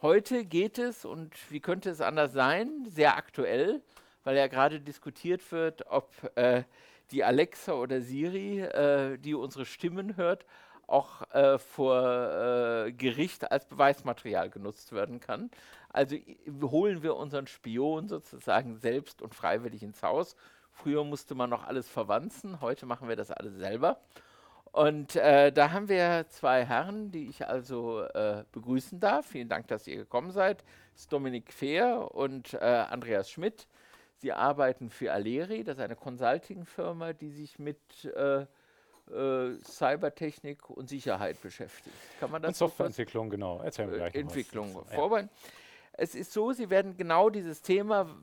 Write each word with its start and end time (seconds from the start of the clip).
Heute 0.00 0.44
geht 0.44 0.78
es, 0.78 1.04
und 1.04 1.34
wie 1.50 1.58
könnte 1.58 1.90
es 1.90 2.00
anders 2.00 2.32
sein, 2.32 2.86
sehr 2.88 3.16
aktuell, 3.16 3.82
weil 4.22 4.36
ja 4.36 4.46
gerade 4.46 4.80
diskutiert 4.80 5.50
wird, 5.50 5.88
ob 5.88 6.12
äh, 6.36 6.62
die 7.10 7.24
Alexa 7.24 7.72
oder 7.72 8.00
Siri, 8.00 8.60
äh, 8.60 9.18
die 9.18 9.34
unsere 9.34 9.64
Stimmen 9.66 10.16
hört, 10.16 10.46
auch 10.86 11.28
äh, 11.32 11.58
vor 11.58 12.00
äh, 12.00 12.92
Gericht 12.92 13.50
als 13.50 13.66
Beweismaterial 13.66 14.50
genutzt 14.50 14.92
werden 14.92 15.18
kann. 15.18 15.50
Also 15.88 16.14
holen 16.62 17.02
wir 17.02 17.16
unseren 17.16 17.48
Spion 17.48 18.06
sozusagen 18.08 18.76
selbst 18.76 19.20
und 19.20 19.34
freiwillig 19.34 19.82
ins 19.82 20.04
Haus. 20.04 20.36
Früher 20.70 21.02
musste 21.02 21.34
man 21.34 21.50
noch 21.50 21.66
alles 21.66 21.88
verwanzen, 21.88 22.60
heute 22.60 22.86
machen 22.86 23.08
wir 23.08 23.16
das 23.16 23.32
alles 23.32 23.54
selber. 23.56 24.00
Und 24.78 25.16
äh, 25.16 25.50
da 25.50 25.72
haben 25.72 25.88
wir 25.88 26.26
zwei 26.28 26.64
Herren, 26.64 27.10
die 27.10 27.28
ich 27.28 27.48
also 27.48 28.02
äh, 28.02 28.44
begrüßen 28.52 29.00
darf. 29.00 29.26
Vielen 29.26 29.48
Dank, 29.48 29.66
dass 29.66 29.88
ihr 29.88 29.96
gekommen 29.96 30.30
seid. 30.30 30.62
Das 30.92 31.02
ist 31.02 31.12
Dominik 31.12 31.52
Fehr 31.52 32.14
und 32.14 32.54
äh, 32.54 32.58
Andreas 32.58 33.28
Schmidt. 33.28 33.66
Sie 34.18 34.32
arbeiten 34.32 34.88
für 34.88 35.12
Aleri, 35.12 35.64
das 35.64 35.78
ist 35.78 35.82
eine 35.82 35.96
Consulting-Firma, 35.96 37.12
die 37.12 37.30
sich 37.30 37.58
mit 37.58 37.80
äh, 38.04 38.42
äh, 39.12 39.58
Cybertechnik 39.64 40.70
und 40.70 40.88
Sicherheit 40.88 41.42
beschäftigt. 41.42 41.96
Kann 42.20 42.30
man 42.30 42.42
das? 42.42 42.50
Und 42.50 42.54
Softwareentwicklung, 42.54 43.30
genau. 43.30 43.60
Erzählen 43.60 43.90
wir 43.90 43.98
gleich 43.98 44.14
Entwicklung 44.14 44.76
was. 44.76 44.94
vorbereiten. 44.94 45.28
Ja. 45.32 45.50
Es 45.94 46.14
ist 46.14 46.32
so, 46.32 46.52
Sie 46.52 46.70
werden 46.70 46.96
genau 46.96 47.30
dieses 47.30 47.62
Thema, 47.62 48.14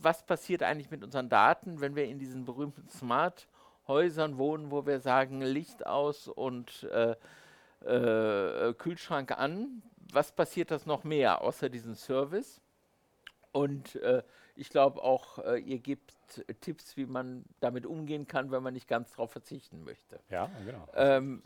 was 0.00 0.24
passiert 0.24 0.62
eigentlich 0.62 0.90
mit 0.90 1.04
unseren 1.04 1.28
Daten, 1.28 1.82
wenn 1.82 1.94
wir 1.96 2.06
in 2.06 2.18
diesen 2.18 2.46
berühmten 2.46 2.88
Smart 2.88 3.46
Häusern 3.88 4.38
wohnen, 4.38 4.70
wo 4.70 4.86
wir 4.86 5.00
sagen, 5.00 5.40
Licht 5.40 5.86
aus 5.86 6.28
und 6.28 6.84
äh, 6.84 7.16
äh, 7.84 8.74
Kühlschrank 8.74 9.32
an. 9.32 9.82
Was 10.12 10.32
passiert 10.32 10.70
das 10.70 10.86
noch 10.86 11.04
mehr 11.04 11.42
außer 11.42 11.68
diesem 11.68 11.94
Service? 11.94 12.60
Und 13.52 13.96
äh, 13.96 14.22
ich 14.54 14.70
glaube 14.70 15.02
auch, 15.02 15.38
äh, 15.38 15.58
ihr 15.58 15.78
gebt 15.78 16.14
Tipps, 16.60 16.96
wie 16.96 17.06
man 17.06 17.44
damit 17.60 17.86
umgehen 17.86 18.26
kann, 18.26 18.50
wenn 18.50 18.62
man 18.62 18.74
nicht 18.74 18.88
ganz 18.88 19.10
darauf 19.12 19.32
verzichten 19.32 19.84
möchte. 19.84 20.20
Ja, 20.30 20.50
genau. 20.64 20.86
Ähm, 20.94 21.42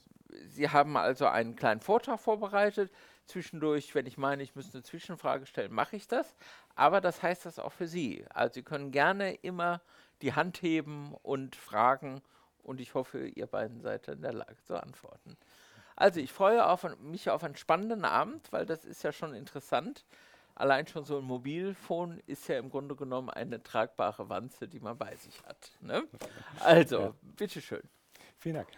Sie 0.47 0.69
haben 0.69 0.97
also 0.97 1.27
einen 1.27 1.57
kleinen 1.57 1.81
Vortrag 1.81 2.19
vorbereitet. 2.19 2.91
Zwischendurch, 3.27 3.95
wenn 3.95 4.07
ich 4.07 4.17
meine, 4.17 4.43
ich 4.43 4.55
müsste 4.55 4.79
eine 4.79 4.83
Zwischenfrage 4.83 5.47
stellen, 5.47 5.73
mache 5.73 5.97
ich 5.97 6.09
das. 6.09 6.35
Aber 6.75 7.01
das 7.01 7.23
heißt 7.23 7.45
das 7.45 7.59
auch 7.59 7.73
für 7.73 7.87
Sie. 7.87 8.25
Also 8.31 8.55
Sie 8.55 8.63
können 8.63 8.91
gerne 8.91 9.35
immer 9.35 9.83
die 10.23 10.33
Hand 10.33 10.63
heben 10.63 11.15
und 11.23 11.57
fragen. 11.57 12.23
Und 12.63 12.81
ich 12.81 12.95
hoffe, 12.95 13.27
ihr 13.27 13.47
beiden 13.47 13.81
seid 13.81 14.09
in 14.09 14.23
der 14.23 14.33
Lage 14.33 14.63
zu 14.63 14.81
antworten. 14.81 15.37
Also 15.97 16.21
ich 16.21 16.33
freue 16.33 16.67
auf, 16.67 16.87
mich 17.01 17.29
auf 17.29 17.45
einen 17.45 17.57
spannenden 17.57 18.05
Abend, 18.05 18.51
weil 18.53 18.65
das 18.65 18.85
ist 18.85 19.03
ja 19.03 19.13
schon 19.13 19.35
interessant. 19.35 20.05
Allein 20.55 20.87
schon 20.87 21.05
so 21.05 21.19
ein 21.19 21.25
Mobilfon 21.25 22.21
ist 22.27 22.47
ja 22.49 22.59
im 22.59 22.71
Grunde 22.71 22.95
genommen 22.95 23.31
eine 23.31 23.63
tragbare 23.63 24.29
Wanze, 24.29 24.69
die 24.69 24.81
man 24.81 24.97
bei 24.97 25.17
sich 25.17 25.43
hat. 25.45 25.73
Ne? 25.81 26.07
Also, 26.61 27.01
ja. 27.01 27.15
bitteschön. 27.23 27.83
Vielen 28.39 28.57
Dank. 28.57 28.69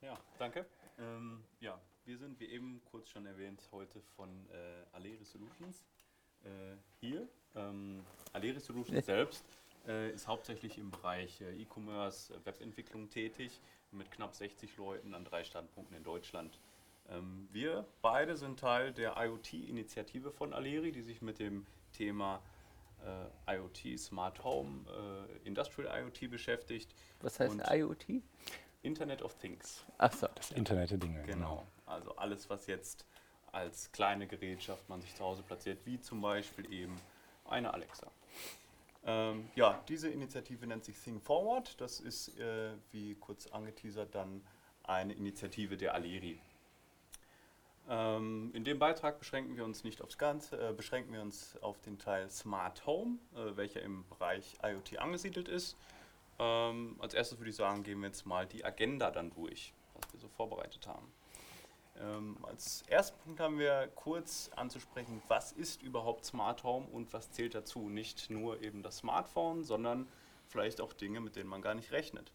Ja, 0.00 0.18
danke. 0.38 0.66
Ähm, 0.98 1.44
ja, 1.60 1.78
wir 2.04 2.18
sind, 2.18 2.40
wie 2.40 2.46
eben 2.46 2.82
kurz 2.90 3.10
schon 3.10 3.26
erwähnt, 3.26 3.62
heute 3.72 4.00
von 4.16 4.28
äh, 4.50 4.96
Aleri 4.96 5.24
Solutions 5.24 5.84
äh, 6.44 6.76
hier. 7.00 7.28
Ähm, 7.54 8.04
Aleri 8.32 8.58
Solutions 8.58 9.04
selbst 9.06 9.44
äh, 9.88 10.10
ist 10.10 10.28
hauptsächlich 10.28 10.78
im 10.78 10.90
Bereich 10.90 11.40
äh, 11.40 11.60
E-Commerce, 11.60 12.32
äh, 12.34 12.46
Webentwicklung 12.46 13.10
tätig, 13.10 13.60
mit 13.90 14.10
knapp 14.10 14.34
60 14.34 14.76
Leuten 14.76 15.14
an 15.14 15.24
drei 15.24 15.44
Standpunkten 15.44 15.96
in 15.96 16.04
Deutschland. 16.04 16.60
Ähm, 17.08 17.48
wir 17.50 17.86
beide 18.02 18.36
sind 18.36 18.60
Teil 18.60 18.92
der 18.92 19.16
IoT-Initiative 19.16 20.30
von 20.30 20.52
Aleri, 20.52 20.92
die 20.92 21.02
sich 21.02 21.22
mit 21.22 21.38
dem 21.38 21.66
Thema 21.92 22.42
äh, 23.46 23.56
IoT, 23.56 23.98
Smart 23.98 24.44
Home, 24.44 24.84
äh, 24.88 25.46
Industrial 25.48 26.02
IoT 26.02 26.30
beschäftigt. 26.30 26.94
Was 27.20 27.40
heißt 27.40 27.56
IoT? 27.70 28.22
Internet 28.82 29.22
of 29.22 29.34
Things. 29.38 29.84
Achso. 29.98 30.28
Das 30.34 30.52
Internet 30.52 30.90
der 30.90 30.98
Dinge. 30.98 31.22
Genau. 31.22 31.34
genau. 31.34 31.66
Also 31.86 32.14
alles, 32.16 32.48
was 32.50 32.66
jetzt 32.66 33.06
als 33.50 33.90
kleine 33.92 34.26
Gerätschaft 34.26 34.88
man 34.88 35.00
sich 35.00 35.14
zu 35.14 35.24
Hause 35.24 35.42
platziert, 35.42 35.78
wie 35.84 35.98
zum 35.98 36.20
Beispiel 36.20 36.70
eben 36.72 37.00
eine 37.44 37.72
Alexa. 37.72 38.10
Ähm, 39.08 39.48
ja, 39.54 39.82
diese 39.88 40.10
Initiative 40.10 40.66
nennt 40.66 40.84
sich 40.84 40.98
Think 40.98 41.22
Forward. 41.22 41.80
Das 41.80 41.98
ist, 41.98 42.38
äh, 42.38 42.72
wie 42.92 43.14
kurz 43.14 43.46
angeteasert, 43.46 44.14
dann 44.14 44.42
eine 44.82 45.14
Initiative 45.14 45.78
der 45.78 45.94
Aleri. 45.94 46.38
Ähm, 47.88 48.50
in 48.52 48.64
dem 48.64 48.78
Beitrag 48.78 49.18
beschränken 49.18 49.56
wir 49.56 49.64
uns 49.64 49.82
nicht 49.82 50.02
aufs 50.02 50.18
Ganze, 50.18 50.68
äh, 50.68 50.72
beschränken 50.74 51.14
wir 51.14 51.22
uns 51.22 51.56
auf 51.62 51.80
den 51.80 51.98
Teil 51.98 52.28
Smart 52.28 52.84
Home, 52.84 53.16
äh, 53.34 53.56
welcher 53.56 53.80
im 53.80 54.06
Bereich 54.10 54.58
IoT 54.62 54.98
angesiedelt 54.98 55.48
ist. 55.48 55.74
Ähm, 56.38 56.96
als 56.98 57.14
erstes 57.14 57.38
würde 57.38 57.48
ich 57.48 57.56
sagen, 57.56 57.84
gehen 57.84 58.00
wir 58.00 58.08
jetzt 58.08 58.26
mal 58.26 58.46
die 58.46 58.62
Agenda 58.62 59.10
dann 59.10 59.30
durch, 59.30 59.72
was 59.94 60.12
wir 60.12 60.20
so 60.20 60.28
vorbereitet 60.28 60.86
haben. 60.86 61.10
Ähm, 62.00 62.36
als 62.42 62.82
ersten 62.88 63.18
Punkt 63.20 63.40
haben 63.40 63.58
wir 63.58 63.88
kurz 63.94 64.50
anzusprechen, 64.54 65.22
was 65.28 65.52
ist 65.52 65.82
überhaupt 65.82 66.24
Smart 66.24 66.62
Home 66.62 66.86
und 66.86 67.12
was 67.12 67.32
zählt 67.32 67.54
dazu? 67.54 67.88
Nicht 67.88 68.30
nur 68.30 68.62
eben 68.62 68.82
das 68.82 68.98
Smartphone, 68.98 69.64
sondern 69.64 70.08
vielleicht 70.46 70.80
auch 70.80 70.92
Dinge, 70.92 71.20
mit 71.20 71.36
denen 71.36 71.48
man 71.48 71.62
gar 71.62 71.74
nicht 71.74 71.92
rechnet. 71.92 72.32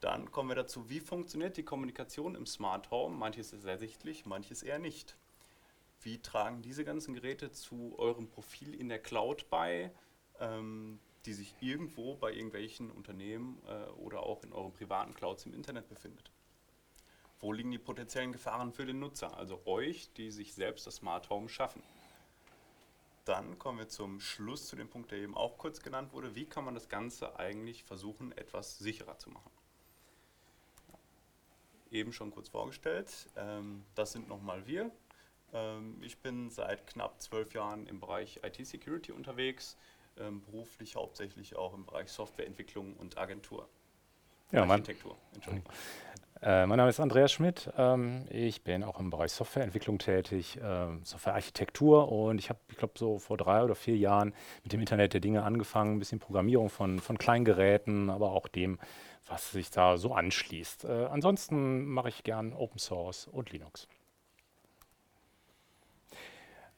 Dann 0.00 0.30
kommen 0.30 0.48
wir 0.48 0.56
dazu, 0.56 0.88
wie 0.88 1.00
funktioniert 1.00 1.56
die 1.56 1.64
Kommunikation 1.64 2.36
im 2.36 2.46
Smart 2.46 2.90
Home? 2.90 3.16
Manches 3.16 3.52
ist 3.52 3.64
ersichtlich, 3.64 4.26
manches 4.26 4.62
eher 4.62 4.78
nicht. 4.78 5.16
Wie 6.00 6.22
tragen 6.22 6.62
diese 6.62 6.84
ganzen 6.84 7.14
Geräte 7.14 7.50
zu 7.50 7.98
eurem 7.98 8.28
Profil 8.28 8.74
in 8.74 8.88
der 8.88 9.00
Cloud 9.00 9.50
bei, 9.50 9.90
ähm, 10.38 11.00
die 11.26 11.32
sich 11.32 11.52
irgendwo 11.60 12.14
bei 12.14 12.32
irgendwelchen 12.32 12.92
Unternehmen 12.92 13.60
äh, 13.66 13.90
oder 13.90 14.22
auch 14.22 14.44
in 14.44 14.52
euren 14.52 14.72
privaten 14.72 15.14
Clouds 15.14 15.46
im 15.46 15.54
Internet 15.54 15.88
befindet? 15.88 16.30
Wo 17.40 17.52
liegen 17.52 17.70
die 17.70 17.78
potenziellen 17.78 18.32
Gefahren 18.32 18.72
für 18.72 18.84
den 18.84 18.98
Nutzer, 18.98 19.36
also 19.36 19.60
euch, 19.64 20.12
die 20.14 20.30
sich 20.30 20.54
selbst 20.54 20.86
das 20.86 20.96
Smart 20.96 21.30
Home 21.30 21.48
schaffen? 21.48 21.82
Dann 23.24 23.58
kommen 23.58 23.78
wir 23.78 23.88
zum 23.88 24.20
Schluss 24.20 24.66
zu 24.66 24.76
dem 24.76 24.88
Punkt, 24.88 25.10
der 25.10 25.18
eben 25.18 25.36
auch 25.36 25.58
kurz 25.58 25.82
genannt 25.82 26.12
wurde. 26.12 26.34
Wie 26.34 26.46
kann 26.46 26.64
man 26.64 26.74
das 26.74 26.88
Ganze 26.88 27.38
eigentlich 27.38 27.84
versuchen, 27.84 28.32
etwas 28.32 28.78
sicherer 28.78 29.18
zu 29.18 29.30
machen? 29.30 29.50
eben 31.90 32.12
schon 32.12 32.30
kurz 32.30 32.48
vorgestellt. 32.48 33.28
Ähm, 33.36 33.84
das 33.94 34.12
sind 34.12 34.28
nochmal 34.28 34.66
wir. 34.66 34.90
Ähm, 35.52 36.00
ich 36.02 36.18
bin 36.18 36.50
seit 36.50 36.86
knapp 36.86 37.20
zwölf 37.20 37.54
Jahren 37.54 37.86
im 37.86 38.00
Bereich 38.00 38.40
IT-Security 38.42 39.12
unterwegs, 39.12 39.76
ähm, 40.18 40.42
beruflich 40.42 40.96
hauptsächlich 40.96 41.56
auch 41.56 41.74
im 41.74 41.84
Bereich 41.86 42.10
Softwareentwicklung 42.10 42.94
und 42.96 43.18
Agentur. 43.18 43.68
Ja, 44.50 44.64
Architektur, 44.64 45.16
Entschuldigung. 45.34 45.70
Äh, 46.40 46.66
mein 46.66 46.76
Name 46.76 46.90
ist 46.90 47.00
Andreas 47.00 47.32
Schmidt. 47.32 47.68
Ähm, 47.76 48.24
ich 48.30 48.62
bin 48.62 48.84
auch 48.84 49.00
im 49.00 49.10
Bereich 49.10 49.32
Softwareentwicklung 49.32 49.98
tätig, 49.98 50.56
äh, 50.58 50.86
Softwarearchitektur 51.02 52.12
und 52.12 52.38
ich 52.38 52.48
habe, 52.48 52.60
ich 52.68 52.76
glaube, 52.76 52.94
so 52.96 53.18
vor 53.18 53.36
drei 53.36 53.64
oder 53.64 53.74
vier 53.74 53.96
Jahren 53.96 54.32
mit 54.62 54.72
dem 54.72 54.78
Internet 54.78 55.14
der 55.14 55.20
Dinge 55.20 55.42
angefangen, 55.42 55.96
ein 55.96 55.98
bisschen 55.98 56.20
Programmierung 56.20 56.70
von, 56.70 57.00
von 57.00 57.18
Kleingeräten, 57.18 58.08
aber 58.08 58.30
auch 58.30 58.46
dem, 58.46 58.78
was 59.26 59.50
sich 59.50 59.70
da 59.70 59.96
so 59.96 60.14
anschließt. 60.14 60.84
Äh, 60.84 61.06
ansonsten 61.06 61.86
mache 61.86 62.08
ich 62.10 62.22
gern 62.22 62.52
Open 62.52 62.78
Source 62.78 63.26
und 63.26 63.50
Linux. 63.50 63.88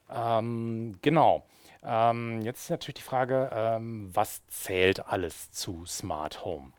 Ähm, 0.09 0.97
genau. 1.03 1.45
Ähm, 1.83 2.41
jetzt 2.41 2.63
ist 2.63 2.69
natürlich 2.71 2.95
die 2.95 3.01
Frage, 3.03 3.51
ähm, 3.53 4.09
was 4.13 4.45
zählt 4.47 5.05
alles 5.07 5.51
zu 5.51 5.85
Smart 5.85 6.43
Home? 6.43 6.73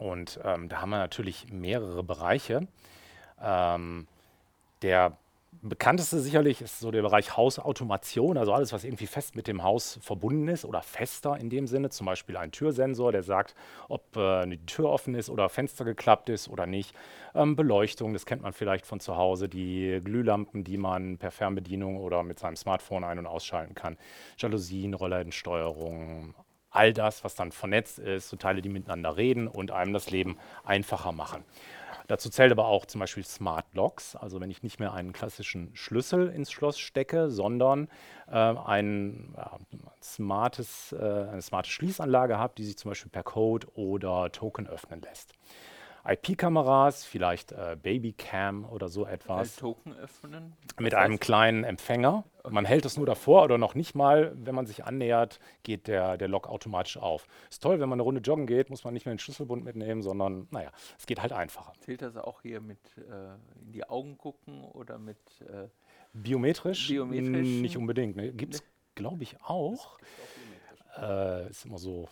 Und 0.00 0.40
ähm, 0.44 0.68
da 0.68 0.80
haben 0.80 0.90
wir 0.90 0.98
natürlich 0.98 1.52
mehrere 1.52 2.02
Bereiche. 2.02 2.66
Ähm, 3.42 4.06
der 4.82 5.16
bekannteste 5.62 6.20
sicherlich 6.20 6.60
ist 6.60 6.78
so 6.78 6.90
der 6.90 7.02
Bereich 7.02 7.36
Hausautomation, 7.36 8.36
also 8.36 8.52
alles, 8.52 8.72
was 8.72 8.84
irgendwie 8.84 9.06
fest 9.06 9.34
mit 9.34 9.48
dem 9.48 9.62
Haus 9.62 9.98
verbunden 10.02 10.48
ist 10.48 10.64
oder 10.64 10.82
fester 10.82 11.36
in 11.36 11.50
dem 11.50 11.66
Sinne. 11.66 11.90
Zum 11.90 12.06
Beispiel 12.06 12.36
ein 12.36 12.52
Türsensor, 12.52 13.12
der 13.12 13.22
sagt, 13.22 13.54
ob 13.88 14.16
äh, 14.16 14.42
eine 14.42 14.64
Tür 14.66 14.90
offen 14.90 15.14
ist 15.14 15.30
oder 15.30 15.48
Fenster 15.48 15.84
geklappt 15.84 16.28
ist 16.28 16.48
oder 16.48 16.66
nicht. 16.66 16.94
Ähm, 17.34 17.56
Beleuchtung, 17.56 18.12
das 18.12 18.26
kennt 18.26 18.42
man 18.42 18.52
vielleicht 18.52 18.86
von 18.86 19.00
zu 19.00 19.16
Hause, 19.16 19.48
die 19.48 20.00
Glühlampen, 20.04 20.64
die 20.64 20.76
man 20.76 21.18
per 21.18 21.30
Fernbedienung 21.30 21.96
oder 21.98 22.22
mit 22.22 22.38
seinem 22.38 22.56
Smartphone 22.56 23.04
ein- 23.04 23.18
und 23.18 23.26
ausschalten 23.26 23.74
kann. 23.74 23.96
Jalousien, 24.36 24.94
Rollladensteuerung, 24.94 26.34
all 26.78 26.92
das, 26.92 27.24
was 27.24 27.34
dann 27.34 27.50
vernetzt 27.50 27.98
ist, 27.98 28.28
so 28.28 28.36
Teile, 28.36 28.62
die 28.62 28.68
miteinander 28.68 29.16
reden 29.16 29.48
und 29.48 29.72
einem 29.72 29.92
das 29.92 30.10
Leben 30.10 30.38
einfacher 30.64 31.10
machen. 31.10 31.44
Dazu 32.06 32.30
zählt 32.30 32.52
aber 32.52 32.66
auch 32.66 32.86
zum 32.86 33.00
Beispiel 33.00 33.24
Smart 33.24 33.66
Locks, 33.74 34.16
also 34.16 34.40
wenn 34.40 34.50
ich 34.50 34.62
nicht 34.62 34.78
mehr 34.78 34.94
einen 34.94 35.12
klassischen 35.12 35.74
Schlüssel 35.74 36.28
ins 36.30 36.50
Schloss 36.52 36.78
stecke, 36.78 37.30
sondern 37.30 37.88
äh, 38.28 38.32
ein, 38.36 39.34
ja, 39.36 39.58
smartes, 40.00 40.92
äh, 40.92 41.04
eine 41.04 41.42
smarte 41.42 41.68
Schließanlage 41.68 42.38
habe, 42.38 42.54
die 42.56 42.64
sich 42.64 42.78
zum 42.78 42.92
Beispiel 42.92 43.10
per 43.10 43.24
Code 43.24 43.66
oder 43.74 44.32
Token 44.32 44.66
öffnen 44.68 45.02
lässt. 45.02 45.34
IP-Kameras, 46.08 47.04
vielleicht 47.04 47.52
äh, 47.52 47.76
Babycam 47.80 48.64
oder 48.64 48.88
so 48.88 49.06
etwas. 49.06 49.56
Token 49.56 49.94
öffnen. 49.94 50.54
Mit 50.78 50.94
Das 50.94 51.00
einem 51.00 51.20
kleinen 51.20 51.64
Empfänger. 51.64 52.24
Man 52.48 52.64
hält 52.64 52.86
es 52.86 52.96
nur 52.96 53.04
davor 53.04 53.44
oder 53.44 53.58
noch 53.58 53.74
nicht 53.74 53.94
mal, 53.94 54.32
wenn 54.34 54.54
man 54.54 54.64
sich 54.64 54.84
annähert, 54.84 55.38
geht 55.64 55.86
der, 55.86 56.16
der 56.16 56.28
Lock 56.28 56.48
automatisch 56.48 56.96
auf. 56.96 57.26
Ist 57.50 57.62
toll, 57.62 57.78
wenn 57.80 57.88
man 57.88 57.96
eine 57.96 58.04
Runde 58.04 58.22
joggen 58.22 58.46
geht, 58.46 58.70
muss 58.70 58.84
man 58.84 58.94
nicht 58.94 59.04
mehr 59.04 59.14
den 59.14 59.18
Schlüsselbund 59.18 59.64
mitnehmen, 59.64 60.02
sondern 60.02 60.48
naja, 60.50 60.70
es 60.98 61.04
geht 61.04 61.20
halt 61.20 61.32
einfacher. 61.32 61.74
Zählt 61.80 62.00
das 62.00 62.16
auch 62.16 62.40
hier 62.40 62.62
mit 62.62 62.78
äh, 62.96 63.34
in 63.62 63.72
die 63.72 63.84
Augen 63.86 64.16
gucken 64.16 64.64
oder 64.64 64.98
mit 64.98 65.18
äh, 65.42 65.68
Biometrisch? 66.14 66.88
Biometrisch? 66.88 67.46
Nicht 67.46 67.76
unbedingt. 67.76 68.16
Ne? 68.16 68.32
Gibt 68.32 68.54
es, 68.54 68.62
glaube 68.94 69.22
ich, 69.22 69.36
auch. 69.42 69.98
Äh, 70.96 71.50
ist 71.50 71.66
immer 71.66 71.78
so, 71.78 72.08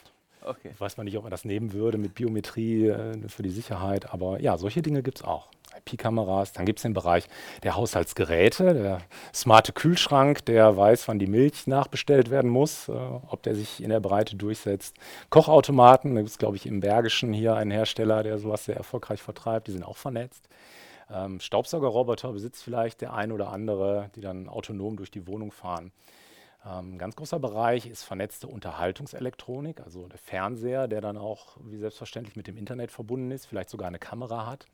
okay. 0.47 0.73
weiß 0.79 0.97
man 0.97 1.05
nicht, 1.05 1.17
ob 1.17 1.25
man 1.25 1.31
das 1.31 1.45
nehmen 1.45 1.73
würde 1.73 1.99
mit 1.99 2.15
Biometrie 2.15 2.89
äh, 2.89 3.29
für 3.29 3.43
die 3.43 3.51
Sicherheit, 3.51 4.13
aber 4.13 4.41
ja, 4.41 4.57
solche 4.57 4.83
Dinge 4.83 5.03
gibt 5.03 5.19
es 5.19 5.25
auch. 5.25 5.49
IP-Kameras, 5.79 6.53
dann 6.53 6.65
gibt 6.65 6.79
es 6.79 6.85
den 6.85 6.95
Bereich 6.95 7.29
der 7.63 7.77
Haushaltsgeräte, 7.77 8.73
der 8.73 8.99
smarte 9.35 9.73
Kühlschrank, 9.73 10.45
der 10.47 10.77
weiß, 10.77 11.07
wann 11.09 11.19
die 11.19 11.27
Milch 11.27 11.67
nachbestellt 11.67 12.31
werden 12.31 12.51
muss, 12.51 12.89
äh, 12.89 12.93
ob 12.93 13.43
der 13.43 13.55
sich 13.55 13.83
in 13.83 13.91
der 13.91 14.01
Breite 14.01 14.37
durchsetzt. 14.37 14.97
Kochautomaten, 15.31 16.15
da 16.15 16.21
gibt 16.21 16.31
es, 16.31 16.39
glaube 16.39 16.57
ich, 16.57 16.67
im 16.67 16.81
Bergischen 16.81 17.33
hier 17.33 17.57
einen 17.57 17.71
Hersteller, 17.71 18.23
der 18.23 18.39
sowas 18.39 18.65
sehr 18.65 18.77
erfolgreich 18.77 19.23
vertreibt, 19.23 19.69
die 19.69 19.73
sind 19.73 19.85
auch 19.85 19.97
vernetzt. 19.97 20.49
Ähm, 21.11 21.41
Staubsaugerroboter 21.41 22.33
besitzt 22.33 22.65
vielleicht 22.65 23.01
der 23.01 23.13
ein 23.15 23.31
oder 23.31 23.53
andere, 23.53 24.11
die 24.17 24.21
dann 24.21 24.49
autonom 24.49 24.97
durch 24.97 25.11
die 25.11 25.27
Wohnung 25.27 25.53
fahren. 25.53 25.93
Ähm, 26.67 26.95
ein 26.95 26.99
ganz 26.99 27.17
großer 27.17 27.39
Bereich 27.39 27.87
ist 27.87 28.03
vernetzte 28.03 28.49
Unterhaltungselektronik, 28.49 29.81
also 29.81 30.09
der 30.09 30.19
Fernseher, 30.19 30.89
der 30.89 31.01
dann 31.01 31.17
auch 31.17 31.57
wie 31.61 31.79
selbstverständlich 31.79 32.37
mit 32.37 32.47
dem 32.47 32.57
Internet 32.57 32.91
verbunden 32.91 33.31
ist, 33.31 33.47
vielleicht 33.47 33.71
sogar 33.71 33.89
eine 33.89 33.99
Kamera 33.99 34.47
hat. 34.47 34.67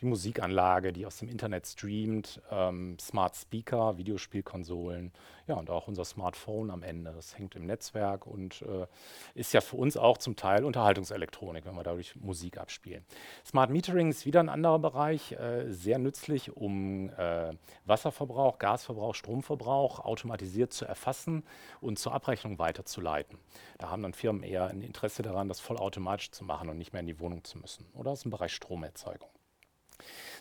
Die 0.00 0.06
Musikanlage, 0.06 0.92
die 0.92 1.06
aus 1.06 1.18
dem 1.18 1.28
Internet 1.28 1.66
streamt, 1.66 2.42
ähm, 2.50 2.98
Smart 3.00 3.34
Speaker, 3.34 3.96
Videospielkonsolen, 3.96 5.12
ja 5.46 5.54
und 5.54 5.70
auch 5.70 5.88
unser 5.88 6.04
Smartphone 6.04 6.70
am 6.70 6.82
Ende. 6.82 7.12
Das 7.12 7.38
hängt 7.38 7.54
im 7.56 7.64
Netzwerk 7.64 8.26
und 8.26 8.62
äh, 8.62 8.86
ist 9.34 9.54
ja 9.54 9.60
für 9.60 9.76
uns 9.76 9.96
auch 9.96 10.18
zum 10.18 10.36
Teil 10.36 10.64
Unterhaltungselektronik, 10.64 11.64
wenn 11.64 11.74
wir 11.74 11.82
dadurch 11.82 12.14
Musik 12.16 12.58
abspielen. 12.58 13.04
Smart 13.44 13.70
Metering 13.70 14.10
ist 14.10 14.26
wieder 14.26 14.40
ein 14.40 14.50
anderer 14.50 14.78
Bereich, 14.78 15.32
äh, 15.32 15.72
sehr 15.72 15.98
nützlich, 15.98 16.54
um 16.54 17.10
äh, 17.10 17.54
Wasserverbrauch, 17.86 18.58
Gasverbrauch, 18.58 19.14
Stromverbrauch 19.14 20.00
automatisiert 20.00 20.72
zu 20.72 20.84
erfassen 20.84 21.42
und 21.80 21.98
zur 21.98 22.12
Abrechnung 22.12 22.58
weiterzuleiten. 22.58 23.38
Da 23.78 23.90
haben 23.90 24.02
dann 24.02 24.12
Firmen 24.12 24.42
eher 24.42 24.66
ein 24.66 24.82
Interesse 24.82 25.22
daran, 25.22 25.48
das 25.48 25.60
vollautomatisch 25.60 26.32
zu 26.32 26.44
machen 26.44 26.68
und 26.68 26.78
nicht 26.78 26.92
mehr 26.92 27.00
in 27.00 27.06
die 27.06 27.20
Wohnung 27.20 27.44
zu 27.44 27.58
müssen. 27.58 27.86
Oder 27.94 28.10
aus 28.10 28.22
dem 28.22 28.30
Bereich 28.30 28.52
Stromerzeugung. 28.52 29.28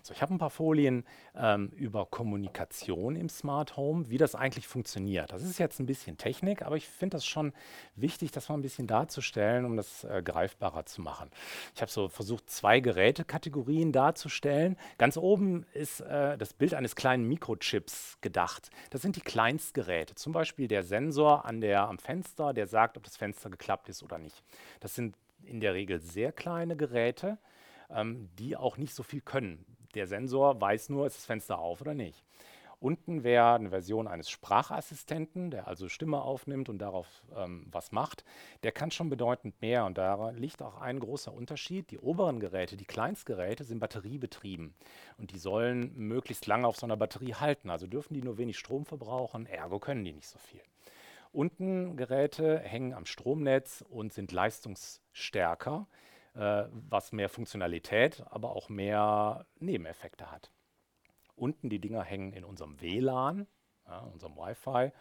So, 0.03 0.13
ich 0.13 0.21
habe 0.21 0.33
ein 0.33 0.37
paar 0.37 0.49
Folien 0.49 1.03
ähm, 1.35 1.69
über 1.75 2.05
Kommunikation 2.05 3.15
im 3.15 3.29
Smart 3.29 3.77
Home, 3.77 4.09
wie 4.09 4.17
das 4.17 4.35
eigentlich 4.35 4.67
funktioniert. 4.67 5.31
Das 5.31 5.43
ist 5.43 5.57
jetzt 5.57 5.79
ein 5.79 5.85
bisschen 5.85 6.17
Technik, 6.17 6.61
aber 6.61 6.77
ich 6.77 6.87
finde 6.87 7.17
das 7.17 7.25
schon 7.25 7.53
wichtig, 7.95 8.31
das 8.31 8.49
mal 8.49 8.55
ein 8.55 8.61
bisschen 8.61 8.87
darzustellen, 8.87 9.65
um 9.65 9.77
das 9.77 10.03
äh, 10.03 10.21
greifbarer 10.23 10.85
zu 10.85 11.01
machen. 11.01 11.29
Ich 11.73 11.81
habe 11.81 11.91
so 11.91 12.07
versucht, 12.07 12.49
zwei 12.49 12.79
Gerätekategorien 12.79 13.91
darzustellen. 13.91 14.77
Ganz 14.97 15.17
oben 15.17 15.65
ist 15.73 16.01
äh, 16.01 16.37
das 16.37 16.53
Bild 16.53 16.73
eines 16.73 16.95
kleinen 16.95 17.27
Mikrochips 17.27 18.17
gedacht. 18.21 18.69
Das 18.89 19.01
sind 19.01 19.15
die 19.15 19.21
Kleinstgeräte, 19.21 20.15
zum 20.15 20.33
Beispiel 20.33 20.67
der 20.67 20.83
Sensor 20.83 21.45
an 21.45 21.61
der, 21.61 21.87
am 21.87 21.97
Fenster, 21.97 22.53
der 22.53 22.67
sagt, 22.67 22.97
ob 22.97 23.03
das 23.03 23.17
Fenster 23.17 23.49
geklappt 23.49 23.89
ist 23.89 24.03
oder 24.03 24.17
nicht. 24.17 24.43
Das 24.79 24.95
sind 24.95 25.15
in 25.43 25.59
der 25.59 25.73
Regel 25.73 25.99
sehr 25.99 26.31
kleine 26.31 26.75
Geräte 26.75 27.37
ähm, 27.89 28.29
die 28.37 28.55
auch 28.57 28.77
nicht 28.77 28.93
so 28.93 29.03
viel 29.03 29.21
können. 29.21 29.65
Der 29.95 30.07
Sensor 30.07 30.59
weiß 30.59 30.89
nur, 30.89 31.07
ist 31.07 31.17
das 31.17 31.25
Fenster 31.25 31.59
auf 31.59 31.81
oder 31.81 31.93
nicht. 31.93 32.23
Unten 32.79 33.23
wäre 33.23 33.55
eine 33.55 33.69
Version 33.69 34.07
eines 34.07 34.29
Sprachassistenten, 34.29 35.49
der 35.49 35.67
also 35.67 35.87
Stimme 35.87 36.21
aufnimmt 36.21 36.69
und 36.69 36.79
darauf 36.79 37.07
ähm, 37.35 37.65
was 37.71 37.91
macht. 37.91 38.25
Der 38.63 38.71
kann 38.71 38.91
schon 38.91 39.09
bedeutend 39.09 39.59
mehr 39.61 39.85
und 39.85 39.97
da 39.97 40.29
liegt 40.31 40.61
auch 40.61 40.81
ein 40.81 40.99
großer 40.99 41.33
Unterschied. 41.33 41.89
Die 41.89 41.97
oberen 41.97 42.39
Geräte, 42.39 42.75
die 42.77 42.85
Kleinstgeräte, 42.85 43.63
sind 43.63 43.79
batteriebetrieben 43.79 44.75
und 45.17 45.31
die 45.31 45.39
sollen 45.39 45.93
möglichst 45.95 46.47
lange 46.47 46.67
auf 46.67 46.77
so 46.77 46.85
einer 46.85 46.97
Batterie 46.97 47.33
halten. 47.33 47.69
Also 47.69 47.87
dürfen 47.87 48.13
die 48.13 48.21
nur 48.21 48.37
wenig 48.37 48.59
Strom 48.59 48.85
verbrauchen, 48.85 49.45
ergo 49.45 49.79
können 49.79 50.03
die 50.03 50.13
nicht 50.13 50.27
so 50.27 50.37
viel. 50.37 50.61
Unten 51.31 51.97
Geräte 51.97 52.59
hängen 52.59 52.93
am 52.93 53.05
Stromnetz 53.05 53.83
und 53.89 54.13
sind 54.13 54.31
leistungsstärker 54.31 55.87
äh, 56.35 56.65
was 56.71 57.11
mehr 57.11 57.29
Funktionalität, 57.29 58.23
aber 58.29 58.55
auch 58.55 58.69
mehr 58.69 59.45
Nebeneffekte 59.59 60.31
hat. 60.31 60.51
Unten 61.35 61.69
die 61.69 61.79
Dinger 61.79 62.03
hängen 62.03 62.33
in 62.33 62.43
unserem 62.43 62.81
WLAN, 62.81 63.47
ja, 63.87 63.99
unserem 63.99 64.35
Wi-Fi. 64.35 64.91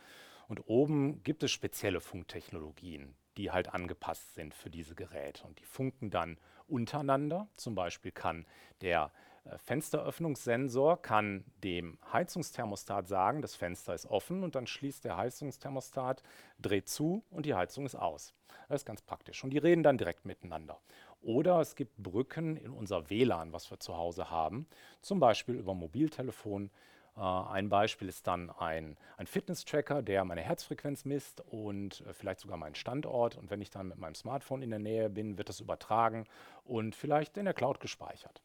Und 0.49 0.69
oben 0.69 1.23
gibt 1.23 1.43
es 1.43 1.51
spezielle 1.51 2.01
Funktechnologien, 2.01 3.17
die 3.37 3.51
halt 3.51 3.73
angepasst 3.73 4.35
sind 4.35 4.55
für 4.55 4.71
diese 4.71 4.95
Geräte. 4.95 5.45
Und 5.45 5.59
die 5.59 5.65
funken 5.65 6.11
dann 6.11 6.39
untereinander. 6.67 7.49
Zum 7.57 7.75
Beispiel 7.75 8.13
kann 8.13 8.47
der 8.81 9.11
äh, 9.45 9.59
Fensteröffnungssensor 9.59 11.01
kann 11.01 11.45
dem 11.63 11.99
Heizungsthermostat 12.13 13.09
sagen, 13.09 13.43
das 13.43 13.55
Fenster 13.55 13.95
ist 13.95 14.07
offen 14.07 14.43
und 14.43 14.55
dann 14.55 14.67
schließt 14.67 15.05
der 15.05 15.17
Heizungsthermostat, 15.17 16.23
dreht 16.59 16.89
zu 16.89 17.25
und 17.31 17.47
die 17.47 17.55
Heizung 17.55 17.87
ist 17.87 17.95
aus. 17.95 18.35
Das 18.69 18.83
ist 18.83 18.87
ganz 18.87 19.03
praktisch. 19.03 19.45
Und 19.45 19.51
die 19.51 19.59
reden 19.59 19.83
dann 19.83 19.99
direkt 19.99 20.25
miteinander. 20.25 20.81
Oder 21.25 21.61
es 21.61 21.75
gibt 21.75 21.97
Brücken 21.97 22.57
in 22.57 22.71
unser 22.71 23.09
WLAN, 23.09 23.53
was 23.53 23.71
wir 23.71 23.81
zu 23.81 23.97
Hause 23.97 24.31
haben, 24.31 24.67
zum 25.01 25.21
Beispiel 25.21 25.55
über 25.55 25.75
Mobiltelefon. 25.75 26.71
Äh, 27.17 27.21
ein 27.21 27.71
Beispiel 27.71 28.09
ist 28.09 28.27
dann 28.27 28.51
ein, 28.51 28.99
ein 29.17 29.27
Fitness-Tracker, 29.27 30.03
der 30.03 30.25
meine 30.27 30.43
Herzfrequenz 30.43 31.07
misst 31.07 31.41
und 31.41 32.03
äh, 32.07 32.13
vielleicht 32.13 32.41
sogar 32.41 32.59
meinen 32.59 32.75
Standort. 32.75 33.39
Und 33.39 33.51
wenn 33.51 33.63
ich 33.63 33.71
dann 33.71 33.89
mit 33.89 33.99
meinem 33.99 34.15
Smartphone 34.15 34.61
in 34.61 34.71
der 34.71 34.81
Nähe 34.81 35.09
bin, 35.09 35.39
wird 35.39 35.49
das 35.49 35.61
übertragen 35.61 36.27
und 36.65 36.95
vielleicht 36.95 37.39
in 37.39 37.47
der 37.47 37.55
Cloud 37.55 37.81
gespeichert. 37.81 38.43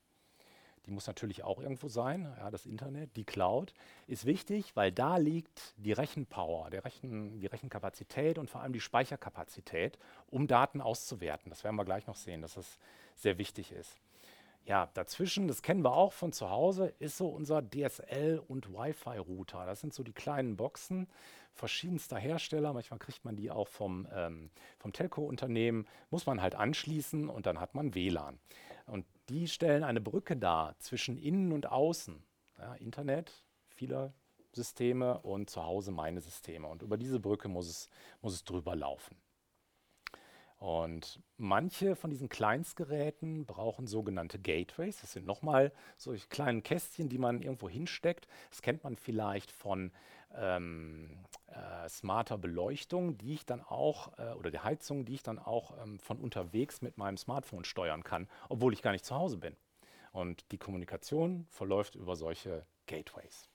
Die 0.85 0.91
muss 0.91 1.07
natürlich 1.07 1.43
auch 1.43 1.59
irgendwo 1.59 1.87
sein. 1.87 2.33
Ja, 2.37 2.51
das 2.51 2.65
Internet, 2.65 3.15
die 3.15 3.23
Cloud 3.23 3.73
ist 4.07 4.25
wichtig, 4.25 4.75
weil 4.75 4.91
da 4.91 5.17
liegt 5.17 5.73
die 5.77 5.91
Rechenpower, 5.91 6.71
Rechen, 6.71 7.39
die 7.39 7.47
Rechenkapazität 7.47 8.37
und 8.37 8.49
vor 8.49 8.61
allem 8.61 8.73
die 8.73 8.79
Speicherkapazität, 8.79 9.97
um 10.27 10.47
Daten 10.47 10.81
auszuwerten. 10.81 11.49
Das 11.49 11.63
werden 11.63 11.75
wir 11.75 11.85
gleich 11.85 12.07
noch 12.07 12.15
sehen, 12.15 12.41
dass 12.41 12.53
das 12.55 12.79
sehr 13.15 13.37
wichtig 13.37 13.71
ist. 13.71 13.99
Ja, 14.65 14.87
dazwischen, 14.93 15.47
das 15.47 15.63
kennen 15.63 15.83
wir 15.83 15.93
auch 15.93 16.13
von 16.13 16.31
zu 16.31 16.49
Hause, 16.51 16.93
ist 16.99 17.17
so 17.17 17.27
unser 17.29 17.59
DSL- 17.59 18.37
und 18.37 18.71
Wi-Fi-Router. 18.71 19.65
Das 19.65 19.81
sind 19.81 19.93
so 19.93 20.03
die 20.03 20.13
kleinen 20.13 20.57
Boxen 20.57 21.07
verschiedenster 21.53 22.17
Hersteller. 22.17 22.73
Manchmal 22.73 22.99
kriegt 22.99 23.25
man 23.25 23.35
die 23.35 23.49
auch 23.49 23.67
vom, 23.67 24.07
ähm, 24.13 24.51
vom 24.77 24.93
Telco-Unternehmen, 24.93 25.87
muss 26.11 26.25
man 26.25 26.41
halt 26.41 26.55
anschließen 26.55 27.29
und 27.29 27.45
dann 27.47 27.59
hat 27.59 27.73
man 27.73 27.95
WLAN. 27.95 28.39
Die 29.29 29.47
stellen 29.47 29.83
eine 29.83 30.01
Brücke 30.01 30.35
dar 30.35 30.77
zwischen 30.79 31.17
innen 31.17 31.51
und 31.51 31.71
außen. 31.71 32.21
Ja, 32.57 32.73
Internet, 32.75 33.45
viele 33.67 34.13
Systeme 34.53 35.19
und 35.19 35.49
zu 35.49 35.63
Hause 35.63 35.91
meine 35.91 36.19
Systeme. 36.19 36.67
Und 36.67 36.81
über 36.81 36.97
diese 36.97 37.19
Brücke 37.19 37.47
muss 37.47 37.67
es, 37.67 37.89
muss 38.21 38.33
es 38.33 38.43
drüber 38.43 38.75
laufen. 38.75 39.15
Und 40.57 41.21
manche 41.37 41.95
von 41.95 42.09
diesen 42.09 42.27
Kleinstgeräten 42.27 43.45
brauchen 43.45 43.87
sogenannte 43.87 44.39
Gateways. 44.39 44.99
Das 44.99 45.13
sind 45.13 45.25
nochmal 45.25 45.71
solche 45.95 46.27
kleinen 46.27 46.63
Kästchen, 46.63 47.07
die 47.07 47.17
man 47.17 47.41
irgendwo 47.41 47.69
hinsteckt. 47.69 48.27
Das 48.49 48.61
kennt 48.61 48.83
man 48.83 48.97
vielleicht 48.97 49.51
von 49.51 49.91
ähm, 50.35 51.25
äh, 51.47 51.89
smarter 51.89 52.37
Beleuchtung, 52.37 53.17
die 53.17 53.33
ich 53.33 53.45
dann 53.45 53.61
auch, 53.61 54.17
äh, 54.17 54.33
oder 54.33 54.51
der 54.51 54.63
Heizung, 54.63 55.05
die 55.05 55.15
ich 55.15 55.23
dann 55.23 55.39
auch 55.39 55.77
ähm, 55.81 55.99
von 55.99 56.19
unterwegs 56.19 56.81
mit 56.81 56.97
meinem 56.97 57.17
Smartphone 57.17 57.65
steuern 57.65 58.03
kann, 58.03 58.27
obwohl 58.49 58.73
ich 58.73 58.81
gar 58.81 58.91
nicht 58.91 59.05
zu 59.05 59.15
Hause 59.15 59.37
bin. 59.37 59.55
Und 60.11 60.51
die 60.51 60.57
Kommunikation 60.57 61.45
verläuft 61.49 61.95
über 61.95 62.15
solche 62.15 62.65
Gateways. 62.85 63.49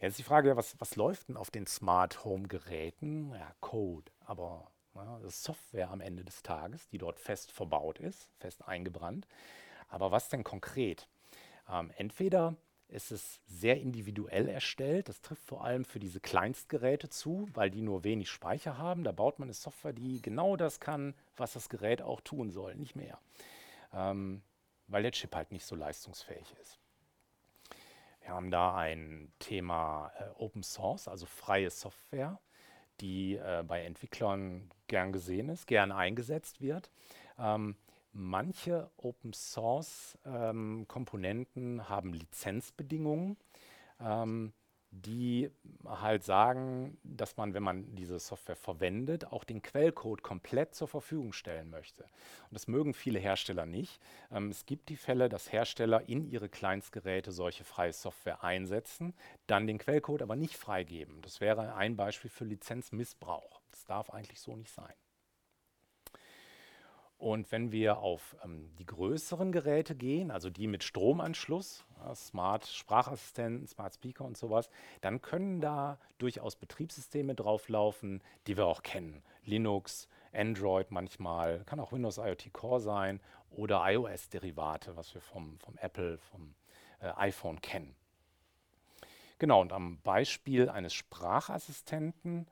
Jetzt 0.00 0.12
ist 0.12 0.18
die 0.20 0.24
Frage, 0.24 0.56
was, 0.56 0.80
was 0.80 0.96
läuft 0.96 1.28
denn 1.28 1.36
auf 1.36 1.50
den 1.50 1.66
Smart 1.66 2.24
Home 2.24 2.48
Geräten? 2.48 3.34
Ja, 3.34 3.52
Code, 3.60 4.10
aber 4.24 4.70
ja, 4.94 5.18
das 5.18 5.34
ist 5.34 5.44
Software 5.44 5.90
am 5.90 6.00
Ende 6.00 6.24
des 6.24 6.42
Tages, 6.42 6.88
die 6.88 6.98
dort 6.98 7.20
fest 7.20 7.52
verbaut 7.52 7.98
ist, 7.98 8.30
fest 8.38 8.66
eingebrannt. 8.66 9.26
Aber 9.88 10.10
was 10.10 10.28
denn 10.28 10.42
konkret? 10.42 11.08
Ähm, 11.68 11.92
entweder 11.96 12.56
ist 12.90 13.12
es 13.12 13.40
sehr 13.46 13.80
individuell 13.80 14.48
erstellt, 14.48 15.08
das 15.08 15.20
trifft 15.20 15.44
vor 15.44 15.64
allem 15.64 15.84
für 15.84 16.00
diese 16.00 16.20
Kleinstgeräte 16.20 17.08
zu, 17.08 17.48
weil 17.54 17.70
die 17.70 17.82
nur 17.82 18.04
wenig 18.04 18.30
Speicher 18.30 18.78
haben. 18.78 19.04
Da 19.04 19.12
baut 19.12 19.38
man 19.38 19.46
eine 19.46 19.54
Software, 19.54 19.92
die 19.92 20.20
genau 20.20 20.56
das 20.56 20.80
kann, 20.80 21.14
was 21.36 21.52
das 21.52 21.68
Gerät 21.68 22.02
auch 22.02 22.20
tun 22.20 22.50
soll, 22.50 22.74
nicht 22.74 22.96
mehr. 22.96 23.18
Ähm, 23.92 24.42
weil 24.88 25.02
der 25.02 25.12
Chip 25.12 25.34
halt 25.34 25.52
nicht 25.52 25.64
so 25.64 25.76
leistungsfähig 25.76 26.54
ist. 26.60 26.78
Wir 28.20 28.30
haben 28.30 28.50
da 28.50 28.76
ein 28.76 29.32
Thema 29.38 30.12
äh, 30.18 30.24
Open 30.36 30.62
Source, 30.62 31.08
also 31.08 31.26
freie 31.26 31.70
Software, 31.70 32.38
die 33.00 33.36
äh, 33.36 33.64
bei 33.66 33.84
Entwicklern 33.84 34.70
gern 34.88 35.12
gesehen 35.12 35.48
ist, 35.48 35.66
gern 35.66 35.92
eingesetzt 35.92 36.60
wird. 36.60 36.90
Ähm, 37.38 37.76
manche 38.12 38.90
Open 38.96 39.32
Source 39.32 40.18
ähm, 40.24 40.86
Komponenten 40.88 41.88
haben 41.88 42.12
Lizenzbedingungen. 42.12 43.36
Ähm, 44.00 44.52
die 44.92 45.50
halt 45.86 46.24
sagen, 46.24 46.98
dass 47.04 47.36
man, 47.36 47.54
wenn 47.54 47.62
man 47.62 47.94
diese 47.94 48.18
Software 48.18 48.56
verwendet, 48.56 49.24
auch 49.26 49.44
den 49.44 49.62
Quellcode 49.62 50.22
komplett 50.22 50.74
zur 50.74 50.88
Verfügung 50.88 51.32
stellen 51.32 51.70
möchte. 51.70 52.02
Und 52.02 52.54
das 52.54 52.66
mögen 52.66 52.92
viele 52.92 53.20
Hersteller 53.20 53.66
nicht. 53.66 54.00
Ähm, 54.32 54.48
es 54.48 54.66
gibt 54.66 54.88
die 54.88 54.96
Fälle, 54.96 55.28
dass 55.28 55.52
Hersteller 55.52 56.08
in 56.08 56.28
ihre 56.28 56.48
Kleinstgeräte 56.48 57.30
solche 57.30 57.62
freie 57.62 57.92
Software 57.92 58.42
einsetzen, 58.42 59.14
dann 59.46 59.68
den 59.68 59.78
Quellcode 59.78 60.22
aber 60.22 60.34
nicht 60.34 60.56
freigeben. 60.56 61.22
Das 61.22 61.40
wäre 61.40 61.74
ein 61.74 61.96
Beispiel 61.96 62.30
für 62.30 62.44
Lizenzmissbrauch. 62.44 63.62
Das 63.70 63.84
darf 63.84 64.10
eigentlich 64.10 64.40
so 64.40 64.56
nicht 64.56 64.72
sein. 64.72 64.94
Und 67.20 67.52
wenn 67.52 67.70
wir 67.70 67.98
auf 67.98 68.34
ähm, 68.42 68.70
die 68.78 68.86
größeren 68.86 69.52
Geräte 69.52 69.94
gehen, 69.94 70.30
also 70.30 70.48
die 70.48 70.66
mit 70.66 70.82
Stromanschluss, 70.82 71.84
ja, 71.98 72.14
Smart 72.14 72.66
Sprachassistenten, 72.66 73.66
Smart 73.66 73.92
Speaker 73.92 74.24
und 74.24 74.38
sowas, 74.38 74.70
dann 75.02 75.20
können 75.20 75.60
da 75.60 75.98
durchaus 76.16 76.56
Betriebssysteme 76.56 77.34
drauflaufen, 77.34 78.22
die 78.46 78.56
wir 78.56 78.64
auch 78.64 78.82
kennen. 78.82 79.22
Linux, 79.44 80.08
Android 80.32 80.90
manchmal, 80.90 81.62
kann 81.66 81.78
auch 81.78 81.92
Windows 81.92 82.16
IoT 82.16 82.54
Core 82.54 82.80
sein 82.80 83.20
oder 83.50 83.82
iOS-Derivate, 83.84 84.96
was 84.96 85.12
wir 85.12 85.20
vom, 85.20 85.58
vom 85.58 85.76
Apple, 85.76 86.16
vom 86.16 86.54
äh, 87.00 87.12
iPhone 87.16 87.60
kennen. 87.60 87.94
Genau, 89.38 89.60
und 89.60 89.74
am 89.74 90.00
Beispiel 90.00 90.70
eines 90.70 90.94
Sprachassistenten 90.94 92.46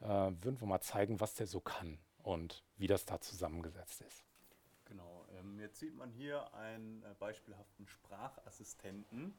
äh, 0.00 0.06
würden 0.06 0.60
wir 0.60 0.68
mal 0.68 0.80
zeigen, 0.80 1.18
was 1.18 1.34
der 1.34 1.48
so 1.48 1.58
kann 1.58 1.98
und 2.22 2.62
wie 2.76 2.86
das 2.86 3.04
da 3.04 3.20
zusammengesetzt 3.20 4.00
ist. 4.02 4.24
Genau, 4.84 5.26
ähm, 5.38 5.58
jetzt 5.58 5.78
sieht 5.78 5.96
man 5.96 6.10
hier 6.10 6.52
einen 6.54 7.02
äh, 7.02 7.14
beispielhaften 7.18 7.86
Sprachassistenten, 7.86 9.34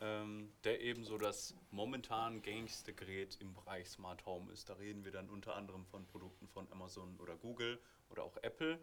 ähm, 0.00 0.52
der 0.64 0.80
eben 0.80 1.04
so 1.04 1.18
das 1.18 1.54
momentan 1.70 2.42
gängigste 2.42 2.92
Gerät 2.92 3.36
im 3.40 3.54
Bereich 3.54 3.88
Smart 3.88 4.24
Home 4.26 4.52
ist. 4.52 4.68
Da 4.68 4.74
reden 4.74 5.04
wir 5.04 5.12
dann 5.12 5.28
unter 5.28 5.54
anderem 5.54 5.86
von 5.86 6.06
Produkten 6.06 6.48
von 6.48 6.70
Amazon 6.72 7.16
oder 7.18 7.36
Google 7.36 7.80
oder 8.10 8.24
auch 8.24 8.36
Apple. 8.38 8.78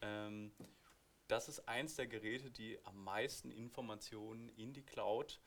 Ähm, 0.00 0.52
das 1.28 1.48
ist 1.48 1.68
eins 1.68 1.96
der 1.96 2.06
Geräte, 2.06 2.50
die 2.50 2.78
am 2.84 3.02
meisten 3.02 3.50
Informationen 3.50 4.50
in 4.50 4.72
die 4.72 4.82
Cloud 4.82 5.40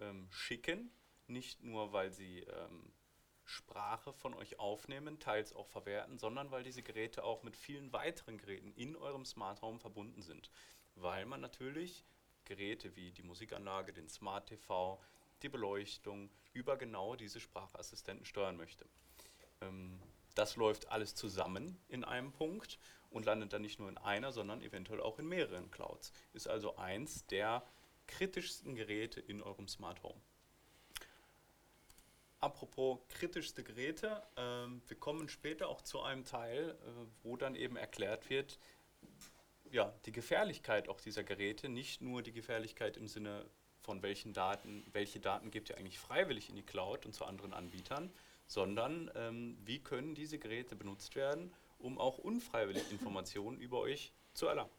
ähm, 0.00 0.28
schicken. 0.30 0.90
Nicht 1.26 1.62
nur, 1.62 1.92
weil 1.92 2.10
sie 2.10 2.40
ähm, 2.40 2.92
Sprache 3.48 4.12
von 4.12 4.34
euch 4.34 4.58
aufnehmen, 4.58 5.18
teils 5.18 5.54
auch 5.54 5.66
verwerten, 5.66 6.18
sondern 6.18 6.50
weil 6.50 6.62
diese 6.62 6.82
Geräte 6.82 7.24
auch 7.24 7.42
mit 7.42 7.56
vielen 7.56 7.92
weiteren 7.92 8.36
Geräten 8.36 8.72
in 8.72 8.94
eurem 8.94 9.24
Smart 9.24 9.62
Home 9.62 9.78
verbunden 9.78 10.20
sind. 10.20 10.50
Weil 10.96 11.24
man 11.24 11.40
natürlich 11.40 12.04
Geräte 12.44 12.94
wie 12.94 13.10
die 13.10 13.22
Musikanlage, 13.22 13.92
den 13.92 14.08
Smart 14.08 14.48
TV, 14.48 15.02
die 15.42 15.48
Beleuchtung 15.48 16.30
über 16.52 16.76
genau 16.76 17.16
diese 17.16 17.40
Sprachassistenten 17.40 18.26
steuern 18.26 18.56
möchte. 18.56 18.86
Ähm, 19.62 19.98
das 20.34 20.56
läuft 20.56 20.88
alles 20.88 21.14
zusammen 21.14 21.80
in 21.88 22.04
einem 22.04 22.32
Punkt 22.32 22.78
und 23.10 23.24
landet 23.24 23.52
dann 23.54 23.62
nicht 23.62 23.78
nur 23.78 23.88
in 23.88 23.98
einer, 23.98 24.30
sondern 24.30 24.60
eventuell 24.60 25.00
auch 25.00 25.18
in 25.18 25.26
mehreren 25.26 25.70
Clouds. 25.70 26.12
Ist 26.34 26.48
also 26.48 26.76
eins 26.76 27.26
der 27.26 27.64
kritischsten 28.06 28.74
Geräte 28.74 29.20
in 29.20 29.42
eurem 29.42 29.68
Smart 29.68 30.02
Home. 30.02 30.20
Apropos 32.40 33.00
kritischste 33.08 33.64
Geräte, 33.64 34.22
ähm, 34.36 34.80
wir 34.86 34.96
kommen 34.96 35.28
später 35.28 35.68
auch 35.68 35.82
zu 35.82 36.00
einem 36.02 36.24
Teil, 36.24 36.70
äh, 36.70 36.90
wo 37.24 37.36
dann 37.36 37.56
eben 37.56 37.76
erklärt 37.76 38.30
wird, 38.30 38.60
ja, 39.70 39.92
die 40.06 40.12
Gefährlichkeit 40.12 40.88
auch 40.88 41.00
dieser 41.00 41.24
Geräte, 41.24 41.68
nicht 41.68 42.00
nur 42.00 42.22
die 42.22 42.32
Gefährlichkeit 42.32 42.96
im 42.96 43.08
Sinne 43.08 43.44
von 43.80 44.02
welchen 44.02 44.32
Daten, 44.32 44.86
welche 44.92 45.18
Daten 45.18 45.50
gibt 45.50 45.70
ihr 45.70 45.78
eigentlich 45.78 45.98
freiwillig 45.98 46.48
in 46.48 46.54
die 46.54 46.62
Cloud 46.62 47.06
und 47.06 47.12
zu 47.12 47.24
anderen 47.24 47.52
Anbietern, 47.52 48.12
sondern 48.46 49.10
ähm, 49.16 49.58
wie 49.64 49.80
können 49.80 50.14
diese 50.14 50.38
Geräte 50.38 50.76
benutzt 50.76 51.16
werden, 51.16 51.52
um 51.78 51.98
auch 51.98 52.18
unfreiwillig 52.18 52.84
Informationen 52.92 53.58
über 53.58 53.80
euch 53.80 54.12
zu 54.34 54.46
erlangen. 54.46 54.70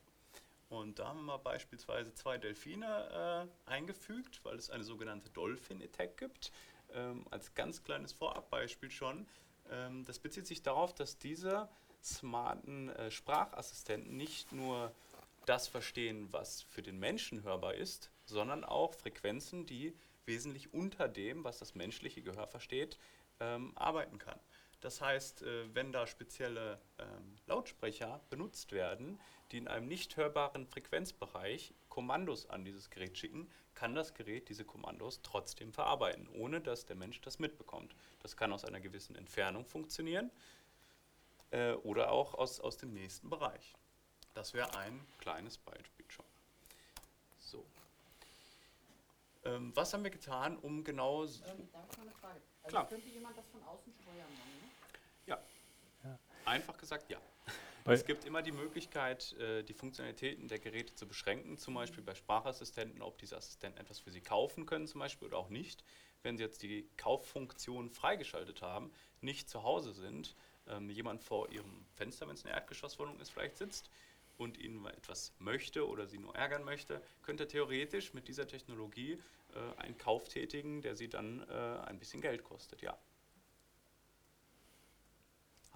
Und 0.69 0.99
da 0.99 1.09
haben 1.09 1.25
wir 1.25 1.39
beispielsweise 1.39 2.13
zwei 2.13 2.37
Delfine 2.37 3.47
äh, 3.67 3.69
eingefügt, 3.69 4.39
weil 4.43 4.55
es 4.55 4.69
eine 4.69 4.83
sogenannte 4.83 5.29
Dolphin 5.31 5.81
Attack 5.81 6.17
gibt 6.17 6.51
ähm, 6.93 7.25
als 7.31 7.53
ganz 7.53 7.84
kleines 7.84 8.13
Vorabbeispiel 8.13 8.91
schon. 8.91 9.27
Ähm, 9.72 10.05
das 10.05 10.19
bezieht 10.19 10.48
sich 10.48 10.62
darauf, 10.62 10.93
dass 10.93 11.17
diese 11.17 11.69
smarten 12.03 12.89
äh, 12.89 13.12
Sprachassistenten 13.12 14.15
nicht 14.15 14.51
nur 14.51 14.91
das 15.46 15.67
verstehen, 15.67 16.27
was 16.31 16.62
für 16.62 16.81
den 16.81 17.00
Menschen 17.00 17.43
hörbar 17.43 17.74
ist, 17.74 18.12
sondern 18.25 18.63
auch 18.63 18.93
Frequenzen, 18.93 19.65
die 19.65 19.96
wesentlich 20.25 20.74
unter 20.74 21.08
dem, 21.08 21.43
was 21.43 21.58
das 21.58 21.74
menschliche 21.74 22.22
Gehör 22.22 22.48
versteht, 22.48 22.98
ähm, 23.39 23.72
arbeiten 23.75 24.19
kann. 24.19 24.39
Das 24.81 25.01
heißt, 25.01 25.41
äh, 25.41 25.74
wenn 25.74 25.91
da 25.91 26.08
spezielle 26.08 26.79
ähm, 27.00 27.36
Lautsprecher 27.48 28.22
benutzt 28.29 28.72
werden, 28.72 29.19
die 29.51 29.58
in 29.58 29.67
einem 29.67 29.88
nicht 29.88 30.15
hörbaren 30.15 30.67
Frequenzbereich 30.67 31.74
Kommandos 31.99 32.49
an 32.49 32.63
dieses 32.63 32.89
Gerät 32.89 33.17
schicken, 33.17 33.51
kann 33.75 33.93
das 33.93 34.13
Gerät 34.13 34.47
diese 34.47 34.63
Kommandos 34.63 35.21
trotzdem 35.21 35.73
verarbeiten, 35.73 36.29
ohne 36.29 36.61
dass 36.61 36.85
der 36.85 36.95
Mensch 36.95 37.19
das 37.19 37.39
mitbekommt. 37.39 37.93
Das 38.21 38.37
kann 38.37 38.53
aus 38.53 38.63
einer 38.63 38.79
gewissen 38.79 39.17
Entfernung 39.17 39.65
funktionieren 39.65 40.31
äh, 41.51 41.73
oder 41.73 42.13
auch 42.13 42.35
aus, 42.35 42.61
aus 42.61 42.77
dem 42.77 42.93
nächsten 42.93 43.29
Bereich. 43.29 43.75
Das 44.33 44.53
wäre 44.53 44.77
ein 44.77 45.05
kleines 45.17 45.57
Beispiel 45.57 46.05
schon. 46.07 46.23
So. 47.37 47.65
Ähm, 49.43 49.75
was 49.75 49.93
haben 49.93 50.05
wir 50.05 50.11
getan, 50.11 50.57
um 50.59 50.85
genau. 50.85 51.25
Ähm, 51.25 51.29
darf 51.73 51.85
ich 51.91 51.97
mal 51.97 52.03
eine 52.03 52.11
Frage? 52.11 52.39
Also 52.63 52.69
Klar. 52.69 52.87
könnte 52.87 53.09
jemand 53.09 53.37
das 53.37 53.47
von 53.49 53.61
außen 53.63 53.93
steuern? 53.93 54.29
Ne? 54.29 54.69
Ja. 55.25 55.37
ja. 56.05 56.17
Einfach 56.45 56.77
gesagt, 56.77 57.09
ja. 57.09 57.19
Es 57.86 58.05
gibt 58.05 58.25
immer 58.25 58.41
die 58.41 58.51
Möglichkeit, 58.51 59.33
äh, 59.33 59.63
die 59.63 59.74
Funktionalitäten 59.74 60.48
der 60.48 60.59
Geräte 60.59 60.95
zu 60.95 61.07
beschränken, 61.07 61.57
zum 61.57 61.74
Beispiel 61.74 62.03
bei 62.03 62.15
Sprachassistenten, 62.15 63.01
ob 63.01 63.17
diese 63.17 63.38
Assistenten 63.38 63.79
etwas 63.79 64.00
für 64.00 64.12
sie 64.12 64.21
kaufen 64.21 64.65
können, 64.65 64.88
zum 64.88 65.00
Beispiel 65.00 65.27
oder 65.27 65.38
auch 65.38 65.50
nicht. 65.50 65.83
Wenn 66.21 66.38
sie 66.38 66.43
jetzt 66.43 66.62
die 66.63 66.89
Kauffunktion 66.98 67.89
freigeschaltet 67.89 68.62
haben, 68.62 68.91
nicht 69.21 69.50
zu 69.50 69.63
Hause 69.63 69.93
sind, 69.93 70.36
ähm, 70.67 70.89
jemand 70.89 71.24
vor 71.24 71.51
ihrem 71.51 71.86
Fenster, 71.95 72.27
wenn 72.27 72.36
es 72.36 72.45
eine 72.45 72.53
Erdgeschosswohnung 72.53 73.19
ist, 73.19 73.31
vielleicht 73.31 73.57
sitzt 73.57 73.89
und 74.38 74.57
ihnen 74.57 74.86
etwas 74.86 75.33
möchte 75.39 75.88
oder 75.88 76.07
sie 76.07 76.17
nur 76.17 76.36
ärgern 76.36 76.63
möchte, 76.63 77.01
könnte 77.21 77.48
theoretisch 77.48 78.13
mit 78.13 78.27
dieser 78.27 78.48
Technologie 78.48 79.21
äh, 79.53 79.81
einen 79.81 79.98
Kauf 79.98 80.27
tätigen, 80.27 80.81
der 80.81 80.95
sie 80.95 81.09
dann 81.09 81.48
äh, 81.50 81.53
ein 81.88 82.00
bisschen 82.00 82.21
Geld 82.21 82.43
kostet, 82.43 82.81
ja. 82.81 82.98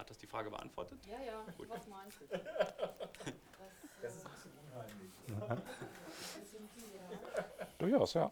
Hat 0.04 0.10
das 0.10 0.18
die 0.18 0.26
Frage 0.26 0.50
beantwortet? 0.50 0.98
Ja, 1.06 1.18
ja, 1.24 1.42
Gut. 1.56 1.66
was 1.70 1.86
meinst 1.86 2.20
du? 2.20 2.26
Das 4.02 4.16
ist 4.16 4.26
ein 4.26 4.32
bisschen 4.32 4.52
unheimlich. 4.70 5.12
Durchaus, 7.78 8.12
ja. 8.12 8.30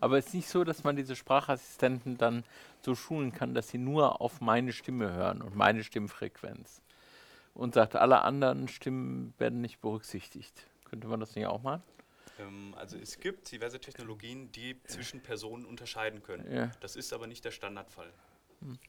Aber 0.00 0.18
es 0.18 0.26
ist 0.26 0.34
nicht 0.34 0.48
so, 0.48 0.64
dass 0.64 0.82
man 0.82 0.96
diese 0.96 1.14
Sprachassistenten 1.16 2.18
dann 2.18 2.42
so 2.84 2.96
schulen 2.96 3.32
kann, 3.32 3.54
dass 3.54 3.68
sie 3.68 3.78
nur 3.78 4.20
auf 4.20 4.40
meine 4.40 4.72
Stimme 4.72 5.12
hören 5.12 5.40
und 5.40 5.54
meine 5.54 5.84
Stimmfrequenz. 5.84 6.82
Und 7.54 7.74
sagt, 7.74 7.94
alle 7.94 8.22
anderen 8.22 8.66
Stimmen 8.66 9.34
werden 9.38 9.60
nicht 9.60 9.80
berücksichtigt. 9.80 10.66
Könnte 10.84 11.06
man 11.06 11.20
das 11.20 11.36
nicht 11.36 11.46
auch 11.46 11.62
machen? 11.62 11.82
Ähm, 12.40 12.74
also 12.76 12.98
es 12.98 13.18
gibt 13.20 13.50
diverse 13.50 13.80
Technologien, 13.80 14.50
die 14.52 14.82
zwischen 14.84 15.22
Personen 15.22 15.64
unterscheiden 15.64 16.22
können. 16.22 16.52
Ja. 16.52 16.70
Das 16.80 16.96
ist 16.96 17.12
aber 17.12 17.26
nicht 17.26 17.44
der 17.44 17.52
Standardfall. 17.52 18.12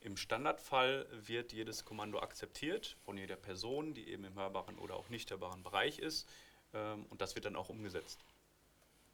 Im 0.00 0.16
Standardfall 0.16 1.06
wird 1.10 1.52
jedes 1.52 1.84
Kommando 1.84 2.20
akzeptiert 2.20 2.96
von 3.04 3.16
jeder 3.16 3.36
Person, 3.36 3.94
die 3.94 4.08
eben 4.08 4.24
im 4.24 4.34
hörbaren 4.34 4.78
oder 4.78 4.96
auch 4.96 5.08
nicht 5.08 5.30
hörbaren 5.30 5.62
Bereich 5.62 5.98
ist. 5.98 6.28
Ähm, 6.72 7.06
und 7.10 7.20
das 7.20 7.34
wird 7.34 7.44
dann 7.44 7.56
auch 7.56 7.68
umgesetzt. 7.68 8.24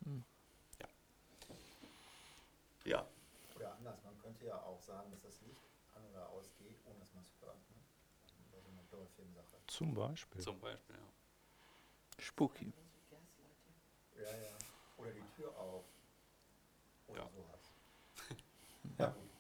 Ja. 0.05 0.89
Ja, 2.85 3.09
Oder 3.57 3.73
anders, 3.75 4.03
man 4.05 4.19
könnte 4.19 4.45
ja 4.45 4.61
auch 4.63 4.81
sagen, 4.81 5.11
dass 5.11 5.23
das 5.23 5.41
Licht 5.43 5.63
an 5.95 6.05
oder 6.11 6.29
ausgeht, 6.29 6.77
ohne 6.85 6.99
dass 6.99 7.13
man 7.15 7.23
es 7.23 7.33
hört. 7.41 7.57
Ne? 7.57 7.75
Zum 9.67 9.95
Beispiel. 9.95 10.41
zum 10.41 10.61
Beispiel. 10.61 10.95
Ja. 10.97 12.23
Spooky. 12.23 12.73
Ja, 14.17 14.23
ja. 14.23 14.57
Oder 14.99 15.11
die 15.11 15.25
Tür 15.35 15.57
auf. 15.59 15.85
Oder 17.09 17.23
Ja. 17.23 17.29
sowas. 17.31 17.54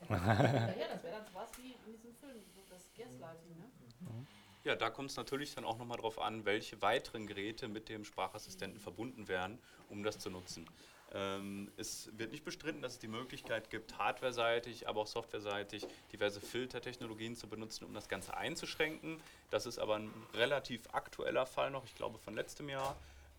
Ja. 0.09 0.17
Das 0.19 1.03
wäre 1.05 1.13
dann 1.13 1.35
was 1.35 1.51
wie 1.59 1.73
in 1.73 1.93
diesem 1.93 2.15
Film, 2.15 2.43
das 2.71 2.91
Gaslighting, 2.97 3.57
ne? 3.57 4.27
Ja, 4.65 4.75
da 4.75 4.89
kommt 4.89 5.11
es 5.11 5.17
natürlich 5.17 5.55
dann 5.55 5.65
auch 5.65 5.77
nochmal 5.77 5.99
drauf 5.99 6.19
an, 6.19 6.47
welche 6.47 6.81
weiteren 6.81 7.27
Geräte 7.27 7.69
mit 7.69 7.91
dem 7.91 8.05
Sprachassistenten 8.05 8.81
verbunden 8.81 9.29
werden, 9.29 9.59
um 9.91 10.03
das 10.03 10.19
zu 10.19 10.31
nutzen. 10.31 10.67
Ähm, 11.13 11.71
es 11.77 12.11
wird 12.19 12.33
nicht 12.33 12.45
bestritten, 12.45 12.81
dass 12.81 12.95
es 12.95 12.99
die 12.99 13.09
Möglichkeit 13.09 13.69
gibt, 13.69 13.99
hardware-seitig, 13.99 14.89
aber 14.89 15.03
auch 15.03 15.07
software-seitig 15.07 15.87
diverse 16.13 16.41
Filtertechnologien 16.41 17.37
zu 17.37 17.47
benutzen, 17.47 17.85
um 17.85 17.93
das 17.93 18.09
Ganze 18.09 18.37
einzuschränken. 18.37 19.21
Das 19.51 19.67
ist 19.67 19.79
aber 19.79 19.97
ein 19.97 20.11
relativ 20.33 20.83
aktueller 20.93 21.47
Fall 21.47 21.71
noch, 21.71 21.85
ich 21.85 21.95
glaube 21.95 22.19
von 22.19 22.35
letztem 22.35 22.71
Jahr, 22.71 22.97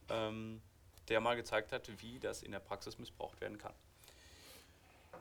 ähm, 0.09 0.61
der 1.09 1.19
mal 1.21 1.35
gezeigt 1.35 1.71
hat, 1.71 1.89
wie 2.01 2.19
das 2.19 2.43
in 2.43 2.51
der 2.51 2.59
Praxis 2.59 2.99
missbraucht 2.99 3.41
werden 3.41 3.57
kann. 3.57 3.73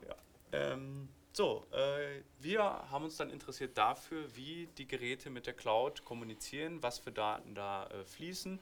Ja. 0.06 0.14
Ähm, 0.52 1.08
so, 1.36 1.66
äh, 1.72 2.22
wir 2.38 2.62
haben 2.62 3.04
uns 3.04 3.16
dann 3.16 3.28
interessiert 3.30 3.76
dafür, 3.76 4.24
wie 4.36 4.68
die 4.78 4.86
Geräte 4.86 5.30
mit 5.30 5.46
der 5.46 5.54
Cloud 5.54 6.04
kommunizieren, 6.04 6.80
was 6.80 7.00
für 7.00 7.10
Daten 7.10 7.56
da 7.56 7.88
äh, 7.88 8.04
fließen. 8.04 8.60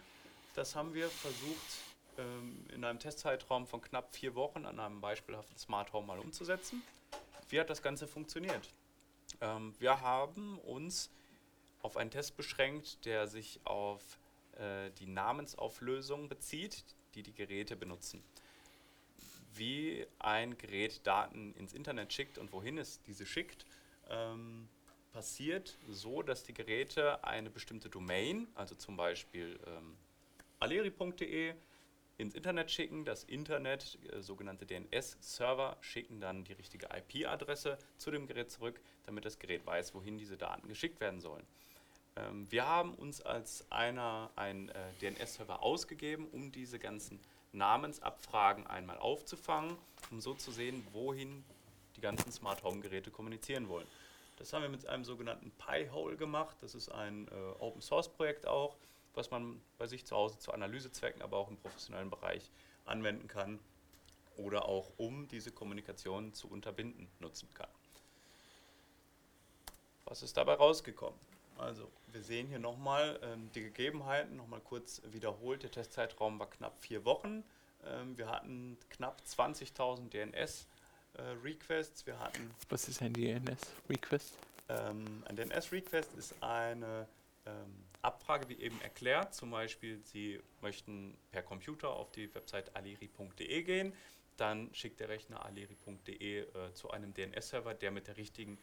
Das 0.54 0.74
haben 0.74 0.94
wir 0.94 1.10
versucht 1.10 1.78
ähm, 2.16 2.64
in 2.74 2.82
einem 2.82 2.98
Testzeitraum 2.98 3.66
von 3.66 3.82
knapp 3.82 4.14
vier 4.14 4.34
Wochen 4.34 4.64
an 4.64 4.80
einem 4.80 5.02
beispielhaften 5.02 5.58
Smart 5.58 5.92
Home 5.92 6.06
mal 6.06 6.18
umzusetzen. 6.18 6.82
Wie 7.50 7.60
hat 7.60 7.68
das 7.68 7.82
Ganze 7.82 8.06
funktioniert? 8.06 8.72
Ähm, 9.42 9.74
wir 9.78 10.00
haben 10.00 10.58
uns 10.60 11.10
auf 11.82 11.98
einen 11.98 12.10
Test 12.10 12.38
beschränkt, 12.38 13.04
der 13.04 13.26
sich 13.26 13.60
auf 13.64 14.18
äh, 14.56 14.90
die 14.98 15.06
Namensauflösung 15.06 16.30
bezieht, 16.30 16.84
die 17.14 17.22
die 17.22 17.34
Geräte 17.34 17.76
benutzen. 17.76 18.24
Wie 19.54 20.06
ein 20.18 20.56
Gerät 20.56 21.06
Daten 21.06 21.54
ins 21.54 21.72
Internet 21.72 22.12
schickt 22.12 22.38
und 22.38 22.52
wohin 22.52 22.78
es 22.78 23.02
diese 23.02 23.26
schickt, 23.26 23.66
ähm, 24.08 24.68
passiert 25.12 25.78
so, 25.88 26.22
dass 26.22 26.44
die 26.44 26.54
Geräte 26.54 27.22
eine 27.24 27.50
bestimmte 27.50 27.88
Domain, 27.88 28.48
also 28.54 28.74
zum 28.74 28.96
Beispiel 28.96 29.58
ähm, 29.66 29.96
aleri.de, 30.58 31.54
ins 32.18 32.34
Internet 32.34 32.70
schicken. 32.70 33.04
Das 33.04 33.24
Internet, 33.24 33.98
äh, 34.10 34.20
sogenannte 34.20 34.66
DNS-Server, 34.66 35.76
schicken 35.80 36.20
dann 36.20 36.44
die 36.44 36.52
richtige 36.52 36.86
IP-Adresse 36.86 37.78
zu 37.98 38.10
dem 38.10 38.26
Gerät 38.26 38.50
zurück, 38.50 38.80
damit 39.04 39.24
das 39.24 39.38
Gerät 39.38 39.66
weiß, 39.66 39.94
wohin 39.94 40.18
diese 40.18 40.36
Daten 40.36 40.68
geschickt 40.68 41.00
werden 41.00 41.20
sollen. 41.20 41.44
Ähm, 42.16 42.50
wir 42.50 42.66
haben 42.66 42.94
uns 42.94 43.20
als 43.20 43.70
einer 43.70 44.30
einen 44.36 44.68
äh, 44.68 44.92
DNS-Server 45.00 45.62
ausgegeben, 45.62 46.26
um 46.32 46.52
diese 46.52 46.78
ganzen 46.78 47.20
Namensabfragen 47.52 48.66
einmal 48.66 48.98
aufzufangen, 48.98 49.76
um 50.10 50.20
so 50.20 50.34
zu 50.34 50.50
sehen, 50.50 50.86
wohin 50.92 51.44
die 51.96 52.00
ganzen 52.00 52.32
Smart 52.32 52.62
Home 52.64 52.80
Geräte 52.80 53.10
kommunizieren 53.10 53.68
wollen. 53.68 53.86
Das 54.36 54.52
haben 54.52 54.62
wir 54.62 54.68
mit 54.68 54.86
einem 54.86 55.04
sogenannten 55.04 55.52
Pi-Hole 55.52 56.16
gemacht. 56.16 56.56
Das 56.60 56.74
ist 56.74 56.88
ein 56.90 57.28
äh, 57.28 57.60
Open 57.60 57.82
Source 57.82 58.08
Projekt 58.08 58.46
auch 58.46 58.76
was 59.14 59.30
man 59.30 59.60
bei 59.78 59.86
sich 59.86 60.04
zu 60.04 60.16
Hause 60.16 60.38
zu 60.38 60.52
Analysezwecken, 60.52 61.22
aber 61.22 61.36
auch 61.36 61.48
im 61.48 61.56
professionellen 61.56 62.10
Bereich 62.10 62.50
anwenden 62.84 63.28
kann 63.28 63.58
oder 64.36 64.66
auch 64.66 64.90
um 64.96 65.28
diese 65.28 65.52
Kommunikation 65.52 66.32
zu 66.32 66.48
unterbinden 66.48 67.08
nutzen 67.20 67.48
kann. 67.54 67.68
Was 70.04 70.22
ist 70.22 70.36
dabei 70.36 70.54
rausgekommen? 70.54 71.18
Also 71.58 71.90
wir 72.12 72.22
sehen 72.22 72.48
hier 72.48 72.58
nochmal 72.58 73.18
ähm, 73.22 73.50
die 73.54 73.62
Gegebenheiten, 73.62 74.36
nochmal 74.36 74.60
kurz 74.60 75.02
wiederholt. 75.10 75.62
Der 75.62 75.70
Testzeitraum 75.70 76.38
war 76.38 76.50
knapp 76.50 76.78
vier 76.80 77.04
Wochen. 77.04 77.44
Ähm, 77.84 78.16
wir 78.16 78.28
hatten 78.28 78.76
knapp 78.90 79.22
20.000 79.26 80.10
DNS-Requests. 80.10 82.02
Äh, 82.02 82.06
wir 82.06 82.18
hatten 82.20 82.50
Was 82.68 82.88
ist 82.88 83.02
ein 83.02 83.12
DNS-Request? 83.12 84.34
Ähm, 84.68 85.22
ein 85.26 85.36
DNS-Request 85.36 86.14
ist 86.14 86.34
eine 86.42 87.06
ähm, 87.46 87.84
Abfrage, 88.02 88.48
wie 88.48 88.56
eben 88.60 88.80
erklärt, 88.82 89.34
zum 89.34 89.50
Beispiel 89.50 90.00
Sie 90.04 90.40
möchten 90.60 91.16
per 91.30 91.42
Computer 91.42 91.90
auf 91.90 92.10
die 92.12 92.32
Website 92.34 92.74
aleri.de 92.74 93.62
gehen, 93.62 93.92
dann 94.36 94.74
schickt 94.74 95.00
der 95.00 95.08
Rechner 95.08 95.44
aleri.de 95.44 96.40
äh, 96.40 96.74
zu 96.74 96.90
einem 96.90 97.14
DNS-Server, 97.14 97.74
der 97.74 97.90
mit 97.90 98.08
der 98.08 98.16
richtigen 98.16 98.58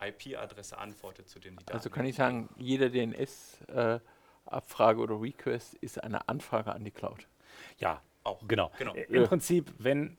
IP-Adresse 0.00 0.78
antwortet, 0.78 1.28
zu 1.28 1.38
dem 1.38 1.56
die 1.56 1.64
Daten. 1.64 1.76
Also 1.76 1.90
kann 1.90 2.06
ich 2.06 2.16
sagen, 2.16 2.48
jede 2.56 2.90
DNS-Abfrage 2.90 5.00
äh, 5.00 5.02
oder 5.02 5.20
Request 5.20 5.74
ist 5.74 6.02
eine 6.02 6.28
Anfrage 6.28 6.72
an 6.72 6.82
die 6.84 6.90
Cloud. 6.90 7.28
Ja, 7.78 8.00
auch. 8.24 8.40
Genau. 8.48 8.72
genau. 8.78 8.94
Im 8.94 9.22
ja. 9.22 9.26
Prinzip, 9.26 9.72
wenn 9.78 10.16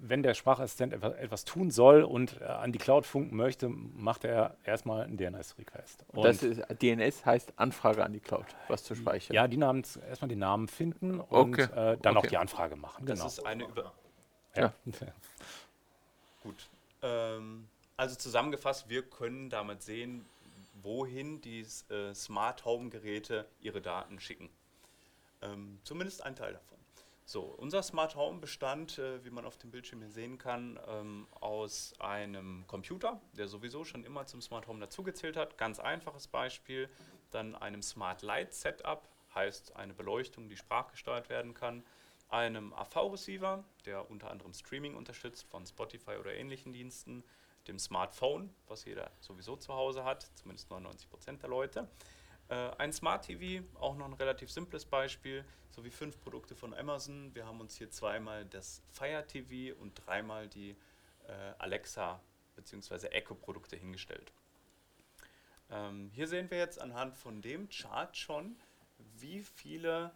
wenn 0.00 0.22
der 0.22 0.34
Sprachassistent 0.34 0.92
etwas 0.92 1.44
tun 1.44 1.70
soll 1.70 2.02
und 2.02 2.40
äh, 2.40 2.44
an 2.44 2.72
die 2.72 2.78
Cloud 2.78 3.04
funken 3.04 3.36
möchte, 3.36 3.68
macht 3.68 4.24
er 4.24 4.56
erstmal 4.64 5.04
einen 5.04 5.16
DNS-Request. 5.16 6.04
Das 6.14 6.42
ist, 6.42 6.62
DNS 6.82 7.26
heißt 7.26 7.54
Anfrage 7.56 8.04
an 8.04 8.12
die 8.12 8.20
Cloud, 8.20 8.46
was 8.68 8.84
zu 8.84 8.94
speichern. 8.94 9.34
Ja, 9.34 9.48
die 9.48 9.56
Namen, 9.56 9.84
erstmal 10.08 10.28
die 10.28 10.36
Namen 10.36 10.68
finden 10.68 11.20
und 11.20 11.58
okay. 11.58 11.62
äh, 11.62 11.98
dann 12.00 12.16
okay. 12.16 12.26
auch 12.26 12.30
die 12.30 12.36
Anfrage 12.36 12.76
machen. 12.76 13.06
Das 13.06 13.18
genau. 13.18 13.28
ist 13.28 13.44
eine 13.44 13.64
Über. 13.64 13.92
Ja. 14.54 14.72
ja. 14.84 14.92
Gut. 16.42 16.68
Ähm, 17.02 17.68
also 17.98 18.14
zusammengefasst, 18.14 18.88
wir 18.88 19.02
können 19.02 19.50
damit 19.50 19.82
sehen, 19.82 20.24
wohin 20.82 21.40
die 21.42 21.66
äh, 21.90 22.14
Smart 22.14 22.64
Home 22.64 22.88
Geräte 22.88 23.46
ihre 23.60 23.82
Daten 23.82 24.20
schicken. 24.20 24.48
Ähm, 25.42 25.78
zumindest 25.82 26.22
ein 26.22 26.36
Teil 26.36 26.54
davon. 26.54 26.78
So, 27.24 27.42
unser 27.42 27.82
Smart 27.82 28.14
Home 28.14 28.38
bestand, 28.38 28.98
äh, 28.98 29.22
wie 29.24 29.30
man 29.30 29.44
auf 29.44 29.58
dem 29.58 29.70
Bildschirm 29.70 30.00
hier 30.00 30.10
sehen 30.10 30.38
kann, 30.38 30.78
ähm, 30.86 31.26
aus 31.40 31.92
einem 31.98 32.64
Computer, 32.68 33.20
der 33.36 33.48
sowieso 33.48 33.84
schon 33.84 34.04
immer 34.04 34.26
zum 34.26 34.40
Smart 34.40 34.66
Home 34.68 34.80
dazugezählt 34.80 35.36
hat. 35.36 35.58
Ganz 35.58 35.78
einfaches 35.80 36.28
Beispiel. 36.28 36.88
Dann 37.30 37.54
einem 37.54 37.82
Smart 37.82 38.22
Light 38.22 38.54
Setup, 38.54 39.06
heißt 39.34 39.76
eine 39.76 39.92
Beleuchtung, 39.92 40.48
die 40.48 40.56
sprachgesteuert 40.56 41.28
werden 41.28 41.52
kann. 41.52 41.84
Einem 42.30 42.72
AV-Receiver, 42.72 43.64
der 43.84 44.10
unter 44.10 44.30
anderem 44.30 44.54
Streaming 44.54 44.94
unterstützt 44.94 45.46
von 45.50 45.66
Spotify 45.66 46.16
oder 46.18 46.32
ähnlichen 46.32 46.72
Diensten. 46.72 47.24
Dem 47.68 47.78
Smartphone, 47.78 48.52
was 48.66 48.84
jeder 48.84 49.10
sowieso 49.20 49.56
zu 49.56 49.74
Hause 49.74 50.04
hat, 50.04 50.28
zumindest 50.34 50.70
99 50.70 51.08
Prozent 51.10 51.42
der 51.42 51.50
Leute. 51.50 51.88
Äh, 52.48 52.70
ein 52.78 52.92
Smart 52.92 53.26
TV, 53.26 53.64
auch 53.78 53.94
noch 53.94 54.06
ein 54.06 54.14
relativ 54.14 54.50
simples 54.50 54.86
Beispiel, 54.86 55.44
sowie 55.70 55.90
fünf 55.90 56.18
Produkte 56.18 56.56
von 56.56 56.72
Amazon. 56.74 57.34
Wir 57.34 57.46
haben 57.46 57.60
uns 57.60 57.76
hier 57.76 57.90
zweimal 57.90 58.46
das 58.46 58.82
Fire 58.90 59.24
TV 59.26 59.78
und 59.78 59.94
dreimal 59.94 60.48
die 60.48 60.70
äh, 61.26 61.52
Alexa 61.58 62.20
bzw. 62.56 63.08
Echo-Produkte 63.08 63.76
hingestellt. 63.76 64.32
Ähm, 65.70 66.10
hier 66.14 66.26
sehen 66.26 66.50
wir 66.50 66.58
jetzt 66.58 66.80
anhand 66.80 67.14
von 67.16 67.42
dem 67.42 67.68
Chart 67.68 68.16
schon, 68.16 68.56
wie 69.18 69.42
viele, 69.42 70.10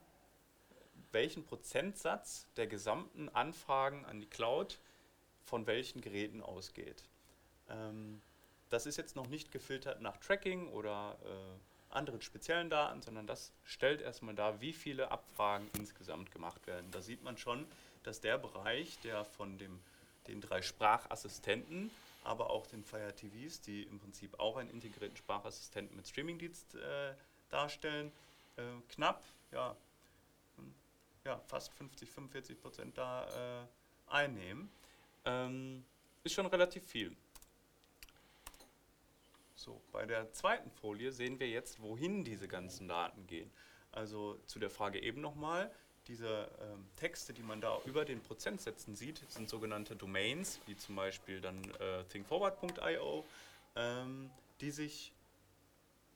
welchen 1.12 1.44
Prozentsatz 1.44 2.46
der 2.56 2.66
gesamten 2.66 3.28
Anfragen 3.28 4.06
an 4.06 4.20
die 4.20 4.26
Cloud 4.26 4.78
von 5.44 5.66
welchen 5.66 6.00
Geräten 6.00 6.40
ausgeht. 6.40 7.04
Ähm, 7.68 8.20
das 8.70 8.86
ist 8.86 8.96
jetzt 8.96 9.16
noch 9.16 9.28
nicht 9.28 9.52
gefiltert 9.52 10.00
nach 10.00 10.16
Tracking 10.16 10.68
oder 10.68 11.18
äh, 11.24 11.94
anderen 11.94 12.22
speziellen 12.22 12.70
Daten, 12.70 13.02
sondern 13.02 13.26
das 13.26 13.52
stellt 13.64 14.00
erstmal 14.00 14.34
dar, 14.34 14.60
wie 14.60 14.72
viele 14.72 15.10
Abfragen 15.10 15.68
insgesamt 15.78 16.30
gemacht 16.30 16.66
werden. 16.66 16.90
Da 16.90 17.02
sieht 17.02 17.22
man 17.22 17.36
schon, 17.36 17.66
dass 18.02 18.20
der 18.20 18.38
Bereich, 18.38 18.98
der 19.00 19.24
von 19.24 19.58
dem, 19.58 19.78
den 20.26 20.40
drei 20.40 20.62
Sprachassistenten, 20.62 21.90
aber 22.24 22.50
auch 22.50 22.66
den 22.66 22.84
Fire 22.84 23.14
TVs, 23.14 23.60
die 23.60 23.82
im 23.82 23.98
Prinzip 23.98 24.38
auch 24.38 24.56
einen 24.56 24.70
integrierten 24.70 25.16
Sprachassistenten 25.16 25.96
mit 25.96 26.08
Streamingdienst 26.08 26.74
äh, 26.76 27.14
darstellen, 27.50 28.10
äh, 28.56 28.62
knapp, 28.88 29.22
ja, 29.50 29.76
ja, 31.24 31.38
fast 31.46 31.72
50, 31.74 32.10
45 32.10 32.60
Prozent 32.60 32.98
da 32.98 33.62
äh, 33.62 33.66
einnehmen, 34.06 34.70
ähm, 35.24 35.84
ist 36.24 36.34
schon 36.34 36.46
relativ 36.46 36.84
viel. 36.84 37.16
So, 39.62 39.80
bei 39.92 40.06
der 40.06 40.32
zweiten 40.32 40.72
Folie 40.72 41.12
sehen 41.12 41.38
wir 41.38 41.48
jetzt, 41.48 41.80
wohin 41.80 42.24
diese 42.24 42.48
ganzen 42.48 42.88
Daten 42.88 43.28
gehen. 43.28 43.48
Also 43.92 44.40
zu 44.48 44.58
der 44.58 44.70
Frage 44.70 45.00
eben 45.00 45.20
nochmal, 45.20 45.70
diese 46.08 46.50
ähm, 46.60 46.88
Texte, 46.96 47.32
die 47.32 47.44
man 47.44 47.60
da 47.60 47.78
über 47.84 48.04
den 48.04 48.20
Prozentsätzen 48.20 48.96
sieht, 48.96 49.22
sind 49.30 49.48
sogenannte 49.48 49.94
Domains, 49.94 50.60
wie 50.66 50.76
zum 50.76 50.96
Beispiel 50.96 51.40
dann 51.40 51.62
äh, 51.78 52.02
thinkforward.io, 52.08 53.24
ähm, 53.76 54.30
die 54.60 54.72
sich, 54.72 55.12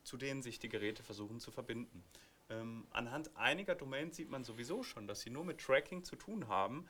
zu 0.03 0.17
denen 0.17 0.43
sich 0.43 0.59
die 0.59 0.69
Geräte 0.69 1.05
versuchen 1.05 1.39
zu 1.39 1.53
verbinden. 1.53 2.03
Ähm, 2.51 2.85
anhand 2.91 3.31
einiger 3.37 3.77
Domains 3.77 4.17
sieht 4.17 4.29
man 4.29 4.43
sowieso 4.43 4.83
schon, 4.83 5.07
dass 5.07 5.21
sie 5.21 5.31
nur 5.31 5.45
mit 5.45 5.61
Tracking 5.61 6.03
zu 6.03 6.17
tun 6.17 6.49
haben. 6.49 6.89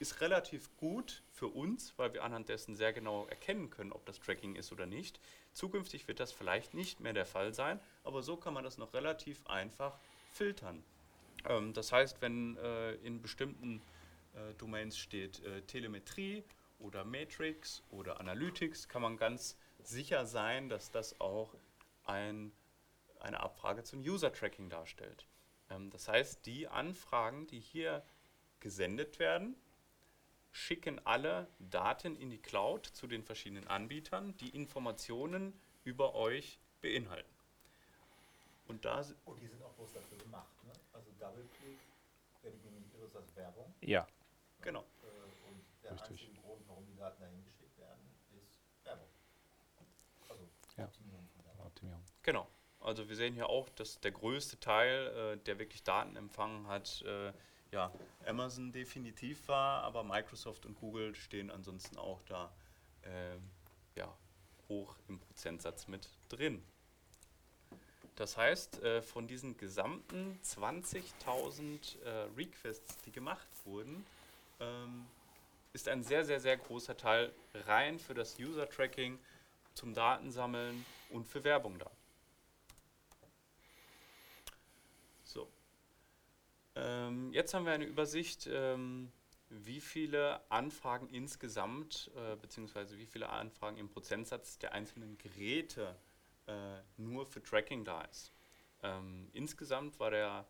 Ist 0.00 0.22
relativ 0.22 0.74
gut 0.78 1.22
für 1.30 1.48
uns, 1.48 1.92
weil 1.98 2.14
wir 2.14 2.24
anhand 2.24 2.48
dessen 2.48 2.74
sehr 2.74 2.94
genau 2.94 3.26
erkennen 3.26 3.68
können, 3.68 3.92
ob 3.92 4.06
das 4.06 4.18
Tracking 4.18 4.56
ist 4.56 4.72
oder 4.72 4.86
nicht. 4.86 5.20
Zukünftig 5.52 6.08
wird 6.08 6.20
das 6.20 6.32
vielleicht 6.32 6.72
nicht 6.72 7.00
mehr 7.00 7.12
der 7.12 7.26
Fall 7.26 7.52
sein, 7.52 7.78
aber 8.02 8.22
so 8.22 8.38
kann 8.38 8.54
man 8.54 8.64
das 8.64 8.78
noch 8.78 8.94
relativ 8.94 9.46
einfach 9.46 9.98
filtern. 10.32 10.82
Ähm, 11.44 11.74
das 11.74 11.92
heißt, 11.92 12.22
wenn 12.22 12.56
äh, 12.56 12.94
in 12.94 13.20
bestimmten 13.20 13.82
äh, 14.34 14.54
Domains 14.54 14.96
steht 14.96 15.44
äh, 15.44 15.60
Telemetrie 15.62 16.44
oder 16.78 17.04
Matrix 17.04 17.82
oder 17.90 18.20
Analytics, 18.20 18.88
kann 18.88 19.02
man 19.02 19.18
ganz 19.18 19.54
sicher 19.82 20.24
sein, 20.24 20.70
dass 20.70 20.90
das 20.90 21.20
auch 21.20 21.54
ein, 22.04 22.52
eine 23.18 23.40
Abfrage 23.40 23.82
zum 23.82 24.00
User-Tracking 24.00 24.70
darstellt. 24.70 25.26
Ähm, 25.68 25.90
das 25.90 26.08
heißt, 26.08 26.46
die 26.46 26.68
Anfragen, 26.68 27.46
die 27.48 27.60
hier 27.60 28.02
gesendet 28.60 29.18
werden, 29.18 29.56
schicken 30.52 31.04
alle 31.06 31.48
Daten 31.58 32.16
in 32.16 32.30
die 32.30 32.38
Cloud 32.40 32.86
zu 32.86 33.06
den 33.06 33.22
verschiedenen 33.22 33.66
Anbietern, 33.68 34.36
die 34.38 34.50
Informationen 34.50 35.58
über 35.84 36.14
euch 36.14 36.58
beinhalten. 36.80 37.30
Und 38.66 38.84
da 38.84 39.04
Und 39.24 39.40
die 39.40 39.46
sind 39.48 39.62
auch 39.62 39.72
bloß 39.74 39.92
dafür 39.94 40.18
gemacht. 40.18 40.52
Ne? 40.64 40.72
Also 40.92 41.10
Double-Click, 41.18 41.78
wenn 42.42 42.54
ich 42.54 42.62
mich 42.62 42.72
nicht 42.72 42.94
irre, 42.94 43.06
ist 43.06 43.14
das 43.14 43.36
Werbung. 43.36 43.72
Ja, 43.80 44.06
genau, 44.60 44.82
Äh, 45.02 45.48
und 45.48 45.60
der 45.82 45.92
Richtig. 45.92 46.10
einzige 46.10 46.40
Grund, 46.40 46.62
warum 46.68 46.86
die 46.86 46.96
Daten 46.96 47.20
dahin 47.20 47.42
geschickt 47.44 47.76
werden, 47.78 48.00
ist 48.36 48.60
Werbung. 48.84 49.08
Also 50.28 50.48
Ja. 50.76 50.84
Optimierung 50.84 51.28
von 51.34 51.44
Werbung. 51.44 51.66
Optimierung. 51.66 52.04
genau. 52.22 52.48
Also 52.82 53.08
wir 53.10 53.16
sehen 53.16 53.34
hier 53.34 53.48
auch, 53.50 53.68
dass 53.70 54.00
der 54.00 54.12
größte 54.12 54.58
Teil, 54.58 55.08
äh, 55.08 55.36
der 55.44 55.58
wirklich 55.58 55.82
Daten 55.84 56.16
empfangen 56.16 56.66
hat, 56.66 57.02
äh, 57.02 57.32
ja, 57.72 57.92
Amazon 58.26 58.72
definitiv 58.72 59.46
war, 59.48 59.82
aber 59.82 60.02
Microsoft 60.02 60.66
und 60.66 60.74
Google 60.78 61.14
stehen 61.14 61.50
ansonsten 61.50 61.98
auch 61.98 62.20
da 62.26 62.52
ähm, 63.04 63.50
ja, 63.94 64.12
hoch 64.68 64.96
im 65.08 65.18
Prozentsatz 65.18 65.88
mit 65.88 66.08
drin. 66.28 66.62
Das 68.16 68.36
heißt, 68.36 68.82
äh, 68.82 69.00
von 69.00 69.26
diesen 69.26 69.56
gesamten 69.56 70.38
20.000 70.44 72.02
äh, 72.02 72.08
Requests, 72.36 72.98
die 73.06 73.12
gemacht 73.12 73.48
wurden, 73.64 74.04
ähm, 74.60 75.06
ist 75.72 75.88
ein 75.88 76.02
sehr, 76.02 76.24
sehr, 76.24 76.40
sehr 76.40 76.56
großer 76.56 76.96
Teil 76.96 77.32
rein 77.54 77.98
für 77.98 78.14
das 78.14 78.38
User-Tracking, 78.38 79.18
zum 79.74 79.94
Datensammeln 79.94 80.84
und 81.10 81.26
für 81.26 81.44
Werbung 81.44 81.78
da. 81.78 81.90
So. 85.24 85.48
Ähm, 86.76 87.32
jetzt 87.32 87.54
haben 87.54 87.66
wir 87.66 87.72
eine 87.72 87.84
Übersicht, 87.84 88.48
ähm, 88.50 89.10
wie 89.48 89.80
viele 89.80 90.40
Anfragen 90.50 91.08
insgesamt, 91.08 92.10
äh, 92.16 92.36
beziehungsweise 92.36 92.96
wie 92.98 93.06
viele 93.06 93.28
Anfragen 93.30 93.76
im 93.76 93.88
Prozentsatz 93.88 94.58
der 94.58 94.72
einzelnen 94.72 95.18
Geräte 95.18 95.96
äh, 96.46 96.52
nur 96.96 97.26
für 97.26 97.42
Tracking 97.42 97.84
da 97.84 98.02
ist. 98.02 98.32
Ähm, 98.82 99.28
insgesamt 99.32 99.98
war 99.98 100.10
der 100.10 100.46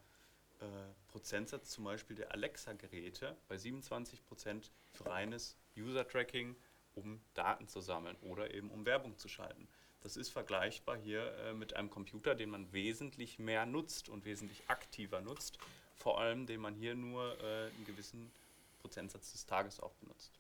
äh, 0.61 0.65
Prozentsatz 1.09 1.71
zum 1.71 1.85
Beispiel 1.85 2.17
der 2.17 2.33
Alexa-Geräte 2.33 3.37
bei 3.49 3.57
27% 3.57 4.71
für 4.93 5.07
reines 5.07 5.57
User-Tracking, 5.77 6.55
um 6.95 7.21
Daten 7.33 7.67
zu 7.67 7.81
sammeln 7.81 8.17
oder 8.21 8.53
eben 8.53 8.71
um 8.71 8.85
Werbung 8.85 9.17
zu 9.17 9.29
schalten. 9.29 9.67
Das 10.03 10.17
ist 10.17 10.31
vergleichbar 10.31 10.97
hier 10.99 11.35
äh, 11.39 11.55
mit 11.55 11.75
einem 11.75 11.91
Computer, 11.91 12.35
den 12.35 12.51
man 12.51 12.73
wesentlich 12.73 13.39
mehr 13.39 13.65
nutzt 13.65 14.09
und 14.09 14.25
wesentlich 14.25 14.69
aktiver 14.69 15.21
nutzt, 15.21 15.59
vor 16.01 16.19
allem 16.21 16.47
den 16.47 16.61
man 16.61 16.75
hier 16.75 16.95
nur 16.95 17.39
äh, 17.41 17.69
einen 17.69 17.85
gewissen 17.85 18.33
Prozentsatz 18.81 19.33
des 19.33 19.47
Tages 19.47 19.81
auch 19.81 19.93
benutzt. 19.95 20.33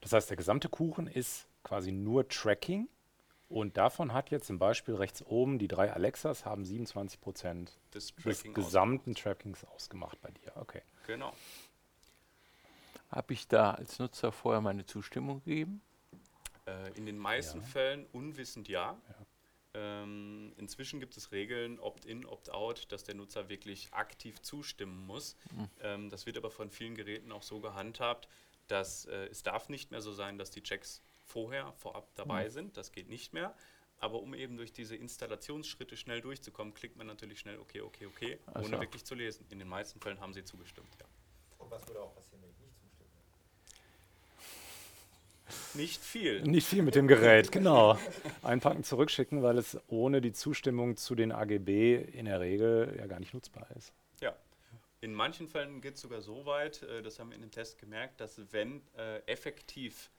Das 0.00 0.12
heißt, 0.12 0.30
der 0.30 0.36
gesamte 0.36 0.68
Kuchen 0.68 1.06
ist 1.06 1.46
quasi 1.62 1.92
nur 1.92 2.26
Tracking 2.28 2.88
und 3.48 3.76
davon 3.76 4.12
hat 4.14 4.30
jetzt 4.30 4.48
im 4.48 4.58
Beispiel 4.58 4.94
rechts 4.94 5.22
oben 5.22 5.58
die 5.58 5.68
drei 5.68 5.92
Alexas 5.92 6.44
haben 6.46 6.64
27 6.64 7.20
Prozent 7.20 7.78
des 7.92 8.14
Tracking 8.14 8.54
gesamten 8.54 9.14
Trackings 9.14 9.64
ausgemacht 9.64 10.20
bei 10.22 10.30
dir. 10.30 10.52
Okay. 10.56 10.82
ausgemacht. 10.82 11.06
Genau. 11.06 11.32
Habe 13.10 13.32
ich 13.32 13.48
da 13.48 13.72
als 13.72 13.98
Nutzer 13.98 14.32
vorher 14.32 14.60
meine 14.60 14.86
Zustimmung 14.86 15.42
gegeben? 15.44 15.82
Äh, 16.66 16.92
in 16.96 17.06
den 17.06 17.18
meisten 17.18 17.60
Ja. 17.60 17.66
Fällen 17.66 18.06
unwissend 18.12 18.68
ja. 18.68 18.96
Ähm, 19.74 20.52
inzwischen 20.56 20.98
gibt 20.98 21.16
es 21.16 21.30
Regeln, 21.30 21.78
Opt-in, 21.78 22.26
Opt-out, 22.26 22.90
dass 22.90 23.04
der 23.04 23.14
Nutzer 23.14 23.48
wirklich 23.48 23.92
aktiv 23.92 24.40
zustimmen 24.42 25.06
muss. 25.06 25.36
Ähm, 25.80 26.10
das 26.10 26.26
wird 26.26 26.36
aber 26.36 26.50
von 26.50 26.70
vielen 26.70 26.94
Geräten 26.94 27.30
auch 27.30 27.42
so 27.42 27.60
gehandhabt, 27.60 28.28
dass 28.66 29.04
äh, 29.06 29.26
es 29.26 29.42
darf 29.42 29.68
nicht 29.68 29.90
mehr 29.90 30.00
so 30.00 30.12
sein, 30.12 30.38
dass 30.38 30.50
die 30.50 30.62
Checks 30.62 31.02
vorher, 31.26 31.72
vorab 31.74 32.08
dabei 32.16 32.48
sind. 32.48 32.76
Das 32.76 32.90
geht 32.92 33.08
nicht 33.08 33.32
mehr. 33.32 33.54
Aber 34.00 34.20
um 34.22 34.34
eben 34.34 34.56
durch 34.56 34.72
diese 34.72 34.96
Installationsschritte 34.96 35.96
schnell 35.96 36.22
durchzukommen, 36.22 36.72
klickt 36.72 36.96
man 36.96 37.06
natürlich 37.06 37.38
schnell 37.38 37.58
okay, 37.58 37.82
okay, 37.82 38.06
okay, 38.06 38.38
Ach 38.46 38.62
ohne 38.62 38.80
wirklich 38.80 39.04
zu 39.04 39.14
lesen. 39.14 39.44
In 39.50 39.58
den 39.58 39.68
meisten 39.68 40.00
Fällen 40.00 40.20
haben 40.20 40.32
sie 40.32 40.42
zugestimmt, 40.42 40.88
ja. 40.98 41.06
Und 41.58 41.70
was 41.70 41.86
würde 41.86 42.00
auch 42.00 42.14
passieren, 42.14 42.42
wenn 42.42 42.50
ich 42.50 42.58
nicht 42.58 42.74
zustimme? 42.78 43.10
Nicht 45.74 46.02
viel. 46.02 46.42
Nicht 46.42 46.66
viel 46.66 46.82
mit 46.82 46.94
dem 46.94 47.06
Gerät, 47.06 47.52
genau. 47.52 47.98
Einpacken, 48.42 48.82
zurückschicken, 48.84 49.42
weil 49.42 49.58
es 49.58 49.78
ohne 49.88 50.20
die 50.20 50.32
Zustimmung 50.32 50.96
zu 50.96 51.14
den 51.14 51.32
AGB 51.32 51.96
in 51.96 52.26
der 52.26 52.40
Regel 52.40 52.94
ja 52.98 53.06
gar 53.06 53.20
nicht 53.20 53.34
nutzbar 53.34 53.66
ist. 53.76 53.92
Ja. 54.20 54.34
In 55.00 55.14
manchen 55.14 55.48
Fällen 55.48 55.80
geht 55.80 55.94
es 55.94 56.00
sogar 56.00 56.20
so 56.20 56.44
weit, 56.46 56.82
äh, 56.82 57.02
das 57.02 57.18
haben 57.18 57.30
wir 57.30 57.36
in 57.36 57.42
dem 57.42 57.50
Test 57.50 57.78
gemerkt, 57.78 58.20
dass 58.20 58.40
wenn 58.52 58.82
äh, 58.96 59.18
effektiv 59.26 60.10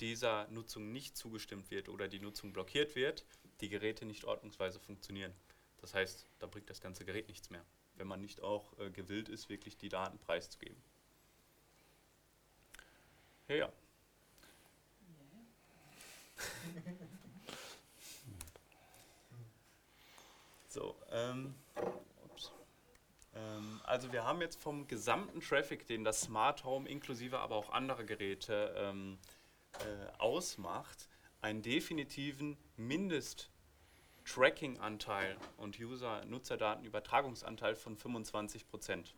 dieser 0.00 0.46
Nutzung 0.48 0.92
nicht 0.92 1.16
zugestimmt 1.16 1.70
wird 1.70 1.88
oder 1.88 2.06
die 2.08 2.20
Nutzung 2.20 2.52
blockiert 2.52 2.94
wird, 2.94 3.24
die 3.60 3.68
Geräte 3.68 4.04
nicht 4.04 4.24
ordnungsweise 4.24 4.78
funktionieren. 4.78 5.32
Das 5.80 5.94
heißt, 5.94 6.26
da 6.38 6.46
bringt 6.46 6.70
das 6.70 6.80
ganze 6.80 7.04
Gerät 7.04 7.28
nichts 7.28 7.50
mehr, 7.50 7.64
wenn 7.96 8.06
man 8.06 8.20
nicht 8.20 8.42
auch 8.42 8.78
äh, 8.78 8.90
gewillt 8.90 9.28
ist, 9.28 9.48
wirklich 9.48 9.76
die 9.76 9.88
Daten 9.88 10.18
preiszugeben. 10.18 10.76
Ja, 13.48 13.56
ja. 13.56 13.72
So, 20.78 20.94
ähm. 21.10 21.54
Ähm, 23.34 23.80
also 23.82 24.12
wir 24.12 24.22
haben 24.22 24.40
jetzt 24.40 24.62
vom 24.62 24.86
gesamten 24.86 25.40
Traffic, 25.40 25.88
den 25.88 26.04
das 26.04 26.20
Smart 26.20 26.62
Home 26.62 26.88
inklusive 26.88 27.40
aber 27.40 27.56
auch 27.56 27.70
andere 27.70 28.04
Geräte 28.04 28.72
ähm, 28.76 29.18
äh, 29.80 30.06
ausmacht, 30.18 31.08
einen 31.40 31.62
definitiven 31.62 32.56
Mindest-Tracking-Anteil 32.76 35.36
und 35.56 35.80
User-Nutzerdatenübertragungsanteil 35.80 37.74
von 37.74 37.96
25 37.96 38.68
Prozent. 38.68 39.16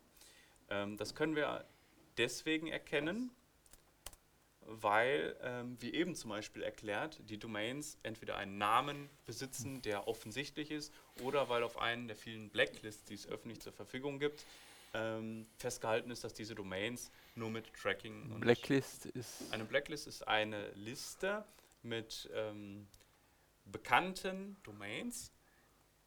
Ähm, 0.70 0.96
das 0.96 1.14
können 1.14 1.36
wir 1.36 1.66
deswegen 2.16 2.68
erkennen, 2.68 3.30
weil, 4.70 5.36
ähm, 5.42 5.76
wie 5.80 5.92
eben 5.92 6.14
zum 6.14 6.30
Beispiel 6.30 6.62
erklärt, 6.62 7.20
die 7.28 7.38
Domains 7.38 7.98
entweder 8.04 8.36
einen 8.36 8.56
Namen 8.56 9.10
besitzen, 9.26 9.82
der 9.82 10.06
offensichtlich 10.06 10.70
ist, 10.70 10.94
oder 11.22 11.48
weil 11.48 11.64
auf 11.64 11.78
einen 11.78 12.06
der 12.06 12.16
vielen 12.16 12.50
Blacklists, 12.50 13.04
die 13.04 13.14
es 13.14 13.26
öffentlich 13.26 13.60
zur 13.60 13.72
Verfügung 13.72 14.20
gibt, 14.20 14.46
ähm, 14.94 15.46
festgehalten 15.56 16.10
ist, 16.10 16.22
dass 16.22 16.34
diese 16.34 16.54
Domains 16.54 17.10
nur 17.34 17.50
mit 17.50 17.72
Tracking 17.74 18.30
und 18.30 18.40
Blacklist 18.40 19.06
ist. 19.06 19.52
eine 19.52 19.64
Blacklist 19.64 20.06
ist 20.06 20.26
eine 20.26 20.70
Liste 20.70 21.44
mit 21.82 22.30
ähm, 22.32 22.86
bekannten 23.64 24.56
Domains, 24.62 25.32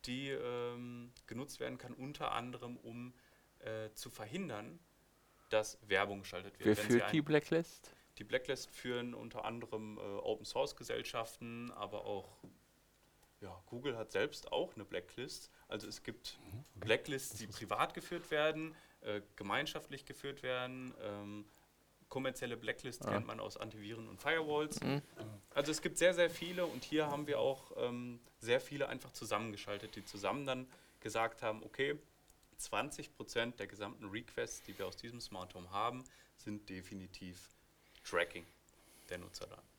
die 0.06 0.30
ähm, 0.30 1.12
genutzt 1.28 1.60
werden 1.60 1.78
kann, 1.78 1.94
unter 1.94 2.32
anderem, 2.32 2.78
um 2.78 3.14
äh, 3.60 3.90
zu 3.94 4.10
verhindern, 4.10 4.80
dass 5.50 5.78
Werbung 5.88 6.22
geschaltet 6.22 6.60
wird. 6.60 6.66
Wer 6.66 6.76
führt 6.76 7.12
die 7.12 7.22
Blacklist? 7.22 7.92
Die 8.18 8.24
Blacklist 8.24 8.70
führen 8.70 9.14
unter 9.14 9.46
anderem 9.46 9.98
äh, 9.98 10.02
Open 10.02 10.46
Source 10.46 10.76
Gesellschaften, 10.76 11.72
aber 11.72 12.06
auch 12.06 12.38
ja, 13.42 13.62
Google 13.66 13.98
hat 13.98 14.12
selbst 14.12 14.52
auch 14.52 14.74
eine 14.76 14.86
Blacklist. 14.86 15.52
Also 15.68 15.88
es 15.88 16.02
gibt 16.04 16.40
Blacklists, 16.76 17.38
die 17.38 17.48
privat 17.48 17.94
geführt 17.94 18.32
werden, 18.32 18.74
äh, 19.02 19.22
gemeinschaftlich 19.36 20.06
geführt 20.06 20.44
werden. 20.44 20.94
Ähm, 21.02 21.46
kommerzielle 22.08 22.56
Blacklist 22.56 23.06
kennt 23.06 23.28
man 23.28 23.40
aus 23.40 23.58
Antiviren 23.58 24.08
und 24.08 24.22
Firewalls. 24.22 24.80
Also 25.50 25.72
es 25.72 25.82
gibt 25.82 25.98
sehr, 25.98 26.14
sehr 26.14 26.30
viele 26.30 26.66
und 26.66 26.84
hier 26.84 27.08
haben 27.08 27.28
wir 27.28 27.40
auch 27.40 27.72
ähm, 27.76 28.20
sehr 28.40 28.62
viele 28.62 28.88
einfach 28.88 29.12
zusammengeschaltet, 29.12 29.96
die 29.96 30.06
zusammen 30.06 30.46
dann 30.46 30.68
gesagt 31.00 31.42
haben, 31.42 31.64
okay, 31.64 32.00
20% 32.60 33.58
der 33.58 33.68
gesamten 33.68 34.06
Requests, 34.06 34.62
die 34.62 34.78
wir 34.78 34.88
aus 34.88 34.96
diesem 34.96 35.20
Smart 35.20 35.54
Home 35.56 35.72
haben, 35.72 36.04
sind 36.38 36.70
definitiv 36.70 37.50
Tracking 38.04 38.46
der 39.10 39.18
Nutzerdaten. 39.18 39.74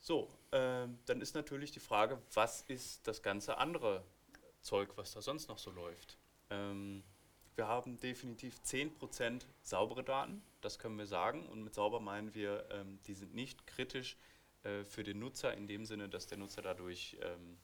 So, 0.00 0.28
ähm, 0.50 0.98
dann 1.06 1.20
ist 1.20 1.34
natürlich 1.34 1.70
die 1.70 1.80
Frage, 1.80 2.20
was 2.34 2.62
ist 2.62 3.06
das 3.06 3.22
ganze 3.22 3.58
andere 3.58 4.02
Zeug, 4.60 4.90
was 4.96 5.12
da 5.12 5.22
sonst 5.22 5.48
noch 5.48 5.58
so 5.58 5.70
läuft? 5.70 6.18
Ähm, 6.50 7.04
wir 7.54 7.68
haben 7.68 7.98
definitiv 7.98 8.58
10% 8.64 9.42
saubere 9.62 10.02
Daten, 10.02 10.42
das 10.60 10.78
können 10.78 10.98
wir 10.98 11.06
sagen. 11.06 11.46
Und 11.46 11.62
mit 11.62 11.74
sauber 11.74 12.00
meinen 12.00 12.34
wir, 12.34 12.66
ähm, 12.70 12.98
die 13.06 13.14
sind 13.14 13.34
nicht 13.34 13.66
kritisch 13.66 14.16
äh, 14.64 14.84
für 14.84 15.02
den 15.04 15.18
Nutzer 15.18 15.54
in 15.54 15.66
dem 15.66 15.84
Sinne, 15.84 16.08
dass 16.08 16.26
der 16.26 16.38
Nutzer 16.38 16.62
dadurch 16.62 17.16
ähm, 17.20 17.58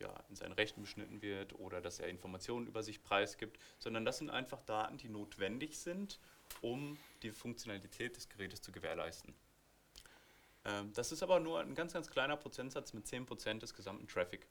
ja, 0.00 0.12
in 0.28 0.36
seinen 0.36 0.52
Rechten 0.52 0.80
beschnitten 0.80 1.22
wird 1.22 1.58
oder 1.58 1.80
dass 1.80 2.00
er 2.00 2.08
Informationen 2.08 2.66
über 2.66 2.82
sich 2.82 3.02
preisgibt, 3.02 3.58
sondern 3.78 4.04
das 4.04 4.18
sind 4.18 4.30
einfach 4.30 4.62
Daten, 4.62 4.98
die 4.98 5.08
notwendig 5.08 5.78
sind, 5.78 6.18
um 6.62 6.98
die 7.22 7.30
Funktionalität 7.30 8.16
des 8.16 8.28
Gerätes 8.28 8.62
zu 8.62 8.72
gewährleisten. 8.72 9.34
Ähm, 10.64 10.92
das 10.92 11.12
ist 11.12 11.22
aber 11.22 11.40
nur 11.40 11.60
ein 11.60 11.74
ganz, 11.74 11.92
ganz 11.92 12.10
kleiner 12.10 12.36
Prozentsatz 12.36 12.92
mit 12.92 13.06
10% 13.06 13.58
des 13.58 13.74
gesamten 13.74 14.06
Traffic. 14.08 14.46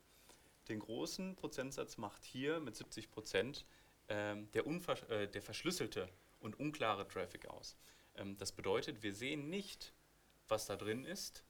Den 0.68 0.80
großen 0.80 1.36
Prozentsatz 1.36 1.96
macht 1.96 2.24
hier 2.24 2.60
mit 2.60 2.74
70% 2.74 3.64
ähm, 4.08 4.50
der, 4.52 4.66
äh, 4.66 5.28
der 5.28 5.42
verschlüsselte 5.42 6.08
und 6.40 6.58
unklare 6.58 7.06
Traffic 7.06 7.46
aus. 7.46 7.76
Ähm, 8.16 8.36
das 8.38 8.52
bedeutet, 8.52 9.02
wir 9.02 9.14
sehen 9.14 9.48
nicht, 9.50 9.92
was 10.48 10.66
da 10.66 10.76
drin 10.76 11.04
ist. 11.04 11.44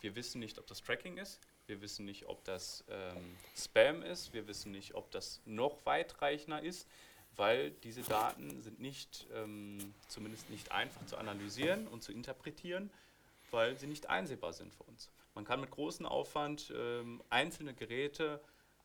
Wir 0.00 0.14
wissen 0.14 0.40
nicht, 0.40 0.58
ob 0.58 0.66
das 0.66 0.82
Tracking 0.82 1.16
ist. 1.18 1.40
Wir 1.66 1.80
wissen 1.80 2.04
nicht, 2.04 2.26
ob 2.26 2.44
das 2.44 2.84
ähm, 2.88 3.36
Spam 3.56 4.02
ist. 4.02 4.32
Wir 4.32 4.46
wissen 4.46 4.72
nicht, 4.72 4.94
ob 4.94 5.10
das 5.10 5.40
noch 5.44 5.84
weitreichender 5.86 6.62
ist, 6.62 6.88
weil 7.36 7.70
diese 7.70 8.02
Daten 8.02 8.62
sind 8.62 8.80
nicht, 8.80 9.26
ähm, 9.34 9.94
zumindest 10.08 10.50
nicht 10.50 10.72
einfach 10.72 11.04
zu 11.06 11.16
analysieren 11.16 11.86
und 11.88 12.02
zu 12.02 12.12
interpretieren, 12.12 12.90
weil 13.50 13.78
sie 13.78 13.86
nicht 13.86 14.08
einsehbar 14.08 14.52
sind 14.52 14.74
für 14.74 14.84
uns. 14.84 15.10
Man 15.34 15.44
kann 15.44 15.60
mit 15.60 15.70
großem 15.70 16.06
Aufwand 16.06 16.72
ähm, 16.76 17.22
einzelne 17.30 17.74
Geräte 17.74 18.40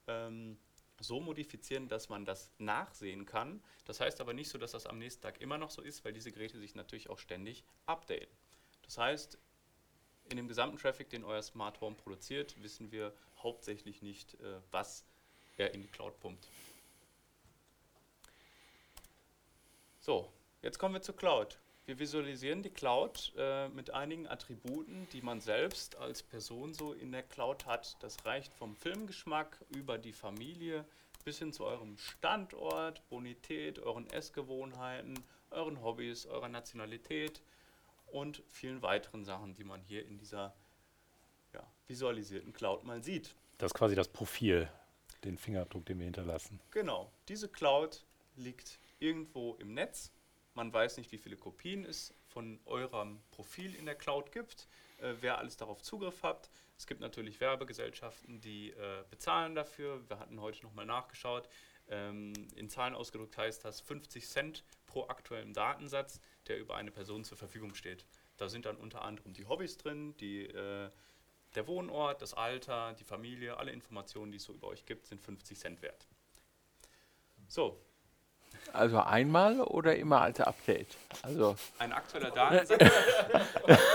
ähm, 0.07 0.57
so 0.99 1.19
modifizieren, 1.19 1.87
dass 1.87 2.09
man 2.09 2.25
das 2.25 2.51
nachsehen 2.57 3.25
kann. 3.25 3.61
Das 3.85 3.99
heißt 3.99 4.21
aber 4.21 4.33
nicht 4.33 4.49
so, 4.49 4.57
dass 4.57 4.71
das 4.71 4.85
am 4.85 4.97
nächsten 4.97 5.21
Tag 5.21 5.41
immer 5.41 5.57
noch 5.57 5.69
so 5.69 5.81
ist, 5.81 6.05
weil 6.05 6.13
diese 6.13 6.31
Geräte 6.31 6.57
sich 6.59 6.75
natürlich 6.75 7.09
auch 7.09 7.19
ständig 7.19 7.63
updaten. 7.85 8.33
Das 8.83 8.97
heißt, 8.97 9.37
in 10.29 10.37
dem 10.37 10.47
gesamten 10.47 10.77
Traffic, 10.77 11.09
den 11.09 11.23
euer 11.23 11.41
Smart 11.41 11.81
Home 11.81 11.95
produziert, 11.95 12.61
wissen 12.61 12.91
wir 12.91 13.13
hauptsächlich 13.37 14.01
nicht, 14.01 14.35
äh, 14.35 14.59
was 14.71 15.05
er 15.57 15.73
in 15.73 15.81
die 15.81 15.87
Cloud 15.87 16.19
pumpt. 16.19 16.47
So, 20.05 20.31
jetzt 20.61 20.77
kommen 20.77 20.93
wir 20.93 21.01
zur 21.01 21.15
Cloud. 21.15 21.57
Wir 21.87 21.97
visualisieren 21.97 22.61
die 22.61 22.69
Cloud 22.69 23.33
äh, 23.39 23.69
mit 23.69 23.89
einigen 23.89 24.27
Attributen, 24.27 25.07
die 25.11 25.23
man 25.23 25.41
selbst 25.41 25.95
als 25.95 26.21
Person 26.21 26.75
so 26.75 26.93
in 26.93 27.11
der 27.11 27.23
Cloud 27.23 27.65
hat. 27.65 27.97
Das 28.03 28.23
reicht 28.23 28.53
vom 28.53 28.75
Filmgeschmack 28.75 29.65
über 29.75 29.97
die 29.97 30.13
Familie 30.13 30.85
bis 31.23 31.39
hin 31.39 31.51
zu 31.51 31.65
eurem 31.65 31.97
Standort, 31.97 33.01
Bonität, 33.09 33.79
euren 33.79 34.07
Essgewohnheiten, 34.11 35.23
euren 35.49 35.81
Hobbys, 35.81 36.27
eurer 36.27 36.49
Nationalität 36.49 37.41
und 38.05 38.43
vielen 38.47 38.83
weiteren 38.83 39.25
Sachen, 39.25 39.55
die 39.55 39.63
man 39.63 39.81
hier 39.81 40.05
in 40.05 40.19
dieser 40.19 40.53
ja, 41.51 41.63
visualisierten 41.87 42.53
Cloud 42.53 42.83
mal 42.83 43.03
sieht. 43.03 43.33
Das 43.57 43.71
ist 43.71 43.73
quasi 43.73 43.95
das 43.95 44.09
Profil, 44.09 44.69
den 45.23 45.39
Fingerabdruck, 45.39 45.83
den 45.87 45.97
wir 45.97 46.05
hinterlassen. 46.05 46.59
Genau, 46.69 47.11
diese 47.27 47.49
Cloud 47.49 48.05
liegt 48.35 48.77
irgendwo 48.99 49.55
im 49.55 49.73
Netz 49.73 50.11
man 50.55 50.71
weiß 50.71 50.97
nicht, 50.97 51.11
wie 51.11 51.17
viele 51.17 51.35
Kopien 51.35 51.85
es 51.85 52.13
von 52.27 52.59
eurem 52.65 53.21
Profil 53.31 53.75
in 53.75 53.85
der 53.85 53.95
Cloud 53.95 54.31
gibt, 54.31 54.67
äh, 54.99 55.13
wer 55.19 55.37
alles 55.37 55.57
darauf 55.57 55.81
Zugriff 55.81 56.23
hat. 56.23 56.49
Es 56.77 56.87
gibt 56.87 57.01
natürlich 57.01 57.39
Werbegesellschaften, 57.39 58.39
die 58.39 58.71
äh, 58.71 59.03
bezahlen 59.09 59.53
dafür. 59.53 60.09
Wir 60.09 60.17
hatten 60.17 60.39
heute 60.41 60.63
nochmal 60.63 60.85
nachgeschaut. 60.85 61.47
Ähm, 61.87 62.33
in 62.55 62.69
Zahlen 62.69 62.95
ausgedrückt 62.95 63.37
heißt 63.37 63.63
das 63.63 63.81
50 63.81 64.27
Cent 64.27 64.63
pro 64.87 65.07
aktuellem 65.07 65.53
Datensatz, 65.53 66.19
der 66.47 66.57
über 66.57 66.77
eine 66.77 66.91
Person 66.91 67.23
zur 67.25 67.37
Verfügung 67.37 67.75
steht. 67.75 68.05
Da 68.37 68.49
sind 68.49 68.65
dann 68.65 68.77
unter 68.77 69.03
anderem 69.03 69.33
die 69.33 69.45
Hobbys 69.45 69.77
drin, 69.77 70.15
die, 70.17 70.45
äh, 70.45 70.89
der 71.53 71.67
Wohnort, 71.67 72.21
das 72.21 72.33
Alter, 72.33 72.93
die 72.93 73.03
Familie, 73.03 73.57
alle 73.57 73.71
Informationen, 73.71 74.31
die 74.31 74.37
es 74.37 74.43
so 74.43 74.53
über 74.53 74.67
euch 74.67 74.85
gibt, 74.85 75.05
sind 75.05 75.21
50 75.21 75.57
Cent 75.59 75.81
wert. 75.81 76.07
So, 77.47 77.84
Also 78.73 78.99
einmal 78.99 79.61
oder 79.61 79.95
immer 79.95 80.21
als 80.21 80.39
Update? 80.41 80.97
Also 81.21 81.55
ein 81.79 81.93
aktueller 81.93 82.31
Datensatz. 82.31 82.81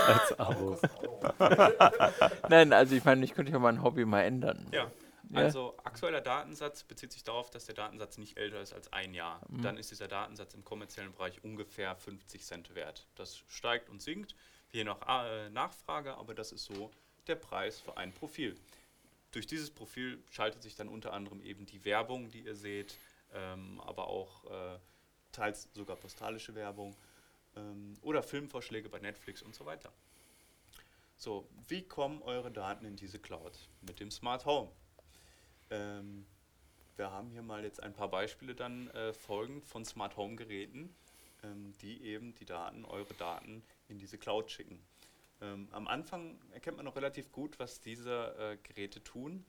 Als 0.07 0.39
Abo. 0.39 0.79
nein, 2.49 2.73
also 2.73 2.95
ich 2.95 3.03
meine, 3.05 3.23
ich 3.23 3.33
könnte 3.33 3.51
ja 3.51 3.59
mein 3.59 3.83
Hobby 3.83 4.05
mal 4.05 4.21
ändern. 4.21 4.67
Ja. 4.71 4.91
Ja. 5.31 5.39
Also 5.39 5.77
aktueller 5.83 6.19
Datensatz 6.19 6.83
bezieht 6.83 7.13
sich 7.13 7.23
darauf, 7.23 7.49
dass 7.49 7.65
der 7.65 7.75
Datensatz 7.75 8.17
nicht 8.17 8.37
älter 8.37 8.59
ist 8.61 8.73
als 8.73 8.91
ein 8.91 9.13
Jahr. 9.13 9.41
Mhm. 9.47 9.61
Dann 9.61 9.77
ist 9.77 9.91
dieser 9.91 10.07
Datensatz 10.07 10.53
im 10.53 10.65
kommerziellen 10.65 11.13
Bereich 11.13 11.43
ungefähr 11.43 11.95
50 11.95 12.43
Cent 12.43 12.75
wert. 12.75 13.07
Das 13.15 13.41
steigt 13.47 13.89
und 13.89 14.01
sinkt, 14.01 14.35
je 14.71 14.83
nach 14.83 14.97
äh, 15.07 15.49
Nachfrage, 15.49 16.15
aber 16.15 16.33
das 16.33 16.51
ist 16.51 16.65
so 16.65 16.91
der 17.27 17.35
Preis 17.35 17.79
für 17.79 17.97
ein 17.97 18.11
Profil. 18.11 18.57
Durch 19.31 19.47
dieses 19.47 19.71
Profil 19.71 20.21
schaltet 20.29 20.63
sich 20.63 20.75
dann 20.75 20.89
unter 20.89 21.13
anderem 21.13 21.41
eben 21.41 21.65
die 21.65 21.85
Werbung, 21.85 22.29
die 22.29 22.41
ihr 22.41 22.55
seht, 22.55 22.97
ähm, 23.33 23.79
aber 23.81 24.07
auch 24.07 24.45
äh, 24.45 24.79
teils 25.31 25.69
sogar 25.73 25.95
postalische 25.95 26.55
Werbung 26.55 26.95
ähm, 27.55 27.97
oder 28.01 28.23
Filmvorschläge 28.23 28.89
bei 28.89 28.99
Netflix 28.99 29.41
und 29.41 29.55
so 29.55 29.65
weiter. 29.65 29.91
So, 31.17 31.47
wie 31.67 31.83
kommen 31.83 32.21
eure 32.23 32.51
Daten 32.51 32.85
in 32.85 32.95
diese 32.95 33.19
Cloud? 33.19 33.69
Mit 33.81 33.99
dem 33.99 34.09
Smart 34.09 34.45
Home. 34.45 34.71
Ähm, 35.69 36.25
wir 36.95 37.11
haben 37.11 37.29
hier 37.29 37.43
mal 37.43 37.63
jetzt 37.63 37.81
ein 37.81 37.93
paar 37.93 38.09
Beispiele 38.09 38.55
dann 38.55 38.89
äh, 38.89 39.13
folgend 39.13 39.65
von 39.65 39.85
Smart 39.85 40.17
Home 40.17 40.35
Geräten, 40.35 40.95
ähm, 41.43 41.73
die 41.81 42.03
eben 42.03 42.33
die 42.35 42.45
Daten, 42.45 42.85
eure 42.85 43.13
Daten 43.13 43.63
in 43.87 43.97
diese 43.97 44.17
Cloud 44.17 44.51
schicken. 44.51 44.83
Ähm, 45.41 45.67
am 45.71 45.87
Anfang 45.87 46.39
erkennt 46.51 46.77
man 46.77 46.85
noch 46.85 46.95
relativ 46.95 47.31
gut, 47.31 47.57
was 47.59 47.81
diese 47.81 48.35
äh, 48.37 48.57
Geräte 48.67 49.03
tun. 49.03 49.45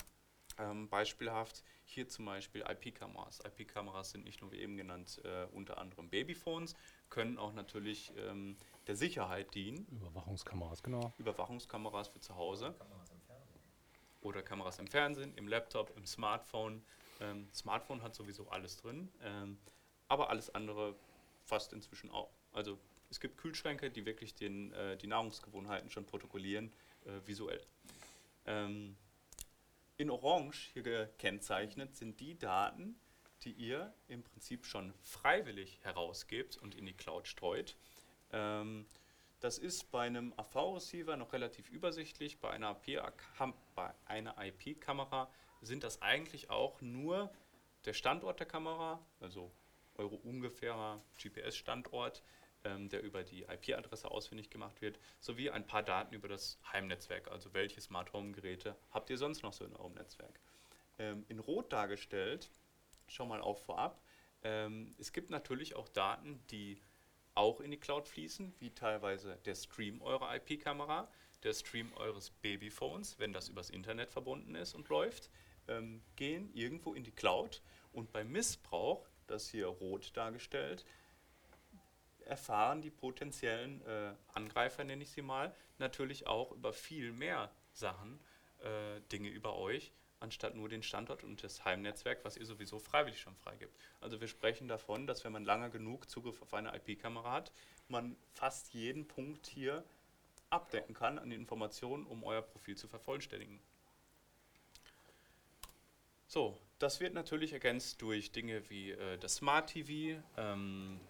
Ähm, 0.59 0.89
beispielhaft 0.89 1.65
hier 1.93 2.09
zum 2.09 2.25
Beispiel 2.25 2.63
IP-Kameras. 2.63 3.41
IP-Kameras 3.45 4.11
sind 4.11 4.25
nicht 4.25 4.41
nur 4.41 4.53
wie 4.53 4.59
eben 4.59 4.77
genannt 4.77 5.21
äh, 5.25 5.47
unter 5.53 5.79
anderem 5.79 6.09
Babyphones, 6.09 6.75
können 7.11 7.39
auch 7.39 7.53
natürlich 7.53 8.13
ähm, 8.17 8.57
der 8.87 8.97
Sicherheit 8.97 9.55
dienen. 9.55 9.87
Überwachungskameras, 9.91 10.83
genau. 10.83 11.13
Überwachungskameras 11.19 12.09
für 12.09 12.21
zu 12.21 12.35
Hause 12.37 12.75
Kameras 12.79 13.11
im 13.11 13.21
Fernsehen. 13.21 13.61
oder 14.23 14.43
Kameras 14.43 14.79
im 14.79 14.87
Fernsehen, 14.87 15.35
im 15.37 15.49
Laptop, 15.49 15.97
im 15.97 16.07
Smartphone. 16.07 16.83
Ähm, 17.21 17.49
Smartphone 17.55 18.03
hat 18.03 18.15
sowieso 18.15 18.49
alles 18.49 18.77
drin, 18.79 19.11
ähm, 19.23 19.59
aber 20.09 20.31
alles 20.31 20.55
andere 20.55 20.95
fast 21.45 21.73
inzwischen 21.73 22.11
auch. 22.11 22.31
Also 22.53 22.79
es 23.11 23.21
gibt 23.21 23.37
Kühlschränke, 23.37 23.91
die 23.91 24.07
wirklich 24.07 24.35
den, 24.35 24.73
äh, 24.73 24.97
die 24.97 25.07
Nahrungsgewohnheiten 25.07 25.91
schon 25.91 26.07
protokollieren, 26.07 26.73
äh, 27.05 27.21
visuell. 27.27 27.61
Ähm, 28.47 28.97
in 30.03 30.11
Orange 30.11 30.71
hier 30.73 30.83
gekennzeichnet 30.83 31.95
sind 31.95 32.19
die 32.19 32.37
Daten, 32.37 32.97
die 33.45 33.53
ihr 33.53 33.95
im 34.09 34.25
Prinzip 34.25 34.67
schon 34.67 34.93
freiwillig 35.01 35.79
herausgebt 35.85 36.57
und 36.57 36.75
in 36.75 36.87
die 36.87 36.93
Cloud 36.93 37.29
streut. 37.29 37.77
Ähm, 38.33 38.87
das 39.39 39.59
ist 39.59 39.93
bei 39.93 40.03
einem 40.07 40.35
AV-Receiver 40.37 41.17
noch 41.17 41.33
relativ 41.33 41.71
übersichtlich. 41.71 42.41
Bei 42.41 42.51
einer 42.51 42.77
IP-Kamera 44.45 45.31
sind 45.61 45.85
das 45.85 46.03
eigentlich 46.03 46.51
auch 46.51 46.81
nur 46.81 47.33
der 47.85 47.93
Standort 47.93 48.41
der 48.41 48.47
Kamera, 48.49 49.05
also 49.21 49.53
eure 49.95 50.17
ungefährer 50.17 51.01
GPS-Standort, 51.17 52.25
ähm, 52.65 52.89
der 52.89 53.03
über 53.03 53.23
die 53.23 53.43
IP-Adresse 53.43 54.11
ausfindig 54.11 54.51
gemacht 54.51 54.81
wird, 54.81 54.99
sowie 55.21 55.51
ein 55.51 55.67
paar 55.67 55.83
Daten 55.83 56.15
über 56.15 56.29
das 56.29 56.59
Heimnetzwerk, 56.73 57.31
also 57.31 57.53
welche 57.55 57.81
Smart 57.81 58.13
Home-Geräte 58.13 58.77
habt 58.91 59.11
ihr 59.11 59.19
sonst 59.19 59.43
noch 59.43 59.53
so 59.53 59.65
in 59.65 59.75
eurem 59.77 59.95
Netzwerk. 59.95 60.41
Ähm, 60.99 61.25
in 61.29 61.39
Rot 61.39 61.73
dargestellt, 61.73 62.51
schau 63.07 63.27
mal 63.27 63.41
auf 63.41 63.65
vorab, 63.65 64.03
ähm, 64.45 64.95
es 64.99 65.13
gibt 65.13 65.31
natürlich 65.31 65.75
auch 65.77 65.89
Daten, 65.89 66.41
die 66.51 66.81
auch 67.35 67.61
in 67.61 67.71
die 67.71 67.79
Cloud 67.79 68.09
fließen, 68.09 68.53
wie 68.59 68.71
teilweise 68.71 69.39
der 69.45 69.55
Stream 69.55 70.03
eurer 70.03 70.35
IP-Kamera, 70.37 71.09
der 71.43 71.55
Stream 71.55 71.93
eures 71.95 72.31
Babyphones, 72.31 73.19
wenn 73.19 73.33
das 73.33 73.49
übers 73.49 73.71
Internet 73.71 74.11
verbunden 74.11 74.55
ist 74.55 74.75
und 74.75 74.89
läuft, 74.89 75.31
ähm, 75.69 76.03
gehen 76.17 76.51
irgendwo 76.55 76.95
in 76.95 77.05
die 77.05 77.13
Cloud 77.13 77.63
und 77.93 78.13
beim 78.13 78.31
Missbrauch, 78.31 79.09
das 79.27 79.49
hier 79.49 79.67
rot 79.67 80.17
dargestellt, 80.17 80.85
erfahren 82.27 82.83
die 82.83 82.91
potenziellen 82.91 83.85
äh, 83.87 84.15
Angreifer, 84.33 84.85
nenne 84.85 85.03
ich 85.03 85.11
sie 85.11 85.23
mal, 85.23 85.55
natürlich 85.79 86.27
auch 86.27 86.53
über 86.53 86.73
viel 86.73 87.13
mehr 87.13 87.51
Sachen, 87.73 88.21
äh, 88.61 89.01
Dinge 89.11 89.29
über 89.29 89.57
euch, 89.57 89.93
anstatt 90.21 90.55
nur 90.55 90.69
den 90.69 90.83
Standort 90.83 91.25
und 91.25 91.43
das 91.43 91.65
Heimnetzwerk, 91.65 92.25
was 92.25 92.37
ihr 92.37 92.47
sowieso 92.47 92.79
freiwillig 92.79 93.21
schon 93.21 93.37
freigibt. 93.37 93.77
Also 94.01 94.21
wir 94.21 94.29
sprechen 94.29 94.69
davon, 94.69 95.07
dass 95.07 95.25
wenn 95.25 95.33
man 95.33 95.45
lange 95.45 95.71
genug 95.71 96.09
Zugriff 96.09 96.41
auf 96.43 96.55
eine 96.55 96.75
IP-Kamera 96.75 97.33
hat, 97.33 97.53
man 97.89 98.17
fast 98.33 98.73
jeden 98.75 99.07
Punkt 99.07 99.47
hier 99.47 99.85
abdecken 100.51 100.95
kann 100.95 101.19
an 101.19 101.33
Informationen, 101.33 102.07
um 102.07 102.25
euer 102.25 102.43
Profil 102.43 102.77
zu 102.77 102.87
vervollständigen. 102.87 103.61
So, 106.27 106.59
das 106.79 107.01
wird 107.01 107.15
natürlich 107.15 107.53
ergänzt 107.53 108.01
durch 108.01 108.33
Dinge 108.33 108.69
wie 108.71 108.93
äh, 108.93 109.19
das 109.19 109.37
Smart 109.37 109.71
TV. 109.71 110.23
Ähm, 110.37 111.01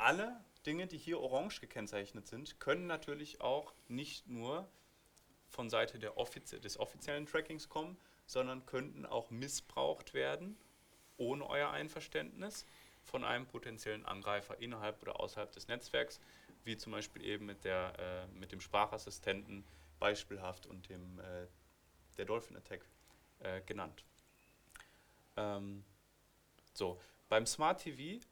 alle 0.00 0.44
Dinge, 0.66 0.86
die 0.86 0.98
hier 0.98 1.20
orange 1.20 1.60
gekennzeichnet 1.60 2.26
sind, 2.26 2.60
können 2.60 2.86
natürlich 2.86 3.40
auch 3.40 3.72
nicht 3.88 4.26
nur 4.26 4.68
von 5.48 5.70
Seite 5.70 5.98
der 5.98 6.16
offizie 6.16 6.60
des 6.60 6.78
offiziellen 6.78 7.26
Trackings 7.26 7.68
kommen, 7.68 7.98
sondern 8.26 8.66
könnten 8.66 9.06
auch 9.06 9.30
missbraucht 9.30 10.14
werden, 10.14 10.56
ohne 11.16 11.48
euer 11.48 11.70
Einverständnis, 11.70 12.66
von 13.02 13.24
einem 13.24 13.46
potenziellen 13.46 14.06
Angreifer 14.06 14.60
innerhalb 14.60 15.02
oder 15.02 15.18
außerhalb 15.18 15.50
des 15.52 15.68
Netzwerks, 15.68 16.20
wie 16.64 16.76
zum 16.76 16.92
Beispiel 16.92 17.24
eben 17.24 17.46
mit, 17.46 17.64
der, 17.64 17.94
äh, 17.98 18.38
mit 18.38 18.52
dem 18.52 18.60
Sprachassistenten 18.60 19.64
beispielhaft 19.98 20.66
und 20.66 20.88
dem, 20.88 21.18
äh, 21.18 21.46
der 22.18 22.26
Dolphin 22.26 22.56
Attack 22.56 22.84
äh, 23.40 23.62
genannt. 23.62 24.04
Ähm, 25.36 25.84
so, 26.74 27.00
Beim 27.28 27.46
Smart 27.46 27.82
TV, 27.82 28.24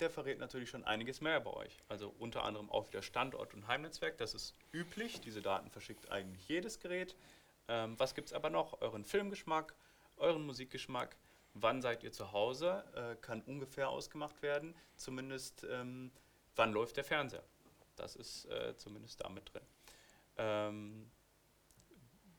der 0.00 0.10
verrät 0.10 0.38
natürlich 0.38 0.70
schon 0.70 0.84
einiges 0.84 1.20
mehr 1.20 1.38
über 1.38 1.56
euch. 1.56 1.82
Also 1.88 2.14
unter 2.18 2.44
anderem 2.44 2.70
auch 2.70 2.88
wieder 2.88 3.02
Standort 3.02 3.54
und 3.54 3.66
Heimnetzwerk. 3.66 4.18
Das 4.18 4.34
ist 4.34 4.54
üblich. 4.72 5.20
Diese 5.20 5.42
Daten 5.42 5.70
verschickt 5.70 6.10
eigentlich 6.10 6.48
jedes 6.48 6.80
Gerät. 6.80 7.16
Ähm, 7.68 7.98
was 7.98 8.14
gibt 8.14 8.28
es 8.28 8.32
aber 8.32 8.50
noch? 8.50 8.80
Euren 8.80 9.04
Filmgeschmack, 9.04 9.74
euren 10.16 10.44
Musikgeschmack. 10.46 11.16
Wann 11.54 11.80
seid 11.80 12.02
ihr 12.02 12.12
zu 12.12 12.32
Hause? 12.32 12.84
Äh, 12.94 13.16
kann 13.22 13.42
ungefähr 13.42 13.88
ausgemacht 13.88 14.42
werden. 14.42 14.74
Zumindest 14.96 15.64
ähm, 15.70 16.12
wann 16.54 16.72
läuft 16.72 16.96
der 16.96 17.04
Fernseher. 17.04 17.44
Das 17.96 18.14
ist 18.16 18.44
äh, 18.46 18.76
zumindest 18.76 19.22
damit 19.22 19.52
drin. 19.52 19.62
Ähm, 20.36 21.10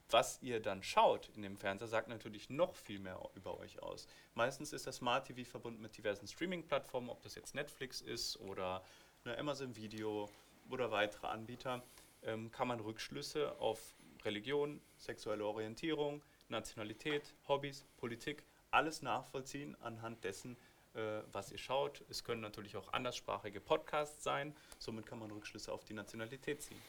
was 0.10 0.42
ihr 0.42 0.62
dann 0.62 0.84
schaut 0.84 1.30
in 1.36 1.42
dem 1.42 1.58
Fernseher, 1.58 1.88
sagt 1.88 2.08
natürlich 2.08 2.50
noch 2.50 2.76
viel 2.76 3.00
mehr 3.00 3.20
über 3.36 3.60
euch 3.60 3.82
aus. 3.82 4.08
Meistens 4.36 4.74
ist 4.74 4.88
das 4.88 4.98
Smart 4.98 5.28
TV 5.28 5.50
verbunden 5.50 5.82
mit 5.82 5.98
diversen 5.98 6.28
Streaming-Plattformen, 6.28 7.10
ob 7.10 7.22
das 7.22 7.36
jetzt 7.36 7.56
Netflix 7.56 8.02
ist 8.02 8.40
oder 8.40 8.84
eine 9.26 9.38
Amazon 9.38 9.76
Video 9.76 10.30
oder 10.70 10.92
weitere 10.92 11.28
Anbieter, 11.28 11.84
ähm, 12.24 12.52
kann 12.52 12.68
man 12.68 12.80
Rückschlüsse 12.80 13.60
auf 13.60 13.96
Religion, 14.24 14.82
sexuelle 14.98 15.46
Orientierung, 15.46 16.22
Nationalität, 16.50 17.34
Hobbys, 17.48 17.86
Politik, 17.98 18.44
alles 18.72 19.02
nachvollziehen 19.02 19.76
anhand 19.82 20.24
dessen, 20.24 20.58
äh, 20.94 21.22
was 21.32 21.52
ihr 21.52 21.58
schaut. 21.58 22.04
Es 22.10 22.24
können 22.24 22.42
natürlich 22.42 22.76
auch 22.78 22.92
anderssprachige 22.94 23.62
Podcasts 23.62 24.24
sein, 24.24 24.56
somit 24.80 25.06
kann 25.06 25.20
man 25.20 25.32
Rückschlüsse 25.32 25.72
auf 25.72 25.84
die 25.84 25.94
Nationalität 25.94 26.62
ziehen. 26.62 26.82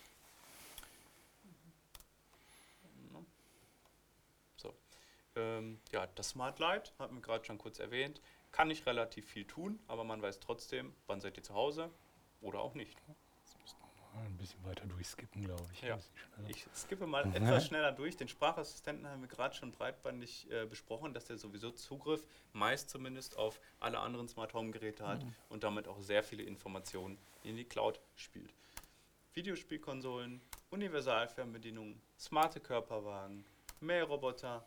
Ähm, 5.39 5.81
ja, 5.93 6.07
das 6.17 6.31
Smart 6.31 6.59
Light, 6.59 6.93
hatten 6.99 7.15
wir 7.15 7.23
gerade 7.23 7.45
schon 7.45 7.59
kurz 7.59 7.79
erwähnt, 7.79 8.21
kann 8.51 8.69
nicht 8.69 8.85
relativ 8.87 9.27
viel 9.29 9.45
tun, 9.45 9.79
aber 9.87 10.03
man 10.05 10.21
weiß 10.21 10.41
trotzdem, 10.41 10.95
wann 11.07 11.21
seid 11.21 11.37
ihr 11.37 11.43
zu 11.45 11.55
Hause 11.55 11.91
oder 12.41 12.61
auch 12.61 12.75
nicht. 12.75 12.99
Jetzt 13.45 13.61
müssen 13.61 13.77
wir 13.81 14.21
mal 14.21 14.27
ein 14.27 14.37
bisschen 14.37 14.65
weiter 14.65 14.87
durchskippen, 14.87 15.45
glaube 15.45 15.65
ich. 15.73 15.83
Ja. 15.83 15.99
Ich 16.49 16.67
skippe 16.75 17.07
mal 17.07 17.25
Mhm. 17.27 17.35
etwas 17.35 17.67
schneller 17.67 17.93
durch. 17.93 18.17
Den 18.17 18.29
Sprachassistenten 18.29 19.07
haben 19.07 19.21
wir 19.21 19.29
gerade 19.29 19.55
schon 19.55 19.71
breitbandig 19.71 20.51
äh, 20.51 20.67
besprochen, 20.67 21.13
dass 21.15 21.27
der 21.27 21.37
sowieso 21.39 21.71
Zugriff, 21.71 22.27
meist 22.53 22.91
zumindest, 22.91 23.37
auf 23.37 23.61
alle 23.81 23.99
anderen 24.01 24.29
Smart 24.29 24.55
Home 24.55 24.71
Geräte 24.73 25.07
hat 25.07 25.25
und 25.51 25.63
damit 25.63 25.87
auch 25.87 26.01
sehr 26.01 26.23
viele 26.25 26.43
Informationen 26.43 27.19
in 27.45 27.55
die 27.57 27.65
Cloud 27.65 28.01
spielt. 28.17 28.53
Videospielkonsolen, 29.35 30.41
Universalfernbedienungen, 30.71 32.01
smarte 32.19 32.61
Körperwagen, 32.61 33.45
Mähroboter, 33.81 34.67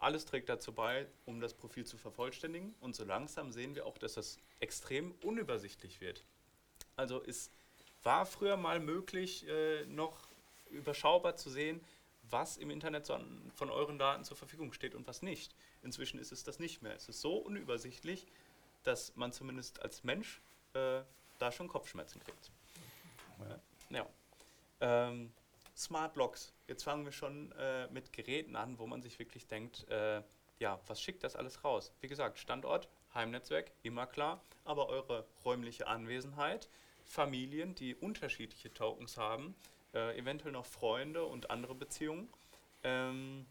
alles 0.00 0.24
trägt 0.24 0.48
dazu 0.48 0.72
bei, 0.72 1.06
um 1.26 1.40
das 1.40 1.54
Profil 1.54 1.84
zu 1.84 1.96
vervollständigen. 1.96 2.74
Und 2.80 2.94
so 2.94 3.04
langsam 3.04 3.52
sehen 3.52 3.74
wir 3.74 3.86
auch, 3.86 3.98
dass 3.98 4.14
das 4.14 4.38
extrem 4.60 5.12
unübersichtlich 5.22 6.00
wird. 6.00 6.24
Also 6.96 7.22
es 7.24 7.50
war 8.02 8.26
früher 8.26 8.56
mal 8.56 8.80
möglich, 8.80 9.46
äh, 9.48 9.84
noch 9.86 10.28
überschaubar 10.70 11.36
zu 11.36 11.50
sehen, 11.50 11.80
was 12.30 12.56
im 12.56 12.70
Internet 12.70 13.06
so 13.06 13.14
an, 13.14 13.50
von 13.54 13.70
euren 13.70 13.98
Daten 13.98 14.24
zur 14.24 14.36
Verfügung 14.36 14.72
steht 14.72 14.94
und 14.94 15.06
was 15.06 15.22
nicht. 15.22 15.54
Inzwischen 15.82 16.18
ist 16.18 16.32
es 16.32 16.44
das 16.44 16.58
nicht 16.58 16.82
mehr. 16.82 16.94
Es 16.94 17.08
ist 17.08 17.20
so 17.20 17.36
unübersichtlich, 17.36 18.26
dass 18.82 19.16
man 19.16 19.32
zumindest 19.32 19.80
als 19.80 20.04
Mensch 20.04 20.40
äh, 20.74 21.00
da 21.38 21.52
schon 21.52 21.68
Kopfschmerzen 21.68 22.20
kriegt. 22.20 22.50
Ja. 23.90 24.06
Ähm, 24.80 25.32
Smart 25.78 26.16
Locks. 26.16 26.52
Jetzt 26.66 26.82
fangen 26.82 27.04
wir 27.04 27.12
schon 27.12 27.52
äh, 27.52 27.86
mit 27.92 28.12
Geräten 28.12 28.56
an, 28.56 28.80
wo 28.80 28.86
man 28.88 29.00
sich 29.00 29.20
wirklich 29.20 29.46
denkt, 29.46 29.88
äh, 29.88 30.22
ja, 30.58 30.80
was 30.88 31.00
schickt 31.00 31.22
das 31.22 31.36
alles 31.36 31.62
raus? 31.62 31.92
Wie 32.00 32.08
gesagt, 32.08 32.40
Standort, 32.40 32.88
Heimnetzwerk, 33.14 33.70
immer 33.84 34.06
klar, 34.08 34.42
aber 34.64 34.88
eure 34.88 35.24
räumliche 35.44 35.86
Anwesenheit, 35.86 36.68
Familien, 37.04 37.76
die 37.76 37.94
unterschiedliche 37.94 38.74
Tokens 38.74 39.16
haben, 39.16 39.54
äh, 39.94 40.18
eventuell 40.18 40.50
noch 40.50 40.66
Freunde 40.66 41.24
und 41.24 41.50
andere 41.50 41.76
Beziehungen. 41.76 42.28
Ähm, 42.82 43.46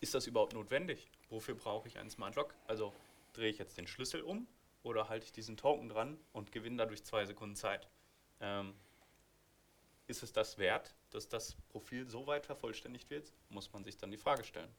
ist 0.00 0.12
das 0.12 0.26
überhaupt 0.26 0.54
notwendig? 0.54 1.08
Wofür 1.28 1.54
brauche 1.54 1.86
ich 1.86 1.98
einen 1.98 2.10
Smart 2.10 2.34
Lock? 2.34 2.52
Also 2.66 2.92
drehe 3.32 3.48
ich 3.48 3.58
jetzt 3.58 3.78
den 3.78 3.86
Schlüssel 3.86 4.22
um 4.22 4.48
oder 4.82 5.08
halte 5.08 5.26
ich 5.26 5.32
diesen 5.32 5.56
Token 5.56 5.88
dran 5.88 6.18
und 6.32 6.50
gewinne 6.50 6.78
dadurch 6.78 7.04
zwei 7.04 7.24
Sekunden 7.26 7.54
Zeit? 7.54 7.86
Ähm, 8.40 8.74
ist 10.08 10.24
es 10.24 10.32
das 10.32 10.58
wert, 10.58 10.96
dass 11.10 11.28
das 11.28 11.56
Profil 11.70 12.06
so 12.08 12.26
weit 12.26 12.46
vervollständigt 12.46 13.10
wird? 13.10 13.32
Muss 13.48 13.72
man 13.72 13.84
sich 13.84 13.96
dann 13.96 14.10
die 14.10 14.16
Frage 14.16 14.44
stellen. 14.44 14.70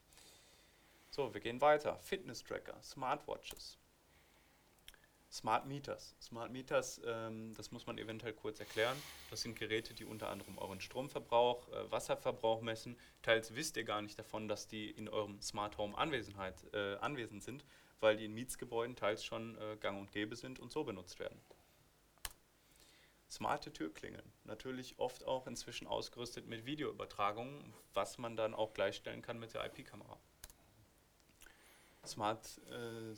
So, 1.10 1.34
wir 1.34 1.42
gehen 1.42 1.60
weiter. 1.62 1.98
Fitness-Tracker, 2.00 2.82
Smartwatches, 2.82 3.78
Smart 5.32 5.66
Meters. 5.66 6.14
Smart 6.22 6.52
Meters, 6.52 7.00
ähm, 7.06 7.54
das 7.56 7.72
muss 7.72 7.86
man 7.86 7.98
eventuell 7.98 8.34
kurz 8.34 8.60
erklären. 8.60 8.98
Das 9.30 9.42
sind 9.42 9.58
Geräte, 9.58 9.94
die 9.94 10.04
unter 10.04 10.30
anderem 10.30 10.58
euren 10.58 10.82
Stromverbrauch, 10.82 11.70
äh, 11.70 11.90
Wasserverbrauch 11.90 12.62
messen. 12.62 12.98
Teils 13.22 13.56
wisst 13.56 13.78
ihr 13.78 13.86
gar 13.86 14.02
nicht 14.02 14.20
davon, 14.20 14.50
dass 14.50 14.68
die 14.68 14.90
in 14.90 15.08
eurem 15.08 15.42
Smart 15.42 15.78
Home 15.78 15.98
Anwesenheit, 15.98 16.56
äh, 16.74 16.96
anwesend 16.96 17.44
sind, 17.44 17.64
weil 18.02 18.18
die 18.18 18.26
in 18.26 18.34
Mietsgebäuden 18.34 18.98
teils 18.98 19.24
schon 19.24 19.58
äh, 19.58 19.78
gang 19.78 20.02
und 20.02 20.12
gäbe 20.12 20.36
sind 20.36 20.60
und 20.60 20.72
so 20.72 20.84
benutzt 20.84 21.20
werden. 21.20 21.40
Smarte 23.32 23.72
Türklingeln, 23.72 24.30
natürlich 24.44 25.00
oft 25.00 25.26
auch 25.26 25.48
inzwischen 25.48 25.88
ausgerüstet 25.88 26.48
mit 26.48 26.66
Videoübertragungen, 26.66 27.74
was 27.94 28.18
man 28.18 28.36
dann 28.36 28.54
auch 28.54 28.74
gleichstellen 28.74 29.22
kann 29.22 29.40
mit 29.40 29.54
der 29.54 29.66
IP-Kamera. 29.66 30.18
Smart 32.06 32.60
äh, 32.70 33.16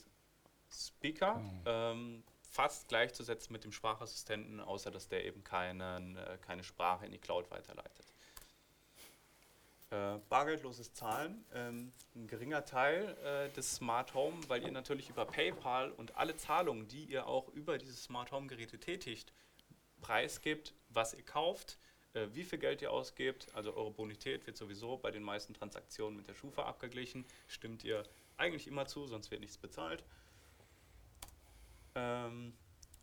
Speaker, 0.69 1.41
ähm, 1.65 2.23
fast 2.47 2.89
gleichzusetzen 2.89 3.53
mit 3.53 3.63
dem 3.63 3.71
Sprachassistenten, 3.71 4.59
außer 4.59 4.91
dass 4.91 5.07
der 5.07 5.25
eben 5.25 5.43
keinen, 5.43 6.15
äh, 6.15 6.37
keine 6.41 6.63
Sprache 6.63 7.07
in 7.07 7.11
die 7.11 7.17
Cloud 7.17 7.49
weiterleitet. 7.49 8.05
Äh, 9.89 10.19
bargeldloses 10.29 10.93
Zahlen, 10.93 11.43
ähm, 11.53 11.91
ein 12.15 12.27
geringer 12.27 12.65
Teil 12.65 13.17
äh, 13.23 13.49
des 13.55 13.75
Smart 13.75 14.13
Home, 14.13 14.37
weil 14.47 14.63
ihr 14.63 14.71
natürlich 14.71 15.09
über 15.09 15.25
PayPal 15.25 15.91
und 15.91 16.17
alle 16.17 16.35
Zahlungen, 16.35 16.87
die 16.87 17.05
ihr 17.05 17.25
auch 17.25 17.47
über 17.49 17.79
diese 17.79 17.93
Smart 17.93 18.31
Home 18.31 18.45
Geräte 18.45 18.79
tätigt, 18.79 19.33
preisgibt, 20.03 20.75
was 20.89 21.15
ihr 21.15 21.23
kauft, 21.23 21.79
äh, 22.13 22.27
wie 22.33 22.43
viel 22.43 22.59
Geld 22.59 22.83
ihr 22.83 22.91
ausgebt. 22.91 23.47
Also 23.55 23.75
eure 23.75 23.89
Bonität 23.89 24.45
wird 24.45 24.57
sowieso 24.57 24.97
bei 24.97 25.09
den 25.09 25.23
meisten 25.23 25.55
Transaktionen 25.55 26.15
mit 26.15 26.27
der 26.27 26.35
Schufa 26.35 26.63
abgeglichen. 26.63 27.25
Stimmt 27.47 27.83
ihr 27.83 28.03
eigentlich 28.37 28.67
immer 28.67 28.85
zu, 28.85 29.07
sonst 29.07 29.31
wird 29.31 29.41
nichts 29.41 29.57
bezahlt. 29.57 30.03
Ähm, 31.95 32.53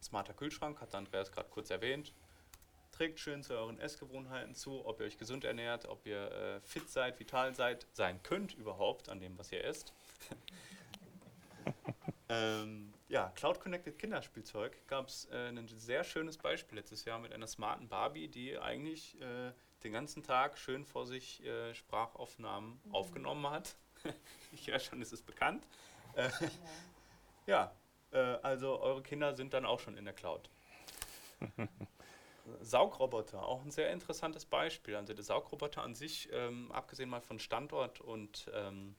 smarter 0.02 0.34
Kühlschrank, 0.34 0.80
hat 0.80 0.94
Andreas 0.94 1.32
gerade 1.32 1.48
kurz 1.48 1.70
erwähnt. 1.70 2.12
Trägt 2.92 3.18
schön 3.18 3.42
zu 3.42 3.54
euren 3.54 3.78
Essgewohnheiten 3.78 4.54
zu, 4.54 4.84
ob 4.84 5.00
ihr 5.00 5.06
euch 5.06 5.16
gesund 5.16 5.44
ernährt, 5.44 5.86
ob 5.86 6.06
ihr 6.06 6.30
äh, 6.30 6.60
fit 6.60 6.90
seid, 6.90 7.18
vital 7.18 7.54
seid, 7.54 7.86
sein 7.92 8.22
könnt 8.22 8.52
überhaupt 8.54 9.08
an 9.08 9.20
dem, 9.20 9.38
was 9.38 9.50
ihr 9.52 9.64
esst. 9.64 9.94
ähm, 12.28 12.92
ja, 13.10 13.32
Cloud 13.34 13.60
Connected 13.60 13.98
Kinderspielzeug 13.98 14.86
gab 14.86 15.08
es 15.08 15.28
äh, 15.32 15.48
ein 15.48 15.66
sehr 15.66 16.04
schönes 16.04 16.38
Beispiel 16.38 16.78
letztes 16.78 17.04
Jahr 17.04 17.18
mit 17.18 17.32
einer 17.32 17.48
smarten 17.48 17.88
Barbie, 17.88 18.28
die 18.28 18.56
eigentlich 18.56 19.20
äh, 19.20 19.52
den 19.82 19.92
ganzen 19.92 20.22
Tag 20.22 20.56
schön 20.56 20.84
vor 20.84 21.06
sich 21.06 21.44
äh, 21.44 21.74
Sprachaufnahmen 21.74 22.80
aufgenommen 22.92 23.50
hat. 23.50 23.74
ich 24.52 24.68
höre 24.68 24.78
schon, 24.78 25.02
es 25.02 25.12
ist 25.12 25.26
bekannt. 25.26 25.66
Äh, 26.14 26.30
ja, 27.46 27.74
äh, 28.12 28.18
also 28.18 28.80
eure 28.80 29.02
Kinder 29.02 29.34
sind 29.34 29.54
dann 29.54 29.66
auch 29.66 29.80
schon 29.80 29.96
in 29.96 30.04
der 30.04 30.14
Cloud. 30.14 30.48
Saugroboter, 32.60 33.44
auch 33.44 33.64
ein 33.64 33.72
sehr 33.72 33.90
interessantes 33.90 34.44
Beispiel. 34.44 34.94
Also 34.94 35.14
der 35.14 35.24
Saugroboter 35.24 35.82
an 35.82 35.96
sich, 35.96 36.28
ähm, 36.32 36.70
abgesehen 36.70 37.10
mal 37.10 37.20
von 37.20 37.40
Standort 37.40 38.00
und 38.00 38.48
ähm, 38.54 38.94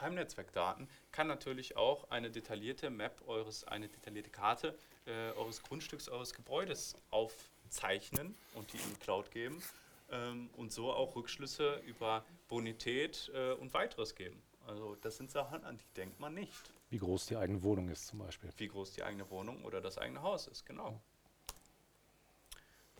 Heimnetzwerkdaten, 0.00 0.88
kann 1.12 1.26
natürlich 1.26 1.76
auch 1.76 2.10
eine 2.10 2.30
detaillierte 2.30 2.90
Map 2.90 3.22
eures, 3.26 3.64
eine 3.64 3.88
detaillierte 3.88 4.30
Karte 4.30 4.76
äh, 5.06 5.30
eures 5.32 5.62
Grundstücks, 5.62 6.08
eures 6.08 6.34
Gebäudes 6.34 6.96
aufzeichnen 7.10 8.34
und 8.54 8.72
die 8.72 8.78
in 8.78 8.90
die 8.90 9.00
Cloud 9.00 9.30
geben 9.30 9.62
ähm, 10.10 10.50
und 10.56 10.72
so 10.72 10.92
auch 10.92 11.16
Rückschlüsse 11.16 11.76
über 11.86 12.24
Bonität 12.48 13.30
äh, 13.34 13.52
und 13.52 13.74
weiteres 13.74 14.14
geben. 14.14 14.42
Also 14.66 14.96
das 15.00 15.16
sind 15.16 15.30
Sachen, 15.30 15.64
an 15.64 15.78
die 15.78 15.94
denkt 15.96 16.20
man 16.20 16.34
nicht 16.34 16.72
Wie 16.90 16.98
groß 16.98 17.26
die 17.26 17.36
eigene 17.36 17.62
Wohnung 17.62 17.88
ist 17.88 18.06
zum 18.06 18.20
Beispiel. 18.20 18.50
wie 18.56 18.68
groß 18.68 18.92
die 18.92 19.02
eigene 19.02 19.28
Wohnung 19.30 19.64
oder 19.64 19.80
das 19.80 19.98
eigene 19.98 20.22
Haus 20.22 20.46
ist, 20.46 20.64
genau. 20.66 21.00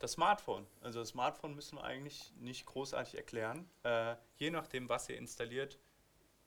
Das 0.00 0.12
Smartphone. 0.12 0.66
Also 0.80 1.00
das 1.00 1.10
Smartphone 1.10 1.54
müssen 1.54 1.76
wir 1.76 1.84
eigentlich 1.84 2.32
nicht 2.38 2.64
großartig 2.64 3.16
erklären. 3.16 3.68
Äh, 3.82 4.16
je 4.36 4.50
nachdem, 4.50 4.88
was 4.88 5.08
ihr 5.10 5.18
installiert, 5.18 5.78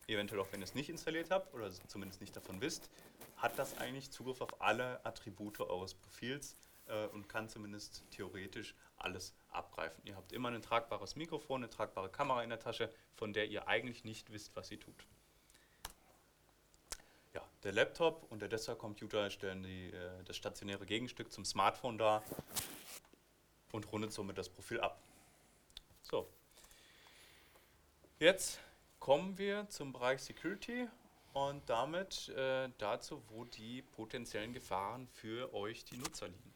eventuell 0.07 0.41
auch 0.41 0.47
wenn 0.51 0.61
ihr 0.61 0.65
es 0.65 0.75
nicht 0.75 0.89
installiert 0.89 1.31
habt 1.31 1.53
oder 1.53 1.71
zumindest 1.87 2.21
nicht 2.21 2.35
davon 2.35 2.61
wisst, 2.61 2.89
hat 3.37 3.57
das 3.57 3.77
eigentlich 3.77 4.11
Zugriff 4.11 4.41
auf 4.41 4.61
alle 4.61 5.05
Attribute 5.05 5.59
eures 5.59 5.93
Profils 5.93 6.55
äh, 6.87 7.07
und 7.07 7.29
kann 7.29 7.49
zumindest 7.49 8.03
theoretisch 8.11 8.75
alles 8.97 9.33
abgreifen. 9.51 10.01
Ihr 10.05 10.15
habt 10.15 10.31
immer 10.31 10.49
ein 10.49 10.61
tragbares 10.61 11.15
Mikrofon, 11.15 11.63
eine 11.63 11.69
tragbare 11.69 12.09
Kamera 12.09 12.43
in 12.43 12.49
der 12.49 12.59
Tasche, 12.59 12.89
von 13.15 13.33
der 13.33 13.47
ihr 13.47 13.67
eigentlich 13.67 14.03
nicht 14.03 14.31
wisst, 14.31 14.55
was 14.55 14.67
sie 14.67 14.77
tut. 14.77 15.05
Ja, 17.33 17.41
Der 17.63 17.71
Laptop 17.71 18.25
und 18.31 18.41
der 18.41 18.49
Desktop-Computer 18.49 19.29
stellen 19.29 19.63
die, 19.63 19.89
äh, 19.89 20.23
das 20.25 20.37
stationäre 20.37 20.85
Gegenstück 20.85 21.31
zum 21.31 21.45
Smartphone 21.45 21.97
dar 21.97 22.23
und 23.71 23.91
rundet 23.91 24.13
somit 24.13 24.37
das 24.37 24.49
Profil 24.49 24.79
ab. 24.79 25.01
So. 26.03 26.29
Jetzt 28.19 28.59
kommen 29.03 29.37
wir 29.37 29.67
zum 29.67 29.91
Bereich 29.91 30.21
Security 30.21 30.87
und 31.33 31.69
damit 31.69 32.29
äh, 32.37 32.69
dazu, 32.77 33.21
wo 33.27 33.43
die 33.43 33.81
potenziellen 33.81 34.53
Gefahren 34.53 35.09
für 35.09 35.53
euch, 35.53 35.83
die 35.83 35.97
Nutzer, 35.97 36.29
liegen. 36.29 36.53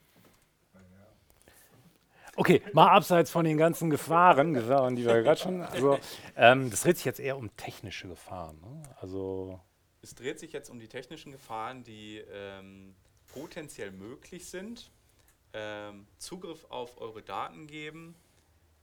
Okay, 2.38 2.62
mal 2.72 2.88
abseits 2.88 3.32
von 3.32 3.44
den 3.44 3.58
ganzen 3.58 3.90
Gefahren, 3.90 4.54
Gefahren 4.54 4.96
die 4.96 5.06
wir 5.06 5.24
gerade 5.24 5.42
schon. 5.42 5.62
Also, 5.62 6.00
ähm, 6.38 6.70
das 6.70 6.84
dreht 6.84 6.96
sich 6.96 7.06
jetzt 7.06 7.20
eher 7.20 7.36
um 7.36 7.54
technische 7.58 8.08
Gefahren. 8.08 8.62
Ne? 8.62 8.84
Also, 9.02 9.60
Es 10.02 10.16
dreht 10.16 10.40
sich 10.40 10.54
jetzt 10.54 10.70
um 10.70 10.80
die 10.80 10.88
technischen 10.88 11.34
Gefahren, 11.34 11.84
die 11.84 12.24
ähm, 12.32 12.96
potenziell 13.34 13.92
möglich 13.92 14.46
sind, 14.46 14.90
ähm, 15.52 16.08
Zugriff 16.18 16.64
auf 16.70 17.02
eure 17.02 17.24
Daten 17.24 17.68
geben, 17.68 18.16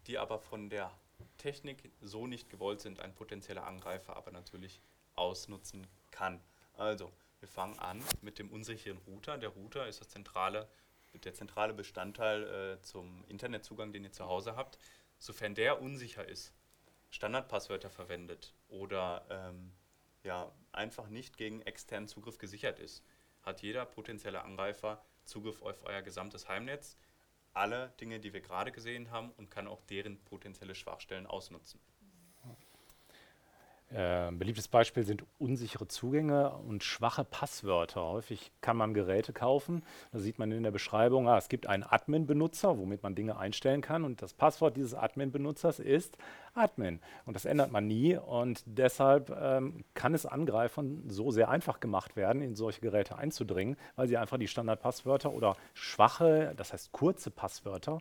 die 0.06 0.18
aber 0.18 0.38
von 0.38 0.68
der 0.68 0.90
Technik 1.38 1.92
so 2.00 2.26
nicht 2.26 2.50
gewollt 2.50 2.80
sind, 2.80 3.00
ein 3.00 3.14
potenzieller 3.14 3.66
Angreifer 3.66 4.16
aber 4.16 4.30
natürlich 4.30 4.80
ausnutzen 5.14 5.86
kann. 6.10 6.40
Also, 6.76 7.12
wir 7.40 7.48
fangen 7.48 7.78
an 7.78 8.02
mit 8.22 8.38
dem 8.38 8.50
unsicheren 8.50 8.98
Router. 9.06 9.38
Der 9.38 9.50
Router 9.50 9.86
ist 9.86 10.00
das 10.00 10.08
zentrale, 10.08 10.68
der 11.12 11.34
zentrale 11.34 11.74
Bestandteil 11.74 12.42
äh, 12.44 12.80
zum 12.82 13.24
Internetzugang, 13.28 13.92
den 13.92 14.04
ihr 14.04 14.12
zu 14.12 14.24
Hause 14.24 14.56
habt. 14.56 14.78
Sofern 15.18 15.54
der 15.54 15.80
unsicher 15.80 16.26
ist, 16.26 16.54
Standardpasswörter 17.10 17.90
verwendet 17.90 18.54
oder 18.68 19.24
ähm, 19.30 19.72
ja, 20.24 20.50
einfach 20.72 21.08
nicht 21.08 21.36
gegen 21.36 21.62
externen 21.62 22.08
Zugriff 22.08 22.38
gesichert 22.38 22.80
ist, 22.80 23.04
hat 23.42 23.62
jeder 23.62 23.84
potenzielle 23.84 24.42
Angreifer 24.42 25.00
Zugriff 25.24 25.62
auf 25.62 25.84
euer 25.84 26.02
gesamtes 26.02 26.48
Heimnetz, 26.48 26.96
alle 27.54 27.92
Dinge, 28.00 28.20
die 28.20 28.32
wir 28.32 28.40
gerade 28.40 28.72
gesehen 28.72 29.10
haben 29.10 29.30
und 29.36 29.50
kann 29.50 29.66
auch 29.66 29.80
deren 29.82 30.18
potenzielle 30.24 30.74
Schwachstellen 30.74 31.26
ausnutzen. 31.26 31.80
Ein 33.96 34.40
beliebtes 34.40 34.66
Beispiel 34.66 35.04
sind 35.04 35.24
unsichere 35.38 35.86
Zugänge 35.86 36.50
und 36.50 36.82
schwache 36.82 37.22
Passwörter. 37.22 38.02
Häufig 38.02 38.50
kann 38.60 38.76
man 38.76 38.92
Geräte 38.92 39.32
kaufen. 39.32 39.84
Da 40.10 40.18
sieht 40.18 40.40
man 40.40 40.50
in 40.50 40.64
der 40.64 40.72
Beschreibung, 40.72 41.28
ah, 41.28 41.38
es 41.38 41.48
gibt 41.48 41.68
einen 41.68 41.84
Admin-Benutzer, 41.84 42.76
womit 42.76 43.04
man 43.04 43.14
Dinge 43.14 43.38
einstellen 43.38 43.82
kann. 43.82 44.02
Und 44.02 44.20
das 44.20 44.34
Passwort 44.34 44.76
dieses 44.76 44.94
Admin-Benutzers 44.94 45.78
ist 45.78 46.18
Admin. 46.54 46.98
Und 47.24 47.36
das 47.36 47.44
ändert 47.44 47.70
man 47.70 47.86
nie. 47.86 48.16
Und 48.16 48.64
deshalb 48.66 49.30
ähm, 49.30 49.84
kann 49.94 50.12
es 50.12 50.26
Angreifern 50.26 51.04
so 51.08 51.30
sehr 51.30 51.48
einfach 51.48 51.78
gemacht 51.78 52.16
werden, 52.16 52.42
in 52.42 52.56
solche 52.56 52.80
Geräte 52.80 53.16
einzudringen, 53.16 53.76
weil 53.94 54.08
sie 54.08 54.16
einfach 54.16 54.38
die 54.38 54.48
Standardpasswörter 54.48 55.32
oder 55.32 55.56
schwache, 55.72 56.52
das 56.56 56.72
heißt 56.72 56.90
kurze 56.90 57.30
Passwörter, 57.30 58.00